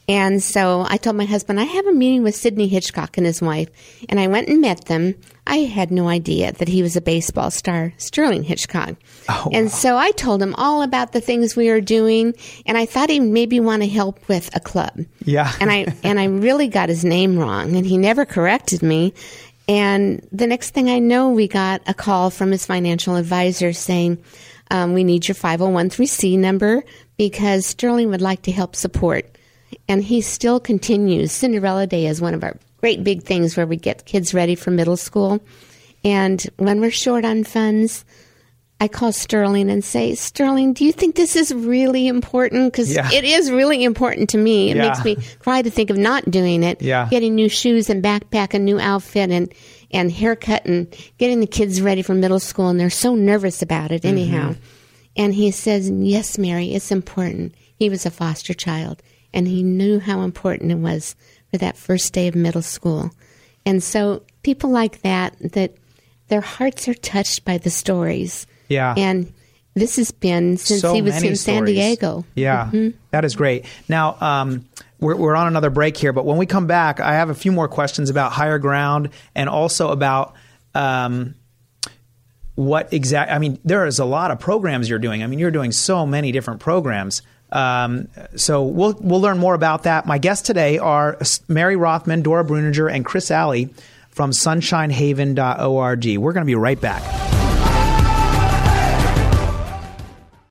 And 0.09 0.43
so 0.43 0.87
I 0.89 0.97
told 0.97 1.17
my 1.17 1.27
husband, 1.27 1.61
I 1.61 1.65
have 1.65 1.87
a 1.87 1.93
meeting 1.93 2.23
with 2.23 2.35
Sidney 2.35 2.67
Hitchcock 2.67 3.19
and 3.19 3.27
his 3.27 3.43
wife. 3.43 3.69
And 4.09 4.19
I 4.19 4.27
went 4.27 4.49
and 4.49 4.63
met 4.63 4.87
them. 4.87 5.15
I 5.47 5.59
had 5.59 5.91
no 5.91 6.09
idea 6.09 6.53
that 6.53 6.69
he 6.69 6.83
was 6.83 6.97
a 6.97 7.03
baseball 7.03 7.51
star, 7.51 7.93
Sterling 7.99 8.43
Hitchcock. 8.43 8.97
Oh, 9.29 9.51
and 9.53 9.71
so 9.71 9.97
I 9.97 10.11
told 10.13 10.43
him 10.43 10.55
all 10.55 10.83
about 10.83 11.13
the 11.13 11.21
things 11.21 11.57
we 11.57 11.71
were 11.71 11.81
doing, 11.81 12.35
and 12.67 12.77
I 12.77 12.85
thought 12.85 13.09
he 13.09 13.19
maybe 13.19 13.59
want 13.59 13.83
to 13.83 13.89
help 13.89 14.29
with 14.29 14.55
a 14.55 14.61
club. 14.61 15.07
Yeah. 15.25 15.51
And 15.59 15.71
I 15.71 15.95
and 16.03 16.21
I 16.21 16.27
really 16.27 16.69
got 16.69 16.91
his 16.91 17.03
name 17.03 17.39
wrong, 17.39 17.77
and 17.77 17.87
he 17.87 17.97
never 17.97 18.27
corrected 18.27 18.83
me. 18.83 19.15
And 19.69 20.27
the 20.33 20.47
next 20.47 20.71
thing 20.71 20.91
I 20.91 20.99
know, 20.99 21.31
we 21.31 21.49
got 21.49 21.81
a 21.87 21.95
call 21.95 22.29
from 22.29 22.51
his 22.51 22.67
financial 22.67 23.17
advisor 23.17 23.73
saying, 23.73 24.23
um, 24.71 24.93
"We 24.93 25.03
need 25.03 25.29
your 25.29 25.35
501c 25.35 26.39
number 26.39 26.85
because 27.17 27.65
Sterling 27.65 28.11
would 28.11 28.23
like 28.23 28.43
to 28.43 28.53
help 28.53 28.77
support." 28.77 29.38
And 29.89 30.05
he 30.05 30.21
still 30.21 30.61
continues. 30.61 31.33
Cinderella 31.33 31.87
Day 31.87 32.07
is 32.07 32.21
one 32.21 32.35
of 32.35 32.45
our 32.45 32.57
great 32.79 33.03
big 33.03 33.23
things 33.23 33.57
where 33.57 33.67
we 33.67 33.77
get 33.77 34.05
kids 34.05 34.35
ready 34.35 34.55
for 34.55 34.71
middle 34.71 34.97
school. 34.97 35.41
And 36.05 36.41
when 36.59 36.81
we're 36.81 36.91
short 36.91 37.25
on 37.25 37.45
funds, 37.45 38.05
I 38.81 38.87
call 38.87 39.11
Sterling 39.11 39.71
and 39.71 39.83
say, 39.83 40.15
Sterling, 40.15 40.73
do 40.75 40.85
you 40.85 40.93
think 40.93 41.17
this 41.17 41.35
is 41.35 41.53
really 41.53 42.07
important? 42.07 42.73
Because 42.73 42.93
Yeah. 42.93 43.11
it 43.13 43.25
is 43.25 43.51
really 43.51 43.83
important 43.83 44.31
to 44.31 44.39
me. 44.39 44.71
It 44.71 44.77
Yeah. 44.77 44.89
makes 44.89 45.05
me 45.05 45.17
cry 45.41 45.63
to 45.63 45.71
think 45.71 45.91
of 45.91 45.97
not 45.99 46.31
doing 46.31 46.63
it. 46.63 46.81
Yeah. 46.81 47.09
Getting 47.11 47.35
new 47.35 47.49
shoes 47.49 47.91
and 47.91 48.05
backpack, 48.05 48.55
a 48.55 48.59
new 48.59 48.79
outfit, 48.79 49.31
and 49.31 49.53
and 49.91 50.13
haircut, 50.13 50.67
and 50.67 50.87
getting 51.17 51.41
the 51.41 51.47
kids 51.47 51.81
ready 51.81 52.03
for 52.03 52.13
middle 52.15 52.39
school. 52.39 52.69
And 52.69 52.79
they're 52.79 52.91
so 52.91 53.15
nervous 53.15 53.63
about 53.63 53.91
it, 53.91 54.03
mm-hmm. 54.03 54.09
anyhow. 54.19 54.55
And 55.17 55.35
he 55.35 55.51
says, 55.51 55.91
Yes, 55.91 56.37
Mary, 56.39 56.75
it's 56.75 56.93
important. 56.93 57.55
He 57.75 57.89
was 57.89 58.05
a 58.07 58.11
foster 58.11 58.53
child, 58.55 59.03
and 59.33 59.47
he 59.49 59.63
knew 59.63 59.99
how 60.01 60.23
important 60.23 60.73
it 60.73 60.77
was 60.79 61.15
for 61.51 61.59
that 61.59 61.77
first 61.77 62.13
day 62.13 62.29
of 62.29 62.35
middle 62.35 62.63
school. 62.63 63.11
And 63.67 63.83
so, 63.83 64.23
people 64.43 64.71
like 64.71 65.03
that, 65.03 65.37
that 65.53 65.75
their 66.29 66.41
hearts 66.41 66.89
are 66.89 66.95
touched 66.95 67.45
by 67.45 67.59
the 67.59 67.71
stories. 67.71 68.47
Yeah. 68.69 68.95
And 68.97 69.33
this 69.75 69.97
has 69.97 70.11
been 70.11 70.57
since 70.57 70.81
So 70.81 70.95
he 70.95 71.03
was 71.03 71.23
in 71.23 71.37
San. 71.37 71.65
Diego. 71.65 72.25
Yeah, 72.35 72.71
Mhm. 72.73 72.95
that 73.11 73.25
is 73.25 73.37
great. 73.37 73.65
Now, 73.89 74.17
um, 74.21 74.65
we're, 75.01 75.15
we're 75.17 75.37
on 75.37 75.47
another 75.47 75.71
break 75.71 75.97
here, 75.97 76.13
but 76.13 76.25
when 76.25 76.37
we 76.39 76.47
come 76.47 76.67
back, 76.67 76.99
I 77.01 77.15
have 77.15 77.31
a 77.31 77.35
few 77.35 77.53
more 77.53 77.69
questions 77.69 78.11
about 78.11 78.33
higher 78.33 78.59
ground 78.59 79.11
and 79.35 79.49
also 79.49 79.91
about 79.91 80.35
um, 80.75 81.35
what 82.55 82.93
exact. 82.93 83.31
I 83.31 83.39
mean, 83.39 83.59
there 83.65 83.87
is 83.87 83.99
a 83.99 84.05
lot 84.05 84.31
of 84.31 84.41
programs 84.41 84.89
you're 84.89 84.99
doing. 84.99 85.23
I 85.23 85.27
mean, 85.27 85.39
you're 85.39 85.51
doing 85.51 85.73
so 85.73 86.05
many 86.07 86.33
different 86.33 86.61
programs. 86.61 87.23
Um, 87.51 88.09
so 88.37 88.63
we'll 88.65 88.97
we'll 89.01 89.21
learn 89.21 89.39
more 89.39 89.55
about 89.55 89.85
that. 89.85 90.07
My 90.07 90.19
guests 90.19 90.47
today 90.47 90.79
are 90.79 91.19
Mary 91.49 91.77
Rothman, 91.77 92.23
Dora 92.23 92.45
Bruninger, 92.45 92.93
and 92.93 93.05
Chris 93.05 93.31
Alley 93.31 93.71
from 94.11 94.31
SunshineHaven.org. 94.33 96.19
We're 96.19 96.33
going 96.33 96.43
to 96.43 96.47
be 96.47 96.55
right 96.55 96.81
back. 96.81 97.38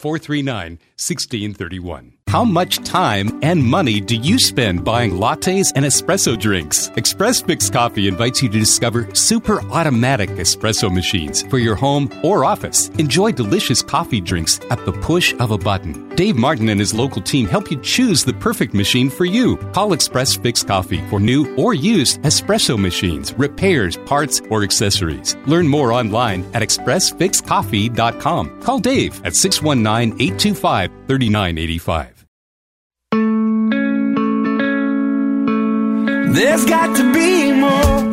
760-439-1631. 0.00 2.12
How 2.30 2.44
much 2.44 2.78
time 2.84 3.40
and 3.42 3.64
money 3.64 4.00
do 4.00 4.14
you 4.14 4.38
spend 4.38 4.84
buying 4.84 5.14
lattes 5.14 5.72
and 5.74 5.84
espresso 5.84 6.38
drinks? 6.38 6.88
Express 6.94 7.42
Fix 7.42 7.68
Coffee 7.68 8.06
invites 8.06 8.40
you 8.40 8.48
to 8.48 8.56
discover 8.56 9.12
super 9.16 9.60
automatic 9.72 10.30
espresso 10.30 10.94
machines 10.94 11.42
for 11.42 11.58
your 11.58 11.74
home 11.74 12.08
or 12.22 12.44
office. 12.44 12.88
Enjoy 12.98 13.32
delicious 13.32 13.82
coffee 13.82 14.20
drinks 14.20 14.60
at 14.70 14.84
the 14.84 14.92
push 14.92 15.34
of 15.40 15.50
a 15.50 15.58
button. 15.58 16.08
Dave 16.14 16.36
Martin 16.36 16.68
and 16.68 16.78
his 16.78 16.94
local 16.94 17.20
team 17.20 17.48
help 17.48 17.68
you 17.68 17.80
choose 17.80 18.24
the 18.24 18.34
perfect 18.34 18.74
machine 18.74 19.10
for 19.10 19.24
you. 19.24 19.56
Call 19.72 19.92
Express 19.92 20.36
Fix 20.36 20.62
Coffee 20.62 21.04
for 21.08 21.18
new 21.18 21.52
or 21.56 21.74
used 21.74 22.22
espresso 22.22 22.78
machines, 22.78 23.34
repairs, 23.34 23.96
parts, 24.06 24.40
or 24.50 24.62
accessories. 24.62 25.36
Learn 25.46 25.66
more 25.66 25.92
online 25.92 26.48
at 26.54 26.62
expressfixcoffee.com. 26.62 28.62
Call 28.62 28.78
Dave 28.78 29.20
at 29.24 29.34
619 29.34 29.89
825 29.90 30.90
3985. 31.08 32.20
There's 36.34 36.64
got 36.64 36.96
to 36.96 37.12
be 37.12 37.52
more. 37.52 38.10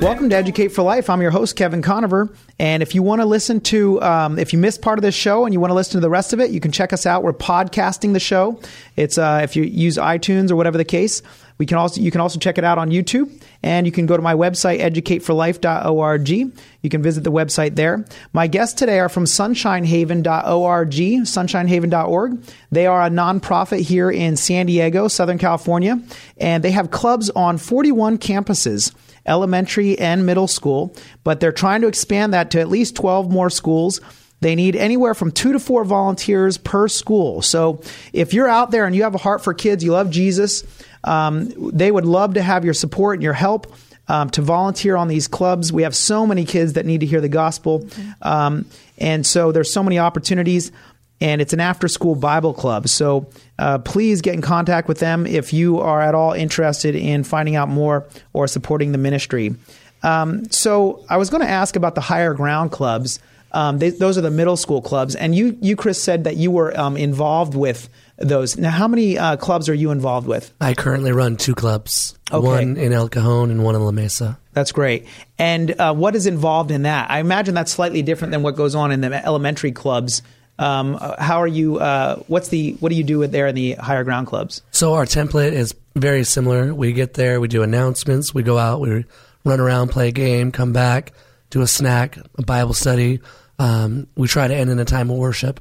Welcome 0.00 0.30
to 0.30 0.36
Educate 0.36 0.68
for 0.68 0.82
Life. 0.82 1.10
I'm 1.10 1.20
your 1.20 1.30
host, 1.30 1.54
Kevin 1.54 1.80
Conover. 1.80 2.32
And 2.58 2.82
if 2.82 2.94
you 2.94 3.02
want 3.02 3.20
to 3.20 3.24
listen 3.24 3.60
to, 3.60 4.02
um, 4.02 4.38
if 4.38 4.52
you 4.52 4.58
missed 4.58 4.82
part 4.82 4.98
of 4.98 5.02
this 5.02 5.14
show 5.14 5.44
and 5.44 5.52
you 5.52 5.60
want 5.60 5.70
to 5.70 5.74
listen 5.74 5.92
to 5.92 6.00
the 6.00 6.10
rest 6.10 6.32
of 6.32 6.40
it, 6.40 6.50
you 6.50 6.58
can 6.58 6.72
check 6.72 6.92
us 6.92 7.06
out. 7.06 7.22
We're 7.22 7.32
podcasting 7.32 8.12
the 8.12 8.20
show. 8.20 8.60
It's 8.96 9.16
uh, 9.18 9.40
if 9.44 9.54
you 9.54 9.64
use 9.64 9.98
iTunes 9.98 10.50
or 10.50 10.56
whatever 10.56 10.78
the 10.78 10.84
case. 10.84 11.22
We 11.62 11.66
can 11.66 11.78
also 11.78 12.00
you 12.00 12.10
can 12.10 12.20
also 12.20 12.40
check 12.40 12.58
it 12.58 12.64
out 12.64 12.78
on 12.78 12.90
YouTube, 12.90 13.30
and 13.62 13.86
you 13.86 13.92
can 13.92 14.06
go 14.06 14.16
to 14.16 14.22
my 14.22 14.34
website 14.34 14.80
educateforlife.org. 14.80 16.28
You 16.28 16.90
can 16.90 17.04
visit 17.04 17.22
the 17.22 17.30
website 17.30 17.76
there. 17.76 18.04
My 18.32 18.48
guests 18.48 18.74
today 18.74 18.98
are 18.98 19.08
from 19.08 19.26
sunshinehaven.org, 19.26 20.90
sunshinehaven.org. 20.90 22.44
They 22.72 22.86
are 22.88 23.02
a 23.04 23.10
nonprofit 23.10 23.78
here 23.82 24.10
in 24.10 24.36
San 24.36 24.66
Diego, 24.66 25.06
Southern 25.06 25.38
California, 25.38 26.02
and 26.36 26.64
they 26.64 26.72
have 26.72 26.90
clubs 26.90 27.30
on 27.30 27.58
41 27.58 28.18
campuses 28.18 28.92
elementary 29.24 29.96
and 30.00 30.26
middle 30.26 30.48
school, 30.48 30.96
but 31.22 31.38
they're 31.38 31.52
trying 31.52 31.82
to 31.82 31.86
expand 31.86 32.34
that 32.34 32.50
to 32.50 32.58
at 32.60 32.68
least 32.68 32.96
12 32.96 33.30
more 33.30 33.50
schools. 33.50 34.00
They 34.42 34.56
need 34.56 34.74
anywhere 34.74 35.14
from 35.14 35.30
two 35.30 35.52
to 35.52 35.60
four 35.60 35.84
volunteers 35.84 36.58
per 36.58 36.88
school. 36.88 37.40
So 37.40 37.80
if 38.12 38.34
you're 38.34 38.48
out 38.48 38.72
there 38.72 38.84
and 38.84 38.96
you 38.96 39.04
have 39.04 39.14
a 39.14 39.18
heart 39.18 39.44
for 39.44 39.54
kids, 39.54 39.84
you 39.84 39.92
love 39.92 40.10
Jesus, 40.10 40.64
um, 41.04 41.52
they 41.72 41.90
would 41.90 42.06
love 42.06 42.34
to 42.34 42.42
have 42.42 42.64
your 42.64 42.74
support 42.74 43.16
and 43.16 43.22
your 43.22 43.32
help. 43.32 43.72
Um, 44.08 44.30
to 44.30 44.42
volunteer 44.42 44.96
on 44.96 45.08
these 45.08 45.28
clubs, 45.28 45.72
we 45.72 45.84
have 45.84 45.94
so 45.94 46.26
many 46.26 46.44
kids 46.44 46.72
that 46.72 46.84
need 46.84 47.00
to 47.00 47.06
hear 47.06 47.20
the 47.20 47.28
gospel, 47.28 47.88
um, 48.20 48.66
and 48.98 49.24
so 49.24 49.52
there's 49.52 49.72
so 49.72 49.82
many 49.82 49.98
opportunities. 49.98 50.72
And 51.20 51.40
it's 51.40 51.52
an 51.52 51.60
after-school 51.60 52.16
Bible 52.16 52.52
club, 52.52 52.88
so 52.88 53.28
uh, 53.56 53.78
please 53.78 54.22
get 54.22 54.34
in 54.34 54.42
contact 54.42 54.88
with 54.88 54.98
them 54.98 55.24
if 55.24 55.52
you 55.52 55.78
are 55.78 56.02
at 56.02 56.16
all 56.16 56.32
interested 56.32 56.96
in 56.96 57.22
finding 57.22 57.54
out 57.54 57.68
more 57.68 58.08
or 58.32 58.48
supporting 58.48 58.90
the 58.90 58.98
ministry. 58.98 59.54
Um, 60.02 60.50
so 60.50 61.04
I 61.08 61.18
was 61.18 61.30
going 61.30 61.42
to 61.42 61.48
ask 61.48 61.76
about 61.76 61.94
the 61.94 62.00
higher 62.00 62.34
ground 62.34 62.72
clubs. 62.72 63.20
Um, 63.52 63.78
they, 63.78 63.90
those 63.90 64.18
are 64.18 64.20
the 64.20 64.32
middle 64.32 64.56
school 64.56 64.82
clubs. 64.82 65.14
And 65.14 65.32
you, 65.32 65.56
you 65.60 65.76
Chris, 65.76 66.02
said 66.02 66.24
that 66.24 66.36
you 66.38 66.50
were 66.50 66.76
um, 66.76 66.96
involved 66.96 67.54
with 67.54 67.88
those. 68.18 68.56
Now, 68.56 68.70
how 68.70 68.88
many 68.88 69.18
uh, 69.18 69.36
clubs 69.36 69.68
are 69.68 69.74
you 69.74 69.90
involved 69.90 70.26
with? 70.26 70.52
I 70.60 70.74
currently 70.74 71.12
run 71.12 71.36
two 71.36 71.54
clubs, 71.54 72.16
Okay. 72.32 72.44
one 72.46 72.76
in 72.76 72.92
El 72.92 73.08
Cajon 73.08 73.50
and 73.50 73.64
one 73.64 73.74
in 73.74 73.82
La 73.84 73.90
Mesa. 73.90 74.38
That's 74.52 74.72
great. 74.72 75.06
And 75.38 75.70
uh, 75.80 75.94
what 75.94 76.14
is 76.14 76.26
involved 76.26 76.70
in 76.70 76.82
that? 76.82 77.10
I 77.10 77.20
imagine 77.20 77.54
that's 77.54 77.72
slightly 77.72 78.02
different 78.02 78.32
than 78.32 78.42
what 78.42 78.54
goes 78.56 78.74
on 78.74 78.92
in 78.92 79.00
the 79.00 79.24
elementary 79.26 79.72
clubs. 79.72 80.22
Um, 80.58 80.98
how 81.18 81.38
are 81.38 81.46
you? 81.46 81.78
Uh, 81.78 82.16
what's 82.26 82.48
the? 82.48 82.72
What 82.80 82.90
do 82.90 82.94
you 82.94 83.02
do 83.04 83.18
with 83.18 83.32
there 83.32 83.46
in 83.46 83.54
the 83.54 83.72
higher 83.72 84.04
ground 84.04 84.26
clubs? 84.26 84.60
So 84.70 84.92
our 84.94 85.06
template 85.06 85.52
is 85.52 85.74
very 85.96 86.24
similar. 86.24 86.74
We 86.74 86.92
get 86.92 87.14
there, 87.14 87.40
we 87.40 87.48
do 87.48 87.62
announcements, 87.62 88.34
we 88.34 88.42
go 88.42 88.58
out, 88.58 88.80
we 88.80 89.04
run 89.44 89.60
around, 89.60 89.88
play 89.88 90.08
a 90.08 90.12
game, 90.12 90.52
come 90.52 90.72
back, 90.72 91.12
do 91.50 91.62
a 91.62 91.66
snack, 91.66 92.18
a 92.36 92.42
Bible 92.42 92.74
study. 92.74 93.20
Um, 93.58 94.06
we 94.14 94.28
try 94.28 94.46
to 94.46 94.54
end 94.54 94.70
in 94.70 94.78
a 94.78 94.84
time 94.84 95.10
of 95.10 95.16
worship. 95.16 95.60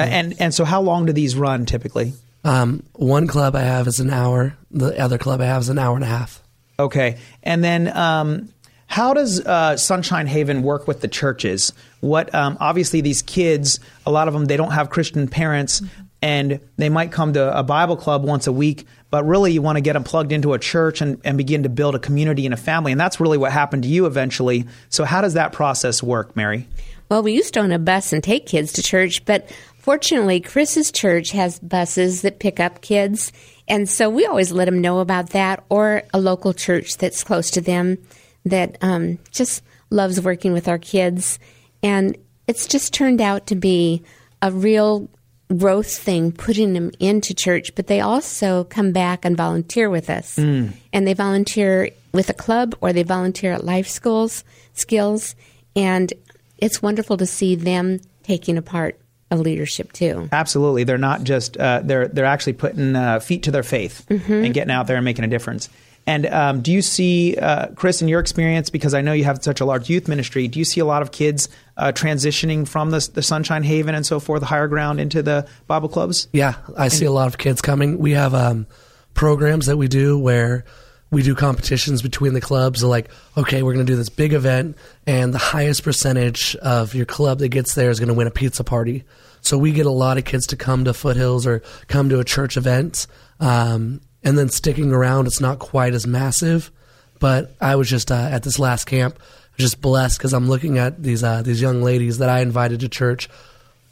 And 0.00 0.34
and 0.40 0.54
so, 0.54 0.64
how 0.64 0.80
long 0.80 1.06
do 1.06 1.12
these 1.12 1.36
run 1.36 1.66
typically? 1.66 2.14
Um, 2.44 2.82
one 2.94 3.26
club 3.26 3.54
I 3.54 3.62
have 3.62 3.86
is 3.86 4.00
an 4.00 4.10
hour. 4.10 4.56
The 4.70 4.98
other 4.98 5.18
club 5.18 5.40
I 5.40 5.46
have 5.46 5.62
is 5.62 5.68
an 5.68 5.78
hour 5.78 5.94
and 5.94 6.04
a 6.04 6.08
half. 6.08 6.42
Okay, 6.78 7.18
and 7.42 7.62
then 7.62 7.94
um, 7.96 8.48
how 8.86 9.14
does 9.14 9.40
uh, 9.40 9.76
Sunshine 9.76 10.26
Haven 10.26 10.62
work 10.62 10.88
with 10.88 11.00
the 11.00 11.08
churches? 11.08 11.72
What 12.00 12.34
um, 12.34 12.56
obviously 12.60 13.00
these 13.00 13.22
kids, 13.22 13.80
a 14.04 14.10
lot 14.10 14.28
of 14.28 14.34
them, 14.34 14.46
they 14.46 14.56
don't 14.56 14.72
have 14.72 14.90
Christian 14.90 15.28
parents, 15.28 15.82
and 16.20 16.60
they 16.76 16.88
might 16.88 17.12
come 17.12 17.32
to 17.34 17.58
a 17.58 17.62
Bible 17.62 17.96
club 17.96 18.24
once 18.24 18.46
a 18.46 18.52
week. 18.52 18.86
But 19.10 19.24
really, 19.24 19.52
you 19.52 19.60
want 19.60 19.76
to 19.76 19.82
get 19.82 19.92
them 19.92 20.04
plugged 20.04 20.32
into 20.32 20.54
a 20.54 20.58
church 20.58 21.02
and, 21.02 21.20
and 21.22 21.36
begin 21.36 21.64
to 21.64 21.68
build 21.68 21.94
a 21.94 21.98
community 21.98 22.46
and 22.46 22.54
a 22.54 22.56
family, 22.56 22.92
and 22.92 23.00
that's 23.00 23.20
really 23.20 23.38
what 23.38 23.52
happened 23.52 23.82
to 23.82 23.88
you 23.88 24.06
eventually. 24.06 24.66
So, 24.88 25.04
how 25.04 25.20
does 25.20 25.34
that 25.34 25.52
process 25.52 26.02
work, 26.02 26.34
Mary? 26.34 26.66
Well, 27.08 27.22
we 27.22 27.34
used 27.34 27.52
to 27.54 27.60
own 27.60 27.72
a 27.72 27.78
bus 27.78 28.14
and 28.14 28.24
take 28.24 28.46
kids 28.46 28.72
to 28.72 28.82
church, 28.82 29.26
but 29.26 29.50
fortunately, 29.82 30.40
Chris's 30.40 30.90
church 30.90 31.32
has 31.32 31.58
buses 31.58 32.22
that 32.22 32.38
pick 32.38 32.58
up 32.58 32.80
kids. 32.80 33.32
And 33.68 33.88
so 33.88 34.08
we 34.08 34.24
always 34.24 34.52
let 34.52 34.64
them 34.64 34.80
know 34.80 35.00
about 35.00 35.30
that 35.30 35.64
or 35.68 36.04
a 36.14 36.20
local 36.20 36.54
church 36.54 36.96
that's 36.96 37.24
close 37.24 37.50
to 37.50 37.60
them 37.60 37.98
that 38.44 38.78
um, 38.80 39.18
just 39.30 39.62
loves 39.90 40.20
working 40.20 40.52
with 40.52 40.68
our 40.68 40.78
kids. 40.78 41.38
And 41.82 42.16
it's 42.46 42.66
just 42.66 42.94
turned 42.94 43.20
out 43.20 43.48
to 43.48 43.54
be 43.54 44.02
a 44.40 44.50
real 44.50 45.08
growth 45.56 45.94
thing, 45.94 46.32
putting 46.32 46.72
them 46.72 46.90
into 46.98 47.34
church, 47.34 47.74
but 47.74 47.86
they 47.86 48.00
also 48.00 48.64
come 48.64 48.92
back 48.92 49.24
and 49.24 49.36
volunteer 49.36 49.90
with 49.90 50.08
us. 50.08 50.36
Mm. 50.36 50.72
And 50.92 51.06
they 51.06 51.14
volunteer 51.14 51.90
with 52.12 52.30
a 52.30 52.34
club 52.34 52.74
or 52.80 52.92
they 52.92 53.02
volunteer 53.02 53.52
at 53.52 53.64
life 53.64 53.88
schools, 53.88 54.44
skills. 54.74 55.34
And 55.76 56.12
it's 56.58 56.82
wonderful 56.82 57.16
to 57.18 57.26
see 57.26 57.54
them 57.54 58.00
taking 58.22 58.56
a 58.56 58.62
part 58.62 58.98
of 59.32 59.40
leadership 59.40 59.92
too. 59.92 60.28
Absolutely, 60.32 60.84
they're 60.84 60.98
not 60.98 61.24
just 61.24 61.56
uh, 61.56 61.80
they're 61.82 62.08
they're 62.08 62.24
actually 62.24 62.52
putting 62.54 62.94
uh, 62.96 63.20
feet 63.20 63.42
to 63.44 63.50
their 63.50 63.62
faith 63.62 64.04
Mhm. 64.08 64.44
and 64.46 64.54
getting 64.54 64.70
out 64.72 64.86
there 64.86 64.96
and 64.96 65.04
making 65.04 65.24
a 65.24 65.28
difference. 65.28 65.68
And 66.04 66.26
um, 66.26 66.62
do 66.62 66.72
you 66.72 66.82
see, 66.82 67.36
uh, 67.36 67.68
Chris, 67.76 68.02
in 68.02 68.08
your 68.08 68.18
experience, 68.18 68.70
because 68.70 68.92
I 68.92 69.02
know 69.02 69.12
you 69.12 69.22
have 69.22 69.40
such 69.44 69.60
a 69.60 69.64
large 69.64 69.88
youth 69.88 70.08
ministry, 70.08 70.48
do 70.48 70.58
you 70.58 70.64
see 70.64 70.80
a 70.80 70.84
lot 70.84 71.00
of 71.00 71.12
kids 71.12 71.48
uh, 71.76 71.92
transitioning 71.94 72.66
from 72.66 72.90
the, 72.90 73.08
the 73.14 73.22
Sunshine 73.22 73.62
Haven 73.62 73.94
and 73.94 74.04
so 74.04 74.18
forth, 74.18 74.40
the 74.40 74.46
higher 74.46 74.66
ground, 74.66 74.98
into 74.98 75.22
the 75.22 75.46
Bible 75.68 75.88
clubs? 75.88 76.26
Yeah, 76.32 76.54
I 76.76 76.88
see 76.88 77.04
a 77.04 77.12
lot 77.12 77.28
of 77.28 77.38
kids 77.38 77.60
coming. 77.62 77.98
We 77.98 78.10
have 78.12 78.34
um, 78.34 78.66
programs 79.14 79.66
that 79.66 79.76
we 79.76 79.86
do 79.86 80.18
where 80.18 80.64
we 81.12 81.22
do 81.22 81.36
competitions 81.36 82.02
between 82.02 82.34
the 82.34 82.40
clubs. 82.40 82.82
Like, 82.82 83.08
okay, 83.36 83.62
we're 83.62 83.74
going 83.74 83.86
to 83.86 83.92
do 83.92 83.96
this 83.96 84.08
big 84.08 84.32
event, 84.32 84.76
and 85.06 85.32
the 85.32 85.38
highest 85.38 85.84
percentage 85.84 86.56
of 86.56 86.96
your 86.96 87.06
club 87.06 87.38
that 87.38 87.50
gets 87.50 87.76
there 87.76 87.90
is 87.90 88.00
going 88.00 88.08
to 88.08 88.14
win 88.14 88.26
a 88.26 88.30
pizza 88.32 88.64
party. 88.64 89.04
So 89.42 89.58
we 89.58 89.72
get 89.72 89.86
a 89.86 89.90
lot 89.90 90.18
of 90.18 90.24
kids 90.24 90.46
to 90.48 90.56
come 90.56 90.84
to 90.84 90.94
Foothills 90.94 91.46
or 91.46 91.62
come 91.88 92.08
to 92.08 92.20
a 92.20 92.24
church 92.24 92.56
event, 92.56 93.06
um, 93.40 94.00
and 94.22 94.38
then 94.38 94.48
sticking 94.48 94.92
around. 94.92 95.26
It's 95.26 95.40
not 95.40 95.58
quite 95.58 95.94
as 95.94 96.06
massive, 96.06 96.70
but 97.18 97.54
I 97.60 97.76
was 97.76 97.90
just 97.90 98.10
uh, 98.10 98.14
at 98.14 98.44
this 98.44 98.58
last 98.58 98.84
camp, 98.84 99.18
just 99.58 99.80
blessed 99.80 100.18
because 100.18 100.32
I'm 100.32 100.48
looking 100.48 100.78
at 100.78 101.02
these 101.02 101.22
uh, 101.22 101.42
these 101.42 101.60
young 101.60 101.82
ladies 101.82 102.18
that 102.18 102.28
I 102.28 102.40
invited 102.40 102.80
to 102.80 102.88
church 102.88 103.28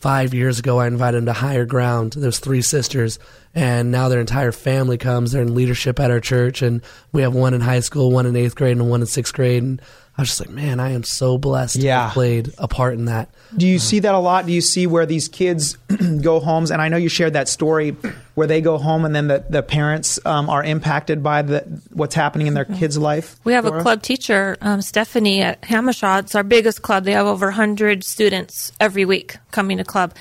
five 0.01 0.33
years 0.33 0.59
ago 0.59 0.79
i 0.79 0.87
invited 0.87 1.19
them 1.19 1.27
to 1.27 1.33
higher 1.35 1.67
ground 1.67 2.15
there's 2.15 2.39
three 2.39 2.63
sisters 2.63 3.19
and 3.55 3.93
now 3.93 4.09
their 4.09 4.19
entire 4.19 4.51
family 4.51 4.97
comes 4.97 5.31
they're 5.31 5.43
in 5.43 5.55
leadership 5.55 6.01
at 6.01 6.11
our 6.11 6.21
church 6.21 6.63
and 6.63 6.81
we 7.13 7.21
have 7.21 7.35
one 7.35 7.53
in 7.53 7.61
high 7.61 7.81
school 7.81 8.11
one 8.11 8.25
in 8.25 8.35
eighth 8.35 8.57
grade 8.57 8.79
and 8.79 8.89
one 8.89 9.03
in 9.03 9.07
sixth 9.07 9.35
grade 9.35 9.63
and 9.63 9.83
i 10.19 10.23
was 10.23 10.29
just 10.29 10.41
like 10.41 10.51
man 10.51 10.81
i 10.81 10.91
am 10.91 11.03
so 11.05 11.39
blessed 11.39 11.77
to 11.77 11.83
Yeah. 11.83 12.05
have 12.05 12.13
played 12.13 12.53
a 12.59 12.69
part 12.69 12.95
in 12.95 13.07
that 13.07 13.29
Do 13.57 13.67
you 13.67 13.81
see 13.81 13.99
that 14.01 14.15
a 14.15 14.19
lot? 14.19 14.47
Do 14.47 14.53
you 14.53 14.61
see 14.61 14.87
where 14.87 15.07
these 15.07 15.27
kids 15.29 15.77
go 16.23 16.39
homes? 16.39 16.71
And 16.71 16.81
I 16.81 16.89
know 16.89 16.97
you 16.97 17.09
shared 17.09 17.33
that 17.33 17.49
story 17.49 17.97
where 18.37 18.47
they 18.47 18.61
go 18.61 18.79
home 18.79 19.05
and 19.05 19.13
then 19.13 19.27
the, 19.27 19.45
the 19.51 19.61
parents 19.61 20.21
um, 20.25 20.49
are 20.49 20.63
impacted 20.63 21.21
by 21.21 21.43
the, 21.43 21.63
what's 21.93 22.15
happening 22.15 22.47
in 22.47 22.55
their 22.55 22.65
kids' 22.65 22.97
life. 22.97 23.41
We 23.43 23.53
have 23.55 23.65
Laura? 23.65 23.81
a 23.81 23.83
club 23.83 24.03
teacher, 24.03 24.57
um, 24.61 24.83
Stephanie 24.83 25.43
at 25.43 25.65
Hammershaw. 25.65 26.19
It's 26.19 26.37
our 26.37 26.45
biggest 26.45 26.83
club. 26.83 27.03
They 27.03 27.11
have 27.13 27.27
over 27.27 27.47
100 27.47 28.05
students 28.05 28.71
every 28.79 29.05
week 29.05 29.37
coming 29.51 29.79
to 29.79 29.85
club. 29.85 30.15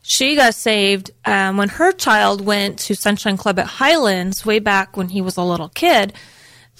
She 0.00 0.34
got 0.34 0.54
saved 0.54 1.10
um, 1.26 1.58
when 1.58 1.68
her 1.68 1.92
child 1.92 2.40
went 2.40 2.78
to 2.88 2.94
Sunshine 2.94 3.36
Club 3.36 3.58
at 3.58 3.66
Highlands 3.66 4.46
way 4.46 4.58
back 4.58 4.96
when 4.96 5.10
he 5.10 5.20
was 5.20 5.36
a 5.36 5.42
little 5.42 5.68
kid. 5.68 6.14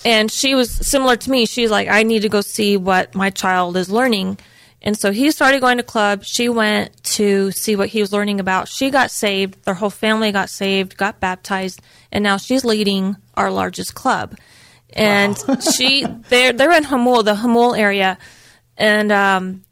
And 0.05 0.31
she 0.31 0.55
was 0.55 0.71
similar 0.71 1.17
to 1.17 1.31
me. 1.31 1.47
She's 1.47 1.71
like, 1.71 1.89
I 1.89 2.03
need 2.05 2.23
to 2.23 2.29
go 2.29 2.41
see 2.41 2.77
what 2.77 3.15
my 3.15 3.31
child 3.31 3.77
is 3.77 3.91
learning. 3.91 4.39
And 4.83 4.97
so 4.99 5.13
he 5.13 5.31
started 5.31 5.61
going 5.61 5.77
to 5.77 5.83
club. 5.83 6.25
She 6.25 6.49
went 6.49 7.03
to 7.05 7.51
see 7.53 7.77
what 7.77 7.89
he 7.91 8.01
was 8.01 8.13
learning 8.13 8.41
about. 8.41 8.67
She 8.69 8.89
got 8.91 9.11
saved. 9.11 9.63
Their 9.65 9.75
whole 9.75 9.91
family 9.91 10.33
got 10.33 10.49
saved, 10.49 10.97
got 10.97 11.21
baptized, 11.21 11.83
and 12.11 12.23
now 12.23 12.39
she's 12.39 12.65
leading 12.65 13.17
our 13.35 13.51
largest 13.51 13.95
club. 13.95 14.39
And 14.95 15.37
she, 15.77 16.07
they're 16.31 16.55
they're 16.55 16.73
in 16.73 16.85
Jamul, 16.85 17.23
the 17.25 17.35
Jamul 17.35 17.79
area, 17.79 18.17
and 18.79 19.13
um, 19.13 19.65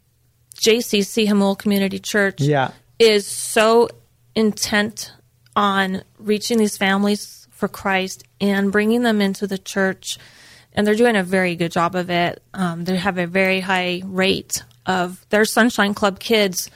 JCC 0.57 1.27
Jamul 1.27 1.59
Community 1.59 1.99
Church 1.99 2.43
Yeah. 2.43 2.73
is 2.99 3.27
so 3.27 3.89
intent 4.35 5.13
on 5.57 6.03
reaching 6.19 6.59
these 6.59 6.77
families 6.77 7.38
for 7.59 7.69
Christ 7.69 8.25
and 8.41 8.71
bringing 8.71 9.03
them 9.03 9.21
into 9.21 9.47
the 9.47 9.59
church. 9.59 10.17
And 10.73 10.87
they're 10.87 10.95
doing 10.95 11.17
a 11.17 11.25
very 11.25 11.57
good 11.57 11.73
job 11.73 11.95
of 11.97 12.09
it. 12.09 12.41
Um, 12.55 12.85
they 12.85 12.97
have 12.97 13.19
a 13.19 13.27
very 13.27 13.59
high 13.61 14.03
rate 14.07 14.63
of 14.87 15.27
their 15.31 15.45
Sunshine 15.45 15.93
Club 15.93 16.21
kids, 16.21 16.71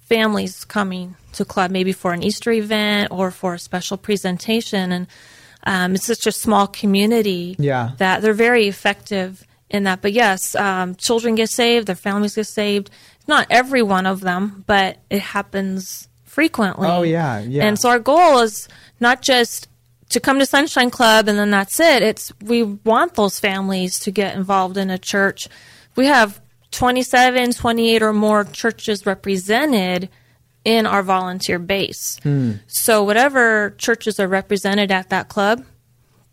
families 0.00 0.64
coming 0.64 1.16
to 1.32 1.44
club 1.44 1.70
maybe 1.70 1.92
for 1.92 2.12
an 2.12 2.22
Easter 2.22 2.50
event 2.52 3.10
or 3.10 3.30
for 3.30 3.54
a 3.54 3.58
special 3.58 3.96
presentation. 3.96 4.92
And 4.92 5.06
um, 5.64 5.94
it's 5.94 6.06
such 6.06 6.26
a 6.26 6.32
small 6.32 6.66
community 6.66 7.56
Yeah. 7.58 7.92
that 7.98 8.20
they're 8.22 8.34
very 8.34 8.68
effective 8.68 9.44
in 9.70 9.84
that. 9.84 10.02
But 10.02 10.12
yes, 10.12 10.54
um, 10.54 10.94
children 10.96 11.34
get 11.34 11.48
saved, 11.50 11.86
their 11.86 11.94
families 11.96 12.34
get 12.34 12.46
saved. 12.46 12.90
Not 13.26 13.46
every 13.50 13.82
one 13.82 14.06
of 14.06 14.20
them, 14.20 14.64
but 14.66 14.98
it 15.10 15.20
happens 15.20 16.08
frequently. 16.24 16.88
Oh, 16.88 17.02
yeah, 17.02 17.40
yeah. 17.40 17.64
And 17.66 17.78
so 17.78 17.88
our 17.90 17.98
goal 17.98 18.38
is 18.40 18.68
not 19.00 19.20
just 19.22 19.68
to 20.10 20.20
come 20.20 20.38
to 20.38 20.46
Sunshine 20.46 20.90
Club 20.90 21.28
and 21.28 21.38
then 21.38 21.50
that's 21.50 21.78
it. 21.80 22.02
It's 22.02 22.32
we 22.42 22.62
want 22.62 23.14
those 23.14 23.38
families 23.40 23.98
to 24.00 24.10
get 24.10 24.36
involved 24.36 24.76
in 24.76 24.90
a 24.90 24.98
church. 24.98 25.48
We 25.96 26.06
have 26.06 26.40
27, 26.70 27.52
28 27.52 28.02
or 28.02 28.12
more 28.12 28.44
churches 28.44 29.06
represented 29.06 30.08
in 30.64 30.86
our 30.86 31.02
volunteer 31.02 31.58
base. 31.58 32.18
Hmm. 32.22 32.54
So 32.66 33.04
whatever 33.04 33.70
churches 33.78 34.20
are 34.20 34.28
represented 34.28 34.90
at 34.90 35.10
that 35.10 35.28
club, 35.28 35.64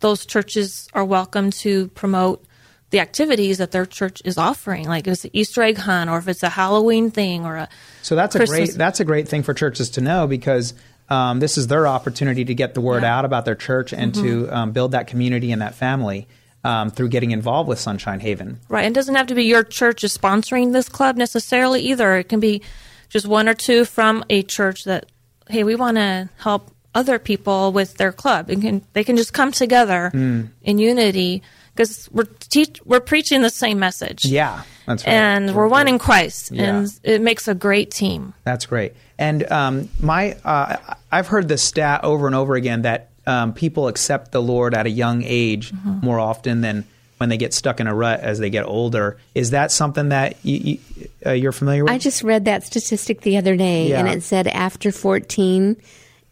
those 0.00 0.26
churches 0.26 0.88
are 0.92 1.04
welcome 1.04 1.50
to 1.50 1.88
promote 1.88 2.44
the 2.90 3.00
activities 3.00 3.58
that 3.58 3.72
their 3.72 3.86
church 3.86 4.22
is 4.24 4.38
offering, 4.38 4.86
like 4.86 5.06
if 5.06 5.14
it's 5.14 5.24
an 5.24 5.30
Easter 5.32 5.62
egg 5.62 5.78
hunt 5.78 6.08
or 6.08 6.18
if 6.18 6.28
it's 6.28 6.42
a 6.42 6.48
Halloween 6.48 7.10
thing 7.10 7.44
or 7.44 7.56
a 7.56 7.68
So 8.02 8.14
that's 8.14 8.36
a 8.36 8.46
great 8.46 8.74
that's 8.74 9.00
a 9.00 9.04
great 9.04 9.26
thing 9.26 9.42
for 9.42 9.54
churches 9.54 9.90
to 9.90 10.00
know 10.00 10.26
because 10.26 10.74
um, 11.08 11.40
this 11.40 11.56
is 11.58 11.66
their 11.68 11.86
opportunity 11.86 12.44
to 12.44 12.54
get 12.54 12.74
the 12.74 12.80
word 12.80 13.04
out 13.04 13.24
about 13.24 13.44
their 13.44 13.54
church 13.54 13.92
and 13.92 14.14
to 14.14 14.44
Mhm. 14.46 14.52
um, 14.52 14.72
build 14.72 14.92
that 14.92 15.06
community 15.06 15.52
and 15.52 15.62
that 15.62 15.74
family 15.74 16.26
um, 16.64 16.90
through 16.90 17.08
getting 17.08 17.30
involved 17.30 17.68
with 17.68 17.78
Sunshine 17.78 18.18
Haven. 18.18 18.58
Right. 18.68 18.84
And 18.84 18.94
it 18.96 18.98
doesn't 18.98 19.14
have 19.14 19.28
to 19.28 19.34
be 19.36 19.44
your 19.44 19.62
church 19.62 20.02
is 20.02 20.16
sponsoring 20.18 20.72
this 20.72 20.88
club 20.88 21.16
necessarily 21.16 21.80
either. 21.82 22.16
It 22.16 22.28
can 22.28 22.40
be 22.40 22.60
just 23.08 23.24
one 23.26 23.48
or 23.48 23.54
two 23.54 23.84
from 23.84 24.24
a 24.28 24.42
church 24.42 24.82
that, 24.84 25.06
hey, 25.48 25.62
we 25.62 25.76
want 25.76 25.96
to 25.96 26.28
help 26.38 26.72
other 26.92 27.20
people 27.20 27.70
with 27.72 27.94
their 27.98 28.10
club. 28.10 28.50
And 28.50 28.60
can, 28.62 28.82
they 28.94 29.04
can 29.04 29.16
just 29.16 29.32
come 29.32 29.52
together 29.52 30.10
Mm. 30.12 30.48
in 30.62 30.78
unity 30.78 31.40
because 31.76 32.08
we're 32.10 32.24
teach, 32.40 32.80
we're 32.84 33.00
preaching 33.00 33.42
the 33.42 33.50
same 33.50 33.78
message. 33.78 34.24
Yeah, 34.24 34.62
that's 34.86 35.06
right. 35.06 35.12
And 35.12 35.54
we're 35.54 35.68
one 35.68 35.86
in 35.88 35.98
Christ. 35.98 36.50
Yeah. 36.52 36.64
And 36.78 37.00
it 37.02 37.20
makes 37.20 37.46
a 37.48 37.54
great 37.54 37.90
team. 37.90 38.32
That's 38.44 38.66
great. 38.66 38.94
And 39.18 39.50
um, 39.52 39.88
my, 40.00 40.36
uh, 40.44 40.76
I've 41.12 41.26
heard 41.28 41.48
this 41.48 41.62
stat 41.62 42.04
over 42.04 42.26
and 42.26 42.34
over 42.34 42.54
again 42.54 42.82
that 42.82 43.10
um, 43.26 43.52
people 43.54 43.88
accept 43.88 44.32
the 44.32 44.40
Lord 44.42 44.74
at 44.74 44.86
a 44.86 44.90
young 44.90 45.22
age 45.24 45.72
Mm-hmm. 45.72 46.04
more 46.06 46.18
often 46.20 46.60
than 46.60 46.84
when 47.18 47.28
they 47.30 47.38
get 47.38 47.54
stuck 47.54 47.80
in 47.80 47.86
a 47.86 47.94
rut 47.94 48.20
as 48.20 48.38
they 48.38 48.50
get 48.50 48.66
older. 48.66 49.16
Is 49.34 49.50
that 49.50 49.72
something 49.72 50.10
that 50.10 50.36
you, 50.44 50.56
you, 50.58 51.08
uh, 51.24 51.32
you're 51.32 51.50
familiar 51.52 51.82
with? 51.84 51.92
I 51.92 51.98
just 51.98 52.22
read 52.22 52.44
that 52.44 52.62
statistic 52.64 53.22
the 53.22 53.38
other 53.38 53.56
day, 53.56 53.88
Yeah. 53.88 54.00
and 54.00 54.08
it 54.08 54.22
said 54.22 54.46
after 54.48 54.92
14, 54.92 55.76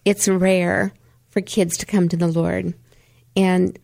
it's 0.05 0.29
rare 0.29 0.93
for 1.31 1.41
kids 1.41 1.79
to 1.79 1.87
come 1.87 2.09
to 2.11 2.17
the 2.19 2.27
Lord. 2.29 2.75
And 3.35 3.79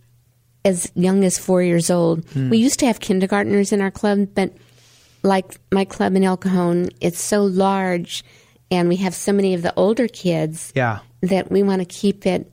as 0.65 0.91
young 0.95 1.25
as 1.25 1.39
four 1.39 1.63
years 1.63 1.91
old, 1.91 2.25
Hmm. 2.31 2.51
we 2.51 2.59
used 2.59 2.79
to 2.81 2.87
have 2.87 3.01
kindergartners 3.01 3.73
in 3.73 3.81
our 3.81 3.91
club, 3.91 4.29
but 4.35 4.53
like 5.23 5.59
my 5.73 5.85
club 5.85 6.15
in 6.17 6.25
El 6.25 6.37
Cajon, 6.37 6.91
it's 7.01 7.23
so 7.23 7.45
large, 7.45 8.25
and 8.71 8.89
we 8.89 8.97
have 8.97 9.15
so 9.15 9.33
many 9.33 9.55
of 9.55 9.63
the 9.63 9.73
older 9.77 10.09
kids 10.09 10.73
yeah. 10.75 11.01
that 11.23 11.51
we 11.51 11.63
want 11.63 11.81
to 11.81 11.85
keep 11.87 12.27
it 12.27 12.51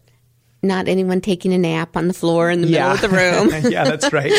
not 0.64 0.88
anyone 0.88 1.22
taking 1.22 1.53
a 1.53 1.58
nap 1.58 1.95
on 1.95 2.08
the 2.08 2.14
floor 2.14 2.49
in 2.49 2.62
the 2.62 2.68
Yeah. 2.68 2.91
middle 2.93 3.05
of 3.05 3.12
the 3.12 3.18
room. 3.62 3.72
yeah, 3.72 3.84
that's 3.84 4.12
right. 4.12 4.32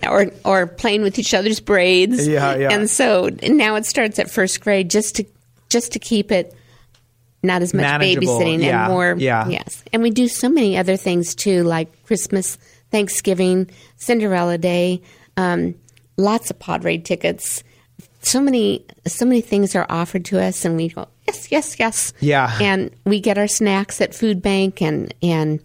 or 0.08 0.30
or 0.44 0.66
playing 0.68 1.02
with 1.02 1.18
each 1.18 1.34
other's 1.34 1.58
braids. 1.60 2.26
Yeah, 2.26 2.54
yeah. 2.56 2.72
And 2.72 2.88
so 2.88 3.30
now 3.42 3.74
it 3.74 3.84
starts 3.84 4.18
at 4.18 4.30
first 4.30 4.60
grade 4.60 4.88
just 4.88 5.16
to 5.16 5.24
just 5.68 5.92
to 5.92 5.98
keep 5.98 6.30
it 6.30 6.54
not 7.42 7.62
as 7.62 7.74
much 7.74 7.82
Manageable, 7.82 8.38
babysitting 8.38 8.62
yeah, 8.62 8.84
and 8.84 8.92
more 8.92 9.16
yeah. 9.18 9.48
yes. 9.48 9.82
And 9.92 10.02
we 10.02 10.10
do 10.10 10.28
so 10.28 10.48
many 10.48 10.78
other 10.78 10.96
things 10.96 11.34
too, 11.34 11.64
like 11.64 12.04
Christmas, 12.04 12.58
Thanksgiving, 12.90 13.70
Cinderella 13.96 14.58
Day, 14.58 15.02
um, 15.36 15.74
lots 16.16 16.50
of 16.50 16.58
Padres 16.58 17.02
tickets. 17.04 17.62
So 18.22 18.40
many 18.40 18.84
so 19.06 19.24
many 19.24 19.40
things 19.40 19.76
are 19.76 19.86
offered 19.88 20.24
to 20.26 20.42
us 20.42 20.64
and 20.64 20.76
we 20.76 20.88
go, 20.88 21.08
Yes, 21.26 21.50
yes, 21.50 21.78
yes. 21.78 22.12
Yeah. 22.20 22.56
And 22.60 22.90
we 23.04 23.20
get 23.20 23.38
our 23.38 23.48
snacks 23.48 24.00
at 24.00 24.14
Food 24.14 24.42
Bank 24.42 24.80
and 24.80 25.12
and 25.22 25.60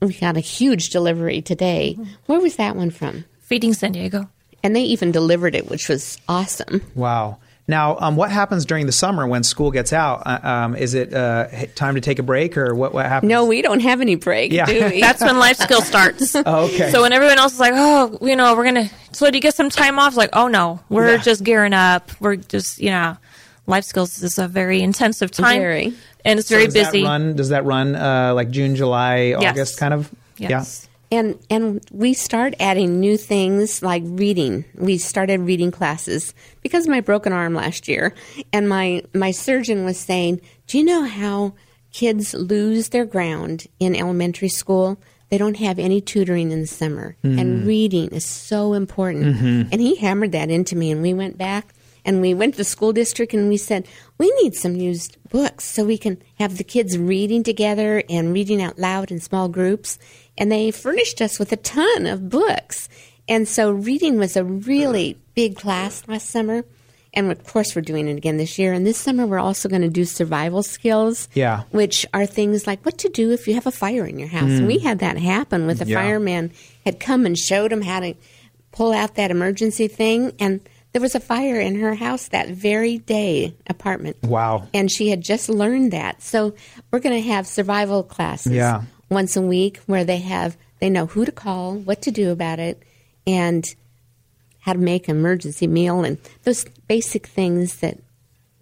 we 0.00 0.14
got 0.14 0.36
a 0.36 0.40
huge 0.40 0.90
delivery 0.90 1.40
today. 1.42 1.98
Where 2.26 2.40
was 2.40 2.56
that 2.56 2.76
one 2.76 2.90
from? 2.90 3.24
Feeding 3.40 3.74
San 3.74 3.92
Diego. 3.92 4.28
And 4.62 4.74
they 4.74 4.82
even 4.82 5.12
delivered 5.12 5.54
it, 5.54 5.70
which 5.70 5.88
was 5.88 6.18
awesome. 6.28 6.82
Wow. 6.94 7.38
Now, 7.68 7.98
um, 8.00 8.16
what 8.16 8.30
happens 8.30 8.64
during 8.64 8.86
the 8.86 8.92
summer 8.92 9.26
when 9.26 9.42
school 9.42 9.70
gets 9.70 9.92
out? 9.92 10.22
Uh, 10.24 10.40
um, 10.42 10.74
is 10.74 10.94
it 10.94 11.12
uh, 11.12 11.48
time 11.74 11.96
to 11.96 12.00
take 12.00 12.18
a 12.18 12.22
break, 12.22 12.56
or 12.56 12.74
what? 12.74 12.94
What 12.94 13.04
happens? 13.04 13.28
No, 13.28 13.44
we 13.44 13.60
don't 13.60 13.80
have 13.80 14.00
any 14.00 14.14
break, 14.14 14.52
Yeah. 14.52 14.64
do 14.64 14.86
we? 14.86 15.00
That's 15.02 15.20
when 15.20 15.38
life 15.38 15.58
skill 15.58 15.82
starts. 15.82 16.34
Oh, 16.46 16.64
okay. 16.66 16.90
So 16.90 17.02
when 17.02 17.12
everyone 17.12 17.38
else 17.38 17.52
is 17.52 17.60
like, 17.60 17.74
oh, 17.76 18.18
you 18.22 18.36
know, 18.36 18.56
we're 18.56 18.64
gonna. 18.64 18.88
So 19.12 19.30
do 19.30 19.36
you 19.36 19.42
get 19.42 19.54
some 19.54 19.68
time 19.68 19.98
off? 19.98 20.08
It's 20.08 20.16
like, 20.16 20.30
oh 20.32 20.48
no, 20.48 20.80
we're 20.88 21.12
Yeah. 21.16 21.16
just 21.18 21.44
gearing 21.44 21.74
up. 21.74 22.10
We're 22.20 22.36
just, 22.36 22.78
you 22.78 22.90
know, 22.90 23.18
life 23.66 23.84
skills 23.84 24.22
is 24.22 24.38
a 24.38 24.48
very 24.48 24.80
intensive 24.80 25.30
time, 25.30 25.60
Very. 25.60 25.92
and 26.24 26.38
it's 26.38 26.48
So 26.48 26.54
very 26.54 26.64
does 26.66 26.74
that 26.74 26.92
busy. 26.92 27.04
run, 27.04 27.36
does 27.36 27.50
that 27.50 27.66
run 27.66 27.94
uh, 27.94 28.32
like 28.34 28.50
June, 28.50 28.76
July, 28.76 29.34
Yes. 29.38 29.42
August, 29.52 29.78
kind 29.78 29.92
of? 29.92 30.10
Yes. 30.38 30.87
And 31.10 31.38
and 31.48 31.80
we 31.90 32.12
start 32.12 32.54
adding 32.60 33.00
new 33.00 33.16
things 33.16 33.82
like 33.82 34.02
reading. 34.04 34.64
We 34.74 34.98
started 34.98 35.40
reading 35.40 35.70
classes 35.70 36.34
because 36.62 36.84
of 36.84 36.90
my 36.90 37.00
broken 37.00 37.32
arm 37.32 37.54
last 37.54 37.88
year, 37.88 38.14
and 38.52 38.68
my 38.68 39.02
my 39.14 39.30
surgeon 39.30 39.84
was 39.86 39.98
saying, 39.98 40.40
"Do 40.66 40.76
you 40.76 40.84
know 40.84 41.04
how 41.04 41.54
kids 41.92 42.34
lose 42.34 42.90
their 42.90 43.06
ground 43.06 43.66
in 43.80 43.96
elementary 43.96 44.50
school? 44.50 44.98
They 45.30 45.38
don't 45.38 45.56
have 45.56 45.78
any 45.78 46.02
tutoring 46.02 46.52
in 46.52 46.60
the 46.60 46.66
summer, 46.66 47.16
and 47.22 47.62
Mhm. 47.62 47.66
reading 47.66 48.08
is 48.08 48.26
so 48.26 48.74
important." 48.74 49.36
Mhm. 49.36 49.68
And 49.72 49.80
he 49.80 49.96
hammered 49.96 50.32
that 50.32 50.50
into 50.50 50.76
me, 50.76 50.90
and 50.90 51.00
we 51.00 51.14
went 51.14 51.38
back 51.38 51.72
and 52.04 52.20
we 52.22 52.32
went 52.32 52.54
to 52.54 52.58
the 52.58 52.64
school 52.64 52.92
district 52.92 53.34
and 53.34 53.48
we 53.50 53.56
said, 53.58 53.86
we 54.16 54.32
need 54.42 54.54
some 54.54 54.74
used 54.76 55.16
books 55.30 55.64
so 55.64 55.84
we 55.84 55.98
can 55.98 56.16
have 56.38 56.56
the 56.56 56.64
kids 56.64 56.96
reading 56.96 57.42
together 57.42 58.02
and 58.08 58.32
reading 58.32 58.62
out 58.62 58.78
loud 58.78 59.10
in 59.10 59.20
small 59.20 59.48
groups. 59.48 59.98
And 60.38 60.50
they 60.50 60.70
furnished 60.70 61.20
us 61.20 61.38
with 61.38 61.52
a 61.52 61.56
ton 61.56 62.06
of 62.06 62.30
books. 62.30 62.88
And 63.28 63.46
so 63.46 63.70
reading 63.70 64.18
was 64.18 64.36
a 64.36 64.44
really 64.44 65.18
big 65.34 65.56
class 65.56 66.02
last 66.08 66.30
summer. 66.30 66.64
And 67.12 67.30
of 67.32 67.44
course, 67.44 67.74
we're 67.74 67.82
doing 67.82 68.06
it 68.08 68.16
again 68.16 68.36
this 68.36 68.58
year. 68.58 68.72
And 68.72 68.86
this 68.86 68.96
summer, 68.98 69.26
we're 69.26 69.38
also 69.38 69.68
going 69.68 69.82
to 69.82 69.88
do 69.88 70.04
survival 70.04 70.62
skills 70.62 71.28
Yeah. 71.34 71.64
which 71.70 72.06
are 72.14 72.24
things 72.26 72.66
like 72.66 72.84
what 72.86 72.98
to 72.98 73.08
do 73.08 73.32
if 73.32 73.48
you 73.48 73.54
have 73.54 73.66
a 73.66 73.70
fire 73.72 74.06
in 74.06 74.18
your 74.18 74.28
house. 74.28 74.50
Mm. 74.50 74.58
And 74.58 74.66
we 74.66 74.78
had 74.78 75.00
that 75.00 75.18
happen 75.18 75.66
with 75.66 75.82
a 75.82 75.86
Yeah. 75.86 75.96
fireman 75.96 76.52
had 76.84 77.00
come 77.00 77.26
and 77.26 77.36
showed 77.36 77.72
him 77.72 77.82
how 77.82 78.00
to 78.00 78.14
pull 78.72 78.92
out 78.92 79.16
that 79.16 79.30
emergency 79.30 79.88
thing, 79.88 80.32
and 80.38 80.60
there 80.92 81.02
was 81.02 81.14
a 81.14 81.20
fire 81.20 81.58
in 81.58 81.80
her 81.80 81.94
house 81.94 82.28
that 82.28 82.48
very 82.50 82.98
day, 82.98 83.54
apartment. 83.66 84.16
Wow. 84.22 84.68
And 84.72 84.90
she 84.90 85.08
had 85.08 85.20
just 85.22 85.48
learned 85.48 85.92
that. 85.92 86.22
So 86.22 86.54
we're 86.92 87.00
going 87.00 87.20
to 87.20 87.28
have 87.30 87.46
survival 87.46 88.02
classes 88.02 88.52
Yeah. 88.52 88.82
Once 89.10 89.36
a 89.36 89.42
week 89.42 89.78
where 89.86 90.04
they 90.04 90.18
have 90.18 90.56
they 90.80 90.90
know 90.90 91.06
who 91.06 91.24
to 91.24 91.32
call, 91.32 91.74
what 91.74 92.02
to 92.02 92.10
do 92.10 92.30
about 92.30 92.58
it, 92.60 92.82
and 93.26 93.64
how 94.60 94.72
to 94.72 94.78
make 94.78 95.08
an 95.08 95.16
emergency 95.16 95.66
meal 95.66 96.04
and 96.04 96.18
those 96.44 96.64
basic 96.86 97.26
things 97.26 97.78
that 97.78 97.98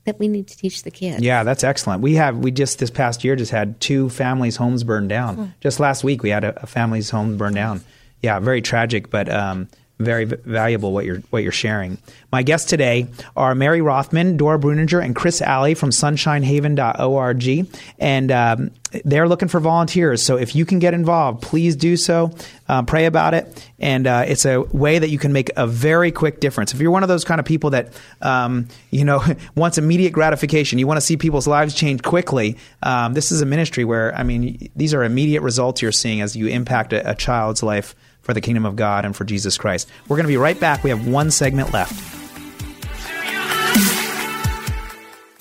that 0.05 0.18
we 0.20 0.28
need 0.28 0.47
to 0.47 0.57
teach 0.57 0.84
the 0.84 0.90
kids. 0.90 1.20
Yeah, 1.22 1.42
that's 1.42 1.64
excellent. 1.64 2.01
We 2.01 2.14
have 2.14 2.38
we 2.38 2.51
just 2.51 2.78
this 2.78 2.90
past 2.90 3.24
year 3.24 3.36
just 3.36 3.51
had 3.51 3.80
two 3.80 4.09
families' 4.09 4.57
homes 4.57 4.84
burned 4.84 5.09
down. 5.09 5.55
Just 5.61 5.80
last 5.80 6.05
week 6.05 6.22
we 6.22 6.30
had 6.30 6.44
a, 6.44 6.62
a 6.62 6.66
family's 6.66 7.11
home 7.11 7.36
burned 7.36 7.57
down. 7.57 7.82
Yeah, 8.22 8.38
very 8.38 8.62
tragic, 8.62 9.11
but 9.11 9.28
um, 9.28 9.68
very 9.99 10.24
valuable 10.24 10.92
what 10.92 11.07
you're 11.07 11.20
what 11.30 11.42
you're 11.42 11.53
sharing. 11.53 11.99
My 12.30 12.42
guests 12.42 12.68
today 12.68 13.09
are 13.34 13.55
Mary 13.55 13.80
Rothman, 13.80 14.36
Dora 14.36 14.59
Bruninger, 14.59 15.03
and 15.03 15.16
Chris 15.16 15.40
Alley 15.40 15.74
from 15.74 15.90
SunshineHaven.org, 15.90 17.68
and 17.99 18.32
um, 18.32 18.70
they're 19.05 19.28
looking 19.28 19.49
for 19.49 19.59
volunteers. 19.59 20.22
So 20.22 20.36
if 20.36 20.55
you 20.55 20.66
can 20.66 20.80
get 20.80 20.92
involved, 20.92 21.40
please 21.40 21.76
do 21.76 21.97
so. 21.97 22.32
Uh, 22.68 22.82
pray 22.82 23.07
about 23.07 23.32
it, 23.32 23.66
and 23.78 24.07
uh, 24.07 24.24
it's 24.26 24.44
a 24.44 24.61
way 24.61 24.99
that 24.99 25.09
you 25.09 25.18
can 25.18 25.32
make 25.32 25.51
a 25.57 25.66
very 25.66 26.12
quick 26.12 26.40
difference. 26.40 26.74
If 26.74 26.80
you're 26.80 26.90
one 26.90 27.03
of 27.03 27.09
those 27.09 27.24
kind 27.24 27.38
of 27.38 27.47
people 27.47 27.70
that 27.70 27.92
um, 28.20 28.68
you 28.90 29.05
know 29.05 29.24
wants 29.55 29.78
immediate 29.78 30.12
gratification, 30.12 30.78
you 30.78 30.86
want 30.86 30.99
to 30.99 31.07
see 31.07 31.16
people's 31.16 31.47
lives 31.47 31.74
change 31.74 32.03
quickly. 32.03 32.59
Um, 32.82 33.14
this 33.14 33.32
is 33.32 33.40
a 33.40 33.47
ministry 33.47 33.84
where 33.84 34.14
I 34.14 34.24
mean 34.24 34.70
these 34.76 34.92
are 34.92 35.05
immediate 35.05 35.40
results 35.40 35.80
you're 35.80 35.92
seeing 35.92 36.20
as 36.20 36.36
you 36.36 36.49
impact 36.49 36.92
a, 36.92 37.11
a 37.11 37.14
child's 37.14 37.62
life 37.62 37.94
for 38.27 38.35
the 38.35 38.41
kingdom 38.41 38.66
of 38.66 38.74
God 38.74 39.05
and 39.05 39.14
for 39.14 39.24
Jesus 39.24 39.57
Christ. 39.57 39.89
We're 40.09 40.16
going 40.16 40.24
to 40.24 40.29
be 40.29 40.37
right 40.37 40.59
back. 40.59 40.83
We 40.83 40.91
have 40.91 41.07
one 41.07 41.31
segment 41.31 41.72
left. 41.72 42.26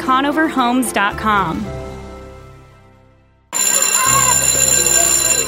conoverhomes.com. 0.00 1.79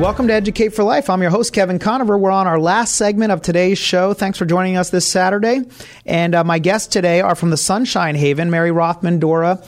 Welcome 0.00 0.26
to 0.26 0.34
Educate 0.34 0.70
for 0.70 0.82
Life. 0.82 1.08
I'm 1.08 1.22
your 1.22 1.30
host, 1.30 1.52
Kevin 1.52 1.78
Conover. 1.78 2.18
We're 2.18 2.32
on 2.32 2.48
our 2.48 2.58
last 2.58 2.96
segment 2.96 3.30
of 3.30 3.42
today's 3.42 3.78
show. 3.78 4.12
Thanks 4.12 4.36
for 4.36 4.44
joining 4.44 4.76
us 4.76 4.90
this 4.90 5.08
Saturday. 5.08 5.62
And 6.04 6.34
uh, 6.34 6.42
my 6.42 6.58
guests 6.58 6.88
today 6.88 7.20
are 7.20 7.36
from 7.36 7.50
the 7.50 7.56
Sunshine 7.56 8.16
Haven, 8.16 8.50
Mary 8.50 8.72
Rothman, 8.72 9.20
Dora. 9.20 9.62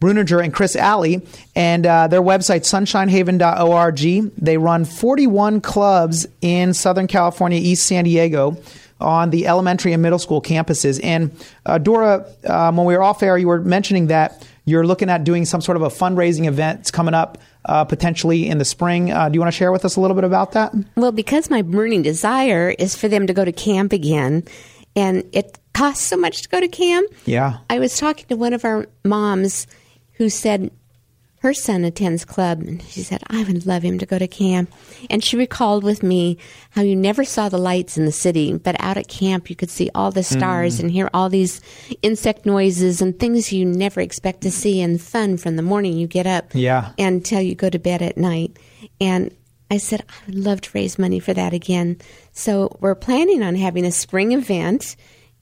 Bruninger 0.00 0.42
and 0.42 0.52
Chris 0.52 0.74
Alley, 0.74 1.24
and 1.54 1.86
uh, 1.86 2.08
their 2.08 2.20
website, 2.22 2.62
sunshinehaven.org. 2.62 4.32
They 4.36 4.58
run 4.58 4.84
41 4.84 5.60
clubs 5.60 6.26
in 6.40 6.74
Southern 6.74 7.06
California, 7.06 7.60
East 7.60 7.86
San 7.86 8.02
Diego, 8.02 8.56
on 9.00 9.30
the 9.30 9.46
elementary 9.46 9.92
and 9.92 10.02
middle 10.02 10.18
school 10.18 10.42
campuses. 10.42 10.98
And 11.04 11.30
uh, 11.66 11.78
Dora, 11.78 12.26
um, 12.48 12.78
when 12.78 12.86
we 12.86 12.96
were 12.96 13.02
off 13.04 13.22
air, 13.22 13.38
you 13.38 13.46
were 13.46 13.60
mentioning 13.60 14.08
that 14.08 14.44
you're 14.64 14.86
looking 14.86 15.10
at 15.10 15.24
doing 15.24 15.44
some 15.44 15.60
sort 15.60 15.76
of 15.76 15.82
a 15.82 15.88
fundraising 15.88 16.46
event 16.46 16.80
it's 16.80 16.90
coming 16.90 17.14
up 17.14 17.38
uh, 17.64 17.84
potentially 17.84 18.48
in 18.48 18.58
the 18.58 18.64
spring. 18.64 19.12
Uh, 19.12 19.28
do 19.28 19.34
you 19.34 19.40
want 19.40 19.52
to 19.52 19.56
share 19.56 19.72
with 19.72 19.84
us 19.84 19.96
a 19.96 20.00
little 20.00 20.14
bit 20.14 20.24
about 20.24 20.52
that? 20.52 20.72
Well, 20.96 21.12
because 21.12 21.50
my 21.50 21.62
burning 21.62 22.02
desire 22.02 22.74
is 22.78 22.96
for 22.96 23.08
them 23.08 23.26
to 23.26 23.32
go 23.32 23.44
to 23.44 23.52
camp 23.52 23.92
again, 23.92 24.44
and 24.96 25.24
it 25.32 25.58
costs 25.72 26.04
so 26.04 26.16
much 26.16 26.42
to 26.42 26.48
go 26.48 26.60
to 26.60 26.68
camp. 26.68 27.10
Yeah. 27.24 27.58
I 27.70 27.78
was 27.78 27.96
talking 27.96 28.26
to 28.28 28.36
one 28.36 28.52
of 28.52 28.64
our 28.64 28.86
moms 29.04 29.66
who 30.14 30.28
said 30.28 30.70
her 31.42 31.52
son 31.52 31.84
attends 31.84 32.24
club, 32.24 32.60
and 32.62 32.80
she 32.84 33.02
said, 33.02 33.20
I 33.28 33.42
would 33.42 33.66
love 33.66 33.82
him 33.82 33.98
to 33.98 34.06
go 34.06 34.16
to 34.18 34.28
camp. 34.28 34.72
And 35.10 35.22
she 35.24 35.36
recalled 35.36 35.82
with 35.82 36.02
me 36.02 36.38
how 36.70 36.82
you 36.82 36.94
never 36.94 37.24
saw 37.24 37.48
the 37.48 37.58
lights 37.58 37.98
in 37.98 38.04
the 38.04 38.12
city, 38.12 38.56
but 38.56 38.76
out 38.80 38.96
at 38.96 39.08
camp 39.08 39.50
you 39.50 39.56
could 39.56 39.68
see 39.70 39.90
all 39.94 40.12
the 40.12 40.22
stars 40.22 40.76
Mm. 40.76 40.80
and 40.80 40.90
hear 40.92 41.10
all 41.12 41.28
these 41.28 41.60
insect 42.00 42.46
noises 42.46 43.02
and 43.02 43.18
things 43.18 43.52
you 43.52 43.64
never 43.64 44.00
expect 44.00 44.42
to 44.42 44.50
see 44.52 44.80
and 44.80 45.00
fun 45.00 45.36
from 45.36 45.56
the 45.56 45.62
morning 45.62 45.94
you 45.98 46.06
get 46.06 46.26
up 46.28 46.52
Yeah. 46.54 46.92
until 46.96 47.40
you 47.40 47.54
go 47.56 47.68
to 47.68 47.78
bed 47.78 48.02
at 48.02 48.16
night. 48.16 48.56
And 49.00 49.34
I 49.70 49.78
said, 49.78 50.02
I 50.08 50.14
would 50.26 50.36
love 50.36 50.60
to 50.60 50.70
raise 50.74 50.98
money 50.98 51.18
for 51.18 51.34
that 51.34 51.52
again. 51.52 51.96
So 52.32 52.76
we're 52.80 52.94
planning 52.94 53.42
on 53.42 53.56
having 53.56 53.84
a 53.84 53.90
spring 53.90 54.30
event, 54.32 54.94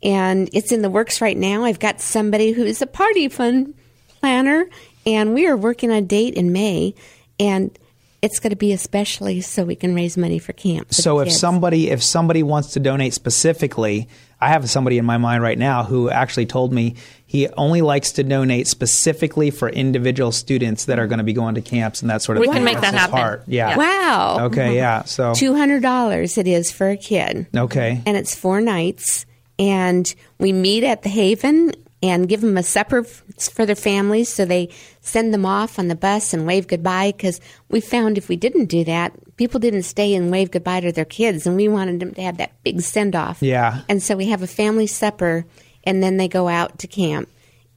and 0.02 0.48
it's 0.54 0.72
in 0.72 0.80
the 0.80 0.88
works 0.88 1.20
right 1.20 1.36
now. 1.36 1.64
I've 1.64 1.78
got 1.78 2.00
somebody 2.00 2.52
who 2.52 2.64
is 2.64 2.80
a 2.80 2.86
party 2.86 3.28
fund 3.28 3.74
planner, 4.20 4.66
and 5.06 5.34
we 5.34 5.46
are 5.46 5.56
working 5.56 5.90
on 5.90 5.96
a 5.96 6.02
date 6.02 6.34
in 6.34 6.52
May, 6.52 6.94
and 7.38 7.76
it's 8.22 8.38
going 8.38 8.50
to 8.50 8.56
be 8.56 8.72
especially 8.72 9.40
so 9.40 9.64
we 9.64 9.74
can 9.76 9.94
raise 9.94 10.16
money 10.18 10.38
for 10.38 10.52
camp. 10.52 10.88
for 10.88 10.94
so 10.94 11.16
the 11.16 11.22
if 11.22 11.28
kids. 11.28 11.40
somebody 11.40 11.90
if 11.90 12.02
somebody 12.02 12.42
wants 12.42 12.72
to 12.74 12.80
donate 12.80 13.14
specifically 13.14 14.08
i 14.42 14.48
have 14.48 14.68
somebody 14.68 14.98
in 14.98 15.06
my 15.06 15.16
mind 15.16 15.42
right 15.42 15.56
now 15.58 15.84
who 15.84 16.10
actually 16.10 16.44
told 16.44 16.70
me 16.70 16.96
he 17.24 17.48
only 17.56 17.80
likes 17.80 18.12
to 18.12 18.22
donate 18.22 18.66
specifically 18.68 19.50
for 19.50 19.70
individual 19.70 20.32
students 20.32 20.84
that 20.84 20.98
are 20.98 21.06
going 21.06 21.16
to 21.16 21.24
be 21.24 21.32
going 21.32 21.54
to 21.54 21.62
camps 21.62 22.02
and 22.02 22.10
that 22.10 22.20
sort 22.20 22.36
of 22.36 22.40
We 22.42 22.48
thing 22.48 22.52
We 22.52 22.56
can 22.58 22.64
make 22.66 22.80
That's 22.82 22.92
that 22.92 22.98
happen. 22.98 23.16
heart. 23.16 23.44
yeah 23.46 23.76
Wow. 23.78 24.38
okay 24.46 24.66
mm-hmm. 24.66 24.74
yeah 24.74 25.04
so 25.04 25.32
Two 25.32 25.54
hundred 25.56 25.80
dollars 25.80 26.36
it 26.36 26.46
is 26.46 26.70
for 26.70 26.90
a 26.90 26.98
kid. 26.98 27.46
okay 27.56 28.02
and 28.04 28.16
it's 28.18 28.34
four 28.34 28.60
nights. 28.60 29.24
And 29.58 30.14
we 30.38 30.52
meet 30.52 30.84
at 30.84 31.02
the 31.02 31.08
Haven 31.10 31.72
and 32.02 32.28
give 32.28 32.40
them 32.40 32.56
a 32.56 32.62
supper 32.62 33.02
for 33.04 33.66
their 33.66 33.76
families. 33.76 34.28
So 34.30 34.44
they 34.44 34.70
send 35.02 35.34
them 35.34 35.44
off 35.44 35.78
on 35.78 35.88
the 35.88 35.94
bus 35.94 36.32
and 36.32 36.46
wave 36.46 36.66
goodbye. 36.66 37.12
Because 37.12 37.40
we 37.68 37.80
found 37.80 38.16
if 38.16 38.28
we 38.28 38.36
didn't 38.36 38.66
do 38.66 38.84
that, 38.84 39.12
people 39.36 39.60
didn't 39.60 39.82
stay 39.82 40.14
and 40.14 40.30
wave 40.30 40.50
goodbye 40.50 40.80
to 40.80 40.92
their 40.92 41.04
kids, 41.04 41.46
and 41.46 41.56
we 41.56 41.68
wanted 41.68 42.00
them 42.00 42.14
to 42.14 42.22
have 42.22 42.38
that 42.38 42.52
big 42.64 42.80
send 42.80 43.14
off. 43.14 43.42
Yeah. 43.42 43.82
And 43.88 44.02
so 44.02 44.16
we 44.16 44.26
have 44.26 44.42
a 44.42 44.46
family 44.46 44.86
supper, 44.86 45.44
and 45.84 46.02
then 46.02 46.16
they 46.16 46.28
go 46.28 46.48
out 46.48 46.78
to 46.80 46.86
camp. 46.86 47.28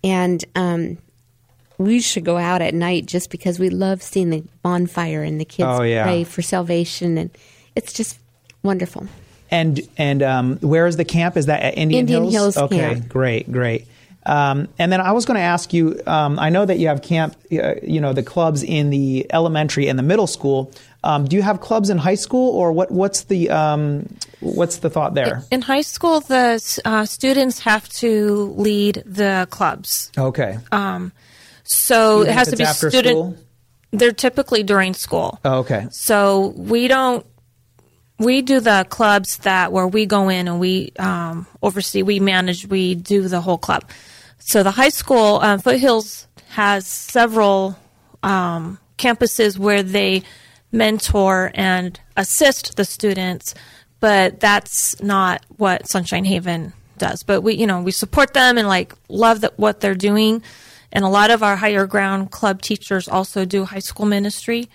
And 0.05 0.43
um, 0.55 0.97
we 1.78 1.99
should 2.01 2.26
go 2.26 2.38
out 2.38 2.61
at 2.61 2.74
night 2.74 3.05
just 3.05 3.30
because 3.30 3.59
we 3.59 3.69
love 3.69 4.01
seeing 4.01 4.30
the 4.30 4.43
bonfire 4.61 5.24
and 5.24 5.39
the 5.39 5.45
kids 5.45 5.67
Oh, 5.69 5.82
yeah. 5.84 6.03
pray 6.03 6.24
for 6.24 6.41
salvation, 6.41 7.17
and 7.17 7.30
it's 7.76 7.91
just 7.93 8.19
wonderful. 8.63 9.07
and 9.51 9.82
and 9.97 10.24
um, 10.24 10.57
where 10.59 10.88
is 10.88 10.95
the 10.97 11.05
camp 11.05 11.36
is 11.38 11.47
that 11.47 11.61
at 11.61 11.78
indian, 11.78 12.01
Indian 12.01 12.32
Hills 12.32 12.57
okay 12.57 12.78
Camp. 12.78 13.09
great 13.09 13.51
great 13.51 13.86
um, 14.26 14.67
and 14.80 14.91
then 14.91 15.01
I 15.01 15.11
was 15.11 15.26
going 15.26 15.38
to 15.38 15.43
ask 15.43 15.74
you. 15.74 16.01
Um, 16.07 16.39
I 16.39 16.49
know 16.49 16.65
that 16.65 16.80
you 16.80 16.88
have 16.88 17.01
camp, 17.01 17.36
uh, 17.51 17.76
you 17.84 17.99
know, 17.99 18.13
the 18.13 18.24
clubs 18.24 18.63
in 18.63 18.89
the 18.89 19.26
elementary 19.34 19.88
and 19.88 19.99
the 19.99 20.03
middle 20.03 20.28
school. 20.28 20.71
Um, 21.03 21.26
do 21.26 21.36
you 21.36 21.41
have 21.41 21.59
clubs 21.59 21.89
in 21.89 21.97
high 21.97 22.15
school, 22.15 22.55
or 22.55 22.71
what? 22.71 22.89
What's 22.89 23.24
the 23.24 23.49
um, 23.49 24.07
what's 24.39 24.78
the 24.78 24.89
thought 24.89 25.13
there? 25.13 25.43
In 25.51 25.61
high 25.61 25.82
school, 25.82 26.21
the 26.21 26.82
uh, 26.86 27.05
students 27.05 27.59
have 27.59 27.89
to 27.89 28.53
lead 28.55 29.03
the 29.05 29.47
clubs. 29.49 30.11
Okay. 30.17 30.57
Um, 30.71 31.11
so 31.63 32.21
You 32.21 32.28
it 32.28 32.34
has 32.34 32.49
to 32.49 32.55
be 32.55 32.65
student. 32.65 33.05
school? 33.05 33.38
They're 33.91 34.11
typically 34.11 34.63
during 34.63 34.93
school. 34.93 35.39
Oh, 35.43 35.59
okay. 35.59 35.88
So 35.91 36.53
we 36.55 36.88
don't. 36.88 37.26
We 38.19 38.41
do 38.41 38.59
the 38.61 38.86
clubs 38.89 39.39
that 39.39 39.74
where 39.74 39.88
we 39.88 40.05
go 40.05 40.30
in 40.30 40.47
and 40.47 40.59
we 40.59 40.93
um, 40.97 41.45
oversee, 41.61 42.03
we 42.03 42.19
manage, 42.19 42.65
we 42.67 42.95
do 42.95 43.28
the 43.28 43.41
whole 43.41 43.57
club. 43.57 43.84
So 44.45 44.63
the 44.63 44.71
high 44.71 44.89
school, 44.89 45.39
um, 45.41 45.59
Foothills 45.59 46.27
has 46.49 46.85
several 46.85 47.77
um, 48.21 48.79
campuses 48.97 49.57
where 49.57 49.83
they 49.83 50.23
mentor 50.71 51.51
and 51.53 51.99
assist 52.17 52.75
the 52.75 52.85
students, 52.85 53.55
but 53.99 54.39
that's 54.39 55.01
not 55.01 55.45
what 55.57 55.87
Sunshine 55.89 56.25
Haven 56.25 56.73
does. 56.97 57.23
But 57.23 57.41
we, 57.41 57.55
you 57.55 57.65
know, 57.67 57.81
we 57.81 57.91
support 57.91 58.33
them 58.33 58.57
and 58.57 58.67
like 58.67 58.93
love 59.07 59.41
that 59.41 59.57
what 59.57 59.79
they're 59.79 59.95
doing. 59.95 60.43
And 60.91 61.03
a 61.03 61.09
lot 61.09 61.31
of 61.31 61.41
our 61.41 61.55
higher 61.55 61.87
ground 61.87 62.31
club 62.31 62.61
teachers 62.61 63.07
also 63.07 63.45
do 63.45 63.65
high 63.65 63.79
school 63.79 64.05
ministry, 64.05 64.69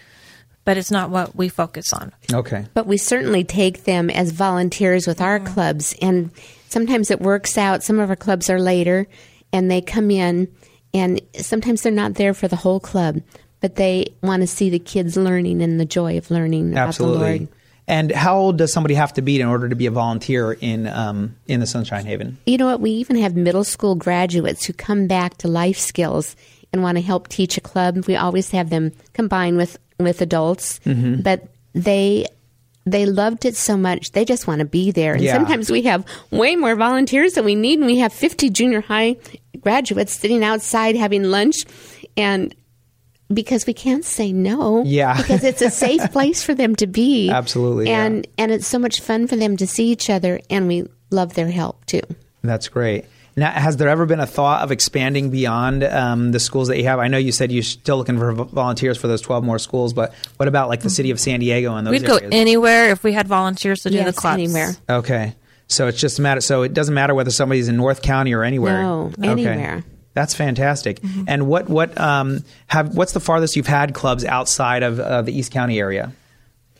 but 0.64 0.76
it's 0.76 0.90
not 0.90 1.10
what 1.10 1.36
we 1.36 1.48
focus 1.48 1.92
on. 1.92 2.12
Okay. 2.32 2.66
But 2.74 2.86
we 2.86 2.96
certainly 2.96 3.44
take 3.44 3.84
them 3.84 4.10
as 4.10 4.32
volunteers 4.32 5.06
with 5.06 5.20
our 5.20 5.38
Mm-hmm. 5.38 5.54
clubs, 5.54 5.94
and 6.02 6.30
sometimes 6.68 7.10
it 7.10 7.20
works 7.20 7.56
out. 7.56 7.84
Some 7.84 8.00
of 8.00 8.10
our 8.10 8.16
clubs 8.16 8.50
are 8.50 8.60
later, 8.60 9.06
and 9.52 9.70
they 9.70 9.80
come 9.80 10.10
in, 10.10 10.48
and 10.94 11.20
sometimes 11.36 11.82
they're 11.82 11.92
not 11.92 12.14
there 12.14 12.34
for 12.34 12.48
the 12.48 12.56
whole 12.56 12.80
club, 12.80 13.20
but 13.60 13.76
they 13.76 14.14
want 14.22 14.42
to 14.42 14.46
see 14.46 14.70
the 14.70 14.78
kids 14.78 15.16
learning 15.16 15.62
and 15.62 15.78
the 15.80 15.84
joy 15.84 16.16
of 16.18 16.30
learning 16.30 16.76
Absolutely. 16.76 17.48
And 17.86 18.12
how 18.12 18.36
old 18.36 18.58
does 18.58 18.70
somebody 18.70 18.94
have 18.94 19.14
to 19.14 19.22
be 19.22 19.40
in 19.40 19.46
order 19.48 19.66
to 19.70 19.74
be 19.74 19.86
a 19.86 19.90
volunteer 19.90 20.52
in 20.52 20.86
um, 20.86 21.36
in 21.46 21.60
the 21.60 21.66
Sunshine 21.66 22.04
Haven? 22.04 22.36
You 22.44 22.58
know 22.58 22.66
what? 22.66 22.80
We 22.82 22.90
even 22.90 23.16
have 23.16 23.34
middle 23.34 23.64
school 23.64 23.94
graduates 23.94 24.66
who 24.66 24.74
come 24.74 25.06
back 25.06 25.38
to 25.38 25.48
life 25.48 25.78
skills 25.78 26.36
and 26.70 26.82
want 26.82 26.98
to 26.98 27.02
help 27.02 27.28
teach 27.28 27.56
a 27.56 27.62
club. 27.62 28.04
We 28.06 28.14
always 28.14 28.50
have 28.50 28.68
them 28.68 28.92
combined 29.14 29.56
with 29.56 29.78
with 29.98 30.20
adults, 30.20 30.80
Mhm. 30.84 31.22
but 31.22 31.48
they 31.72 32.26
they 32.92 33.06
loved 33.06 33.44
it 33.44 33.56
so 33.56 33.76
much 33.76 34.12
they 34.12 34.24
just 34.24 34.46
want 34.46 34.60
to 34.60 34.64
be 34.64 34.90
there. 34.90 35.14
And 35.14 35.22
Yeah. 35.22 35.34
sometimes 35.34 35.70
we 35.70 35.82
have 35.82 36.04
way 36.30 36.56
more 36.56 36.74
volunteers 36.76 37.34
than 37.34 37.44
we 37.44 37.54
need, 37.54 37.78
and 37.78 37.86
we 37.86 37.98
have 37.98 38.12
fifty 38.12 38.50
junior 38.50 38.80
high 38.80 39.16
graduates 39.60 40.12
sitting 40.14 40.44
outside 40.44 40.96
having 40.96 41.24
lunch, 41.24 41.56
and 42.16 42.54
because 43.32 43.66
we 43.66 43.74
can't 43.74 44.04
say 44.04 44.32
no, 44.32 44.82
Yeah. 44.86 45.16
because 45.16 45.44
it's 45.44 45.60
a 45.62 45.70
safe 45.70 46.10
place 46.12 46.42
for 46.42 46.54
them 46.54 46.74
to 46.76 46.86
be, 46.86 47.28
Absolutely, 47.30 47.86
yeah. 47.88 48.04
and 48.04 48.26
and 48.38 48.50
it's 48.52 48.66
so 48.66 48.78
much 48.78 49.00
fun 49.00 49.26
for 49.26 49.36
them 49.36 49.56
to 49.56 49.66
see 49.66 49.88
each 49.90 50.08
other, 50.08 50.40
and 50.48 50.66
we 50.68 50.84
love 51.10 51.34
their 51.34 51.50
help 51.50 51.84
too. 51.86 52.00
That's 52.42 52.68
great. 52.68 53.04
Now, 53.38 53.50
has 53.52 53.76
there 53.76 53.88
ever 53.88 54.04
been 54.06 54.20
a 54.20 54.26
thought 54.26 54.62
of 54.62 54.70
expanding 54.72 55.30
beyond 55.30 55.84
um, 55.84 56.32
the 56.32 56.40
schools 56.40 56.68
that 56.68 56.76
you 56.78 56.84
have? 56.84 56.98
I 56.98 57.08
know 57.08 57.18
you 57.18 57.32
said 57.32 57.50
you're 57.52 57.62
still 57.62 57.96
looking 57.96 58.18
for 58.18 58.32
volunteers 58.32 58.98
for 58.98 59.06
those 59.08 59.20
12 59.22 59.44
more 59.44 59.58
schools, 59.58 59.92
but 59.92 60.12
what 60.36 60.48
about 60.48 60.68
like 60.68 60.80
the 60.80 60.90
city 60.90 61.10
of 61.10 61.18
San 61.20 61.40
Diego 61.40 61.74
and 61.76 61.86
those 61.86 61.92
We'd 61.92 62.06
go 62.06 62.16
anywhere 62.30 62.90
if 62.90 63.02
we 63.04 63.12
had 63.12 63.28
volunteers 63.28 63.82
to 63.82 63.90
do 63.90 63.98
the 63.98 64.04
Yes, 64.04 64.16
clubs. 64.18 64.34
anywhere. 64.34 64.76
okay. 64.88 65.34
So 65.68 65.86
it's 65.86 66.00
just 66.00 66.18
a 66.18 66.22
matter. 66.22 66.40
So 66.40 66.62
it 66.62 66.72
doesn't 66.74 66.94
matter 66.94 67.14
whether 67.14 67.30
somebody's 67.30 67.68
in 67.68 67.76
North 67.76 68.00
County 68.02 68.32
or 68.34 68.42
anywhere. 68.42 68.82
No, 68.82 69.12
Okay. 69.18 69.28
anywhere. 69.30 69.84
That's 70.14 70.34
fantastic. 70.34 70.98
And 71.26 71.46
what 71.46 71.68
what 71.68 71.96
um 72.00 72.42
have 72.68 72.96
what's 72.96 73.12
the 73.12 73.20
farthest 73.20 73.54
you've 73.54 73.66
had 73.68 73.94
clubs 73.94 74.24
outside 74.24 74.82
of 74.82 74.98
uh, 74.98 75.22
the 75.22 75.38
East 75.38 75.52
County 75.52 75.78
area? 75.78 76.12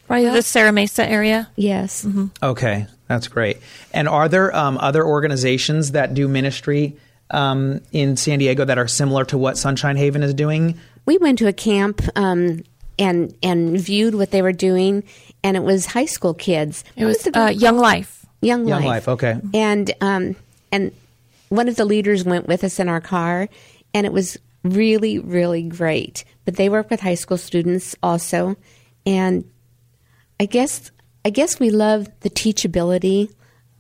Right, 0.09 0.25
the 0.33 0.41
Serra 0.43 0.73
Mesa 0.73 1.07
area. 1.07 1.49
Yes. 1.55 2.07
Okay, 2.43 2.87
that's 3.09 3.29
great. 3.29 3.59
And 3.93 4.09
are 4.09 4.29
there 4.29 4.55
um, 4.55 4.79
other 4.79 5.05
organizations 5.05 5.93
that 5.93 6.15
do 6.15 6.29
ministry 6.29 6.97
um, 7.31 7.81
in 7.93 8.17
San 8.17 8.39
Diego 8.39 8.65
that 8.65 8.79
are 8.79 8.89
similar 8.89 9.25
to 9.27 9.39
what 9.39 9.59
Sunshine 9.59 9.97
Haven 9.97 10.23
is 10.23 10.35
doing? 10.35 10.79
we 11.09 11.17
went 11.17 11.39
to 11.39 11.49
a 11.49 11.55
camp 11.55 12.03
um, 12.17 12.63
and 12.99 13.35
and 13.43 13.81
viewed 13.81 14.15
what 14.15 14.31
they 14.31 14.43
were 14.43 14.53
doing, 14.53 15.05
and 15.43 15.57
it 15.57 15.63
was 15.63 15.87
high 15.87 16.05
school 16.05 16.35
kids. 16.35 16.85
It 16.97 17.07
was 17.07 17.27
uh, 17.35 17.47
Young 17.47 17.79
Life. 17.79 18.27
Young, 18.43 18.69
Young 18.69 18.85
Life. 18.85 19.07
Life, 19.07 19.09
okay. 19.09 19.41
And 19.55 19.91
um, 20.03 20.37
and 20.71 20.93
one 21.49 21.67
of 21.67 21.77
the 21.77 21.87
leaders 21.87 22.25
went 22.25 22.47
with 22.47 22.63
us 22.63 22.79
in 22.79 22.91
our 22.91 23.01
car, 23.01 23.49
and 23.95 24.05
it 24.05 24.13
was 24.13 24.37
really 24.65 25.19
really 25.19 25.63
great. 25.63 26.25
But 26.45 26.57
they 26.57 26.69
work 26.69 26.91
with 26.91 27.01
high 27.01 27.15
school 27.15 27.39
students 27.39 27.97
also, 28.03 28.57
and 29.07 29.51
I 30.39 30.45
guess 30.45 30.91
I 31.29 31.31
guess 31.31 31.61
we 31.61 31.69
love 31.69 32.09
the 32.21 32.31
teachability 32.31 33.31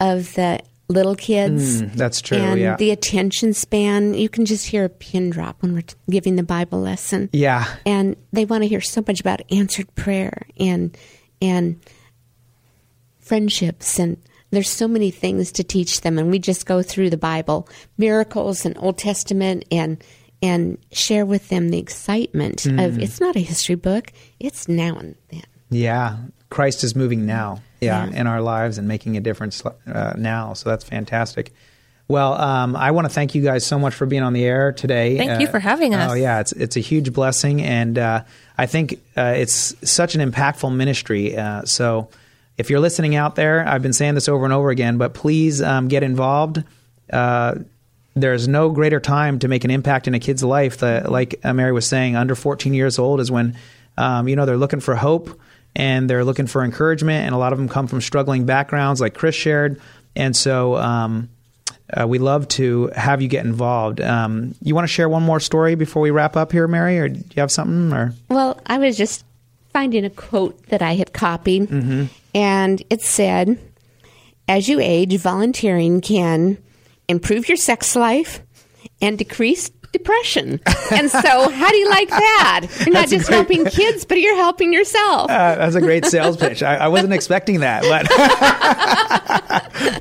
of 0.00 0.34
the 0.34 0.60
little 0.90 1.14
kids. 1.16 1.80
Mm, 1.80 1.94
that's 1.94 2.20
true, 2.20 2.36
And 2.36 2.60
yeah. 2.60 2.76
the 2.76 2.90
attention 2.90 3.54
span, 3.54 4.12
you 4.12 4.28
can 4.28 4.44
just 4.44 4.66
hear 4.66 4.84
a 4.84 4.90
pin 4.90 5.30
drop 5.30 5.62
when 5.62 5.72
we're 5.72 5.82
giving 6.10 6.36
the 6.36 6.42
Bible 6.42 6.78
lesson. 6.78 7.30
Yeah. 7.32 7.64
And 7.86 8.16
they 8.34 8.44
want 8.44 8.64
to 8.64 8.68
hear 8.68 8.82
so 8.82 9.02
much 9.06 9.18
about 9.20 9.40
answered 9.50 9.94
prayer 9.94 10.46
and 10.60 10.94
and 11.40 11.80
friendships 13.18 13.98
and 13.98 14.18
there's 14.50 14.68
so 14.68 14.86
many 14.86 15.10
things 15.10 15.50
to 15.52 15.64
teach 15.64 16.02
them 16.02 16.18
and 16.18 16.30
we 16.30 16.38
just 16.38 16.66
go 16.66 16.82
through 16.82 17.08
the 17.08 17.16
Bible, 17.16 17.66
miracles 17.96 18.66
and 18.66 18.76
Old 18.76 18.98
Testament 18.98 19.64
and 19.72 20.04
and 20.42 20.76
share 20.92 21.24
with 21.24 21.48
them 21.48 21.70
the 21.70 21.78
excitement 21.78 22.66
of 22.66 22.92
Mm. 22.96 23.02
it's 23.02 23.20
not 23.22 23.36
a 23.36 23.40
history 23.40 23.74
book, 23.74 24.12
it's 24.38 24.68
now 24.68 24.96
and 24.98 25.14
then. 25.30 25.44
Yeah, 25.70 26.16
Christ 26.50 26.84
is 26.84 26.94
moving 26.96 27.26
now. 27.26 27.60
Yeah, 27.80 28.06
Yeah. 28.06 28.20
in 28.20 28.26
our 28.26 28.40
lives 28.40 28.78
and 28.78 28.88
making 28.88 29.16
a 29.16 29.20
difference 29.20 29.62
uh, 29.64 30.14
now. 30.16 30.54
So 30.54 30.68
that's 30.70 30.84
fantastic. 30.84 31.52
Well, 32.08 32.32
um, 32.34 32.74
I 32.74 32.90
want 32.92 33.04
to 33.04 33.12
thank 33.12 33.34
you 33.34 33.42
guys 33.42 33.66
so 33.66 33.78
much 33.78 33.94
for 33.94 34.06
being 34.06 34.22
on 34.22 34.32
the 34.32 34.42
air 34.44 34.72
today. 34.72 35.18
Thank 35.18 35.40
you 35.42 35.46
for 35.46 35.58
having 35.58 35.94
us. 35.94 36.10
Oh 36.10 36.14
yeah, 36.14 36.40
it's 36.40 36.52
it's 36.52 36.76
a 36.76 36.80
huge 36.80 37.12
blessing, 37.12 37.60
and 37.62 37.98
uh, 37.98 38.22
I 38.56 38.64
think 38.64 38.94
uh, 39.16 39.34
it's 39.36 39.74
such 39.88 40.14
an 40.14 40.30
impactful 40.32 40.74
ministry. 40.74 41.36
Uh, 41.36 41.64
so, 41.66 42.08
if 42.56 42.70
you're 42.70 42.80
listening 42.80 43.14
out 43.14 43.34
there, 43.34 43.66
I've 43.68 43.82
been 43.82 43.92
saying 43.92 44.14
this 44.14 44.26
over 44.26 44.44
and 44.44 44.54
over 44.54 44.70
again, 44.70 44.96
but 44.96 45.12
please 45.12 45.60
um, 45.60 45.88
get 45.88 46.02
involved. 46.02 46.64
Uh, 47.12 47.56
there's 48.16 48.48
no 48.48 48.70
greater 48.70 49.00
time 49.00 49.38
to 49.40 49.48
make 49.48 49.64
an 49.64 49.70
impact 49.70 50.08
in 50.08 50.14
a 50.14 50.18
kid's 50.18 50.42
life. 50.42 50.78
The, 50.78 51.04
like 51.08 51.38
uh, 51.44 51.52
Mary 51.52 51.72
was 51.72 51.86
saying, 51.86 52.16
under 52.16 52.34
14 52.34 52.72
years 52.72 52.98
old 52.98 53.20
is 53.20 53.30
when 53.30 53.54
um, 53.98 54.28
you 54.28 54.34
know 54.34 54.46
they're 54.46 54.56
looking 54.56 54.80
for 54.80 54.94
hope 54.96 55.38
and 55.78 56.10
they're 56.10 56.24
looking 56.24 56.46
for 56.46 56.62
encouragement, 56.62 57.24
and 57.24 57.34
a 57.34 57.38
lot 57.38 57.52
of 57.54 57.58
them 57.58 57.68
come 57.70 57.86
from 57.86 58.02
struggling 58.02 58.44
backgrounds, 58.44 59.00
like 59.00 59.14
Chris 59.14 59.34
shared, 59.34 59.80
and 60.14 60.36
so. 60.36 60.76
Um, 60.76 61.30
uh, 61.90 62.06
we 62.06 62.18
love 62.18 62.46
to 62.48 62.88
have 62.94 63.22
you 63.22 63.28
get 63.28 63.46
involved. 63.46 63.98
Um, 64.02 64.54
you 64.60 64.74
want 64.74 64.84
to 64.86 64.92
share 64.92 65.08
one 65.08 65.22
more 65.22 65.40
story 65.40 65.74
before 65.74 66.02
we 66.02 66.10
wrap 66.10 66.36
up 66.36 66.52
here, 66.52 66.68
Mary, 66.68 66.98
or 66.98 67.08
do 67.08 67.18
you 67.18 67.40
have 67.40 67.50
something? 67.50 67.90
Or 67.94 68.12
Well, 68.28 68.60
I 68.66 68.76
was 68.76 68.94
just 68.94 69.24
finding 69.72 70.04
a 70.04 70.10
quote 70.10 70.66
that 70.66 70.82
I 70.82 70.96
had 70.96 71.14
copied, 71.14 71.62
Mm-hmm. 71.70 72.04
and 72.34 72.82
it 72.90 73.00
said, 73.00 73.58
As 74.46 74.68
you 74.68 74.80
age, 74.80 75.16
volunteering 75.16 76.02
can 76.02 76.58
improve 77.08 77.48
your 77.48 77.56
sex 77.56 77.96
life 77.96 78.42
and 79.00 79.16
decrease 79.16 79.70
depression. 79.92 80.60
and 80.92 81.10
so, 81.10 81.48
how 81.50 81.70
do 81.70 81.76
you 81.76 81.88
like 81.88 82.08
that? 82.10 82.66
You're 82.80 82.94
not 82.94 83.00
That's 83.00 83.10
just 83.10 83.26
great- 83.26 83.36
helping 83.36 83.64
kids, 83.66 84.04
but 84.04 84.20
you're 84.20 84.36
helping 84.36 84.72
yourself. 84.72 85.30
uh, 85.30 85.56
that's 85.56 85.74
a 85.76 85.80
great 85.80 86.04
sales 86.04 86.36
pitch. 86.40 86.62
I, 86.62 86.76
I 86.76 86.88
wasn't 86.88 87.12
expecting 87.14 87.60
that, 87.60 87.82
but 87.82 88.06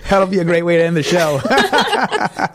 that'll 0.09 0.27
be 0.27 0.39
a 0.39 0.43
great 0.45 0.63
way 0.63 0.77
to 0.77 0.83
end 0.83 0.95
the 0.97 1.03
show. 1.03 1.39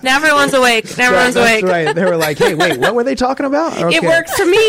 Now 0.03 0.17
everyone's 0.17 0.53
awake. 0.53 0.99
Now 0.99 1.05
everyone's 1.07 1.35
That's 1.35 1.63
awake. 1.63 1.71
right. 1.87 1.95
They 1.95 2.05
were 2.05 2.17
like, 2.17 2.37
"Hey, 2.37 2.55
wait, 2.57 2.79
what 2.79 2.95
were 2.97 3.05
they 3.05 3.15
talking 3.15 3.47
about?" 3.47 3.73
It 3.93 4.03
works 4.03 4.35
for 4.35 4.45
me. 4.47 4.67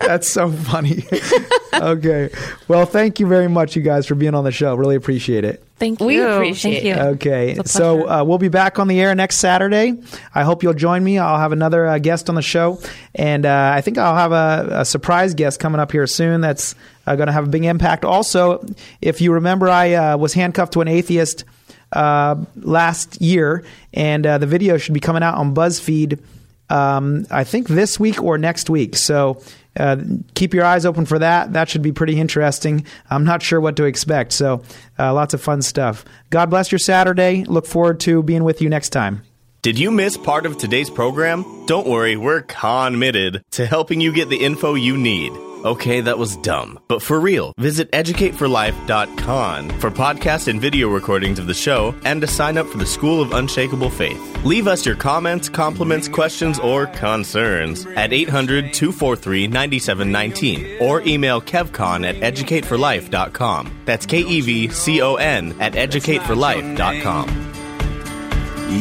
That's 0.00 0.30
so 0.30 0.50
funny. 0.50 1.04
okay. 1.74 2.30
Well, 2.68 2.86
thank 2.86 3.20
you 3.20 3.26
very 3.26 3.48
much, 3.48 3.76
you 3.76 3.82
guys, 3.82 4.06
for 4.06 4.14
being 4.14 4.34
on 4.34 4.44
the 4.44 4.52
show. 4.52 4.74
Really 4.74 4.96
appreciate 4.96 5.44
it. 5.44 5.62
Thank 5.78 6.00
you. 6.00 6.06
We 6.06 6.22
appreciate 6.22 6.82
Thank 6.82 6.84
you. 6.84 6.94
Okay, 6.94 7.58
so 7.66 8.08
uh, 8.08 8.24
we'll 8.24 8.38
be 8.38 8.48
back 8.48 8.78
on 8.78 8.88
the 8.88 8.98
air 8.98 9.14
next 9.14 9.36
Saturday. 9.36 9.94
I 10.34 10.42
hope 10.42 10.62
you'll 10.62 10.72
join 10.72 11.04
me. 11.04 11.18
I'll 11.18 11.38
have 11.38 11.52
another 11.52 11.86
uh, 11.86 11.98
guest 11.98 12.30
on 12.30 12.34
the 12.34 12.42
show, 12.42 12.80
and 13.14 13.44
uh, 13.44 13.72
I 13.74 13.82
think 13.82 13.98
I'll 13.98 14.16
have 14.16 14.32
a, 14.32 14.80
a 14.80 14.84
surprise 14.86 15.34
guest 15.34 15.60
coming 15.60 15.78
up 15.78 15.92
here 15.92 16.06
soon. 16.06 16.40
That's 16.40 16.74
uh, 17.06 17.14
going 17.16 17.26
to 17.26 17.32
have 17.32 17.44
a 17.44 17.48
big 17.48 17.64
impact. 17.64 18.06
Also, 18.06 18.64
if 19.02 19.20
you 19.20 19.34
remember, 19.34 19.68
I 19.68 19.92
uh, 19.92 20.16
was 20.16 20.32
handcuffed 20.32 20.72
to 20.74 20.80
an 20.80 20.88
atheist 20.88 21.44
uh, 21.92 22.36
last 22.56 23.20
year, 23.20 23.62
and 23.92 24.26
uh, 24.26 24.38
the 24.38 24.46
video 24.46 24.78
should 24.78 24.94
be 24.94 25.00
coming 25.00 25.22
out 25.22 25.34
on 25.34 25.54
BuzzFeed. 25.54 26.20
Um, 26.68 27.26
I 27.30 27.44
think 27.44 27.68
this 27.68 28.00
week 28.00 28.22
or 28.22 28.38
next 28.38 28.70
week. 28.70 28.96
So 28.96 29.42
uh, 29.76 29.96
keep 30.34 30.54
your 30.54 30.64
eyes 30.64 30.84
open 30.86 31.06
for 31.06 31.18
that. 31.18 31.52
That 31.52 31.68
should 31.68 31.82
be 31.82 31.92
pretty 31.92 32.18
interesting. 32.18 32.86
I'm 33.10 33.24
not 33.24 33.42
sure 33.42 33.60
what 33.60 33.76
to 33.76 33.84
expect. 33.84 34.32
So 34.32 34.62
uh, 34.98 35.12
lots 35.14 35.34
of 35.34 35.40
fun 35.40 35.62
stuff. 35.62 36.04
God 36.30 36.50
bless 36.50 36.72
your 36.72 36.78
Saturday. 36.78 37.44
Look 37.44 37.66
forward 37.66 38.00
to 38.00 38.22
being 38.22 38.44
with 38.44 38.60
you 38.60 38.68
next 38.68 38.90
time. 38.90 39.22
Did 39.62 39.78
you 39.78 39.90
miss 39.90 40.16
part 40.16 40.46
of 40.46 40.58
today's 40.58 40.90
program? 40.90 41.66
Don't 41.66 41.88
worry, 41.88 42.16
we're 42.16 42.42
committed 42.42 43.42
to 43.52 43.66
helping 43.66 44.00
you 44.00 44.12
get 44.12 44.28
the 44.28 44.44
info 44.44 44.74
you 44.74 44.96
need. 44.96 45.32
Okay, 45.64 46.00
that 46.02 46.18
was 46.18 46.36
dumb. 46.36 46.78
But 46.86 47.02
for 47.02 47.18
real, 47.18 47.52
visit 47.58 47.90
educateforlife.com 47.92 49.70
for 49.80 49.90
podcast 49.90 50.48
and 50.48 50.60
video 50.60 50.88
recordings 50.88 51.38
of 51.38 51.46
the 51.46 51.54
show 51.54 51.94
and 52.04 52.20
to 52.20 52.26
sign 52.26 52.56
up 52.58 52.66
for 52.66 52.78
the 52.78 52.86
School 52.86 53.20
of 53.20 53.32
Unshakable 53.32 53.90
Faith. 53.90 54.44
Leave 54.44 54.68
us 54.68 54.86
your 54.86 54.94
comments, 54.96 55.48
compliments, 55.48 56.08
questions, 56.08 56.58
or 56.60 56.86
concerns 56.86 57.84
at 57.96 58.12
800 58.12 58.74
243 58.74 59.48
9719 59.48 60.78
or 60.80 61.00
email 61.02 61.40
kevcon 61.40 62.06
at 62.06 62.16
educateforlife.com. 62.16 63.80
That's 63.86 64.06
K 64.06 64.18
E 64.20 64.40
V 64.42 64.68
C 64.68 65.00
O 65.02 65.16
N 65.16 65.56
at 65.58 65.72
educateforlife.com. 65.72 67.28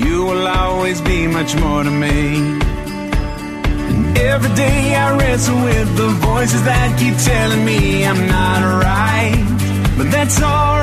You 0.01 0.26
will 0.26 0.47
always 0.47 0.99
be 1.01 1.26
much 1.28 1.55
more 1.55 1.84
to 1.84 1.91
me. 1.91 2.74
Every 4.18 4.55
day 4.55 4.95
I 4.95 5.18
wrestle 5.18 5.55
with 5.55 5.97
the 5.97 6.07
voices 6.07 6.63
that 6.63 6.97
keep 6.99 7.16
telling 7.18 7.66
me 7.66 8.05
I'm 8.05 8.28
not 8.28 8.61
right. 8.84 9.95
But 9.97 10.11
that's 10.11 10.41
all 10.41 10.78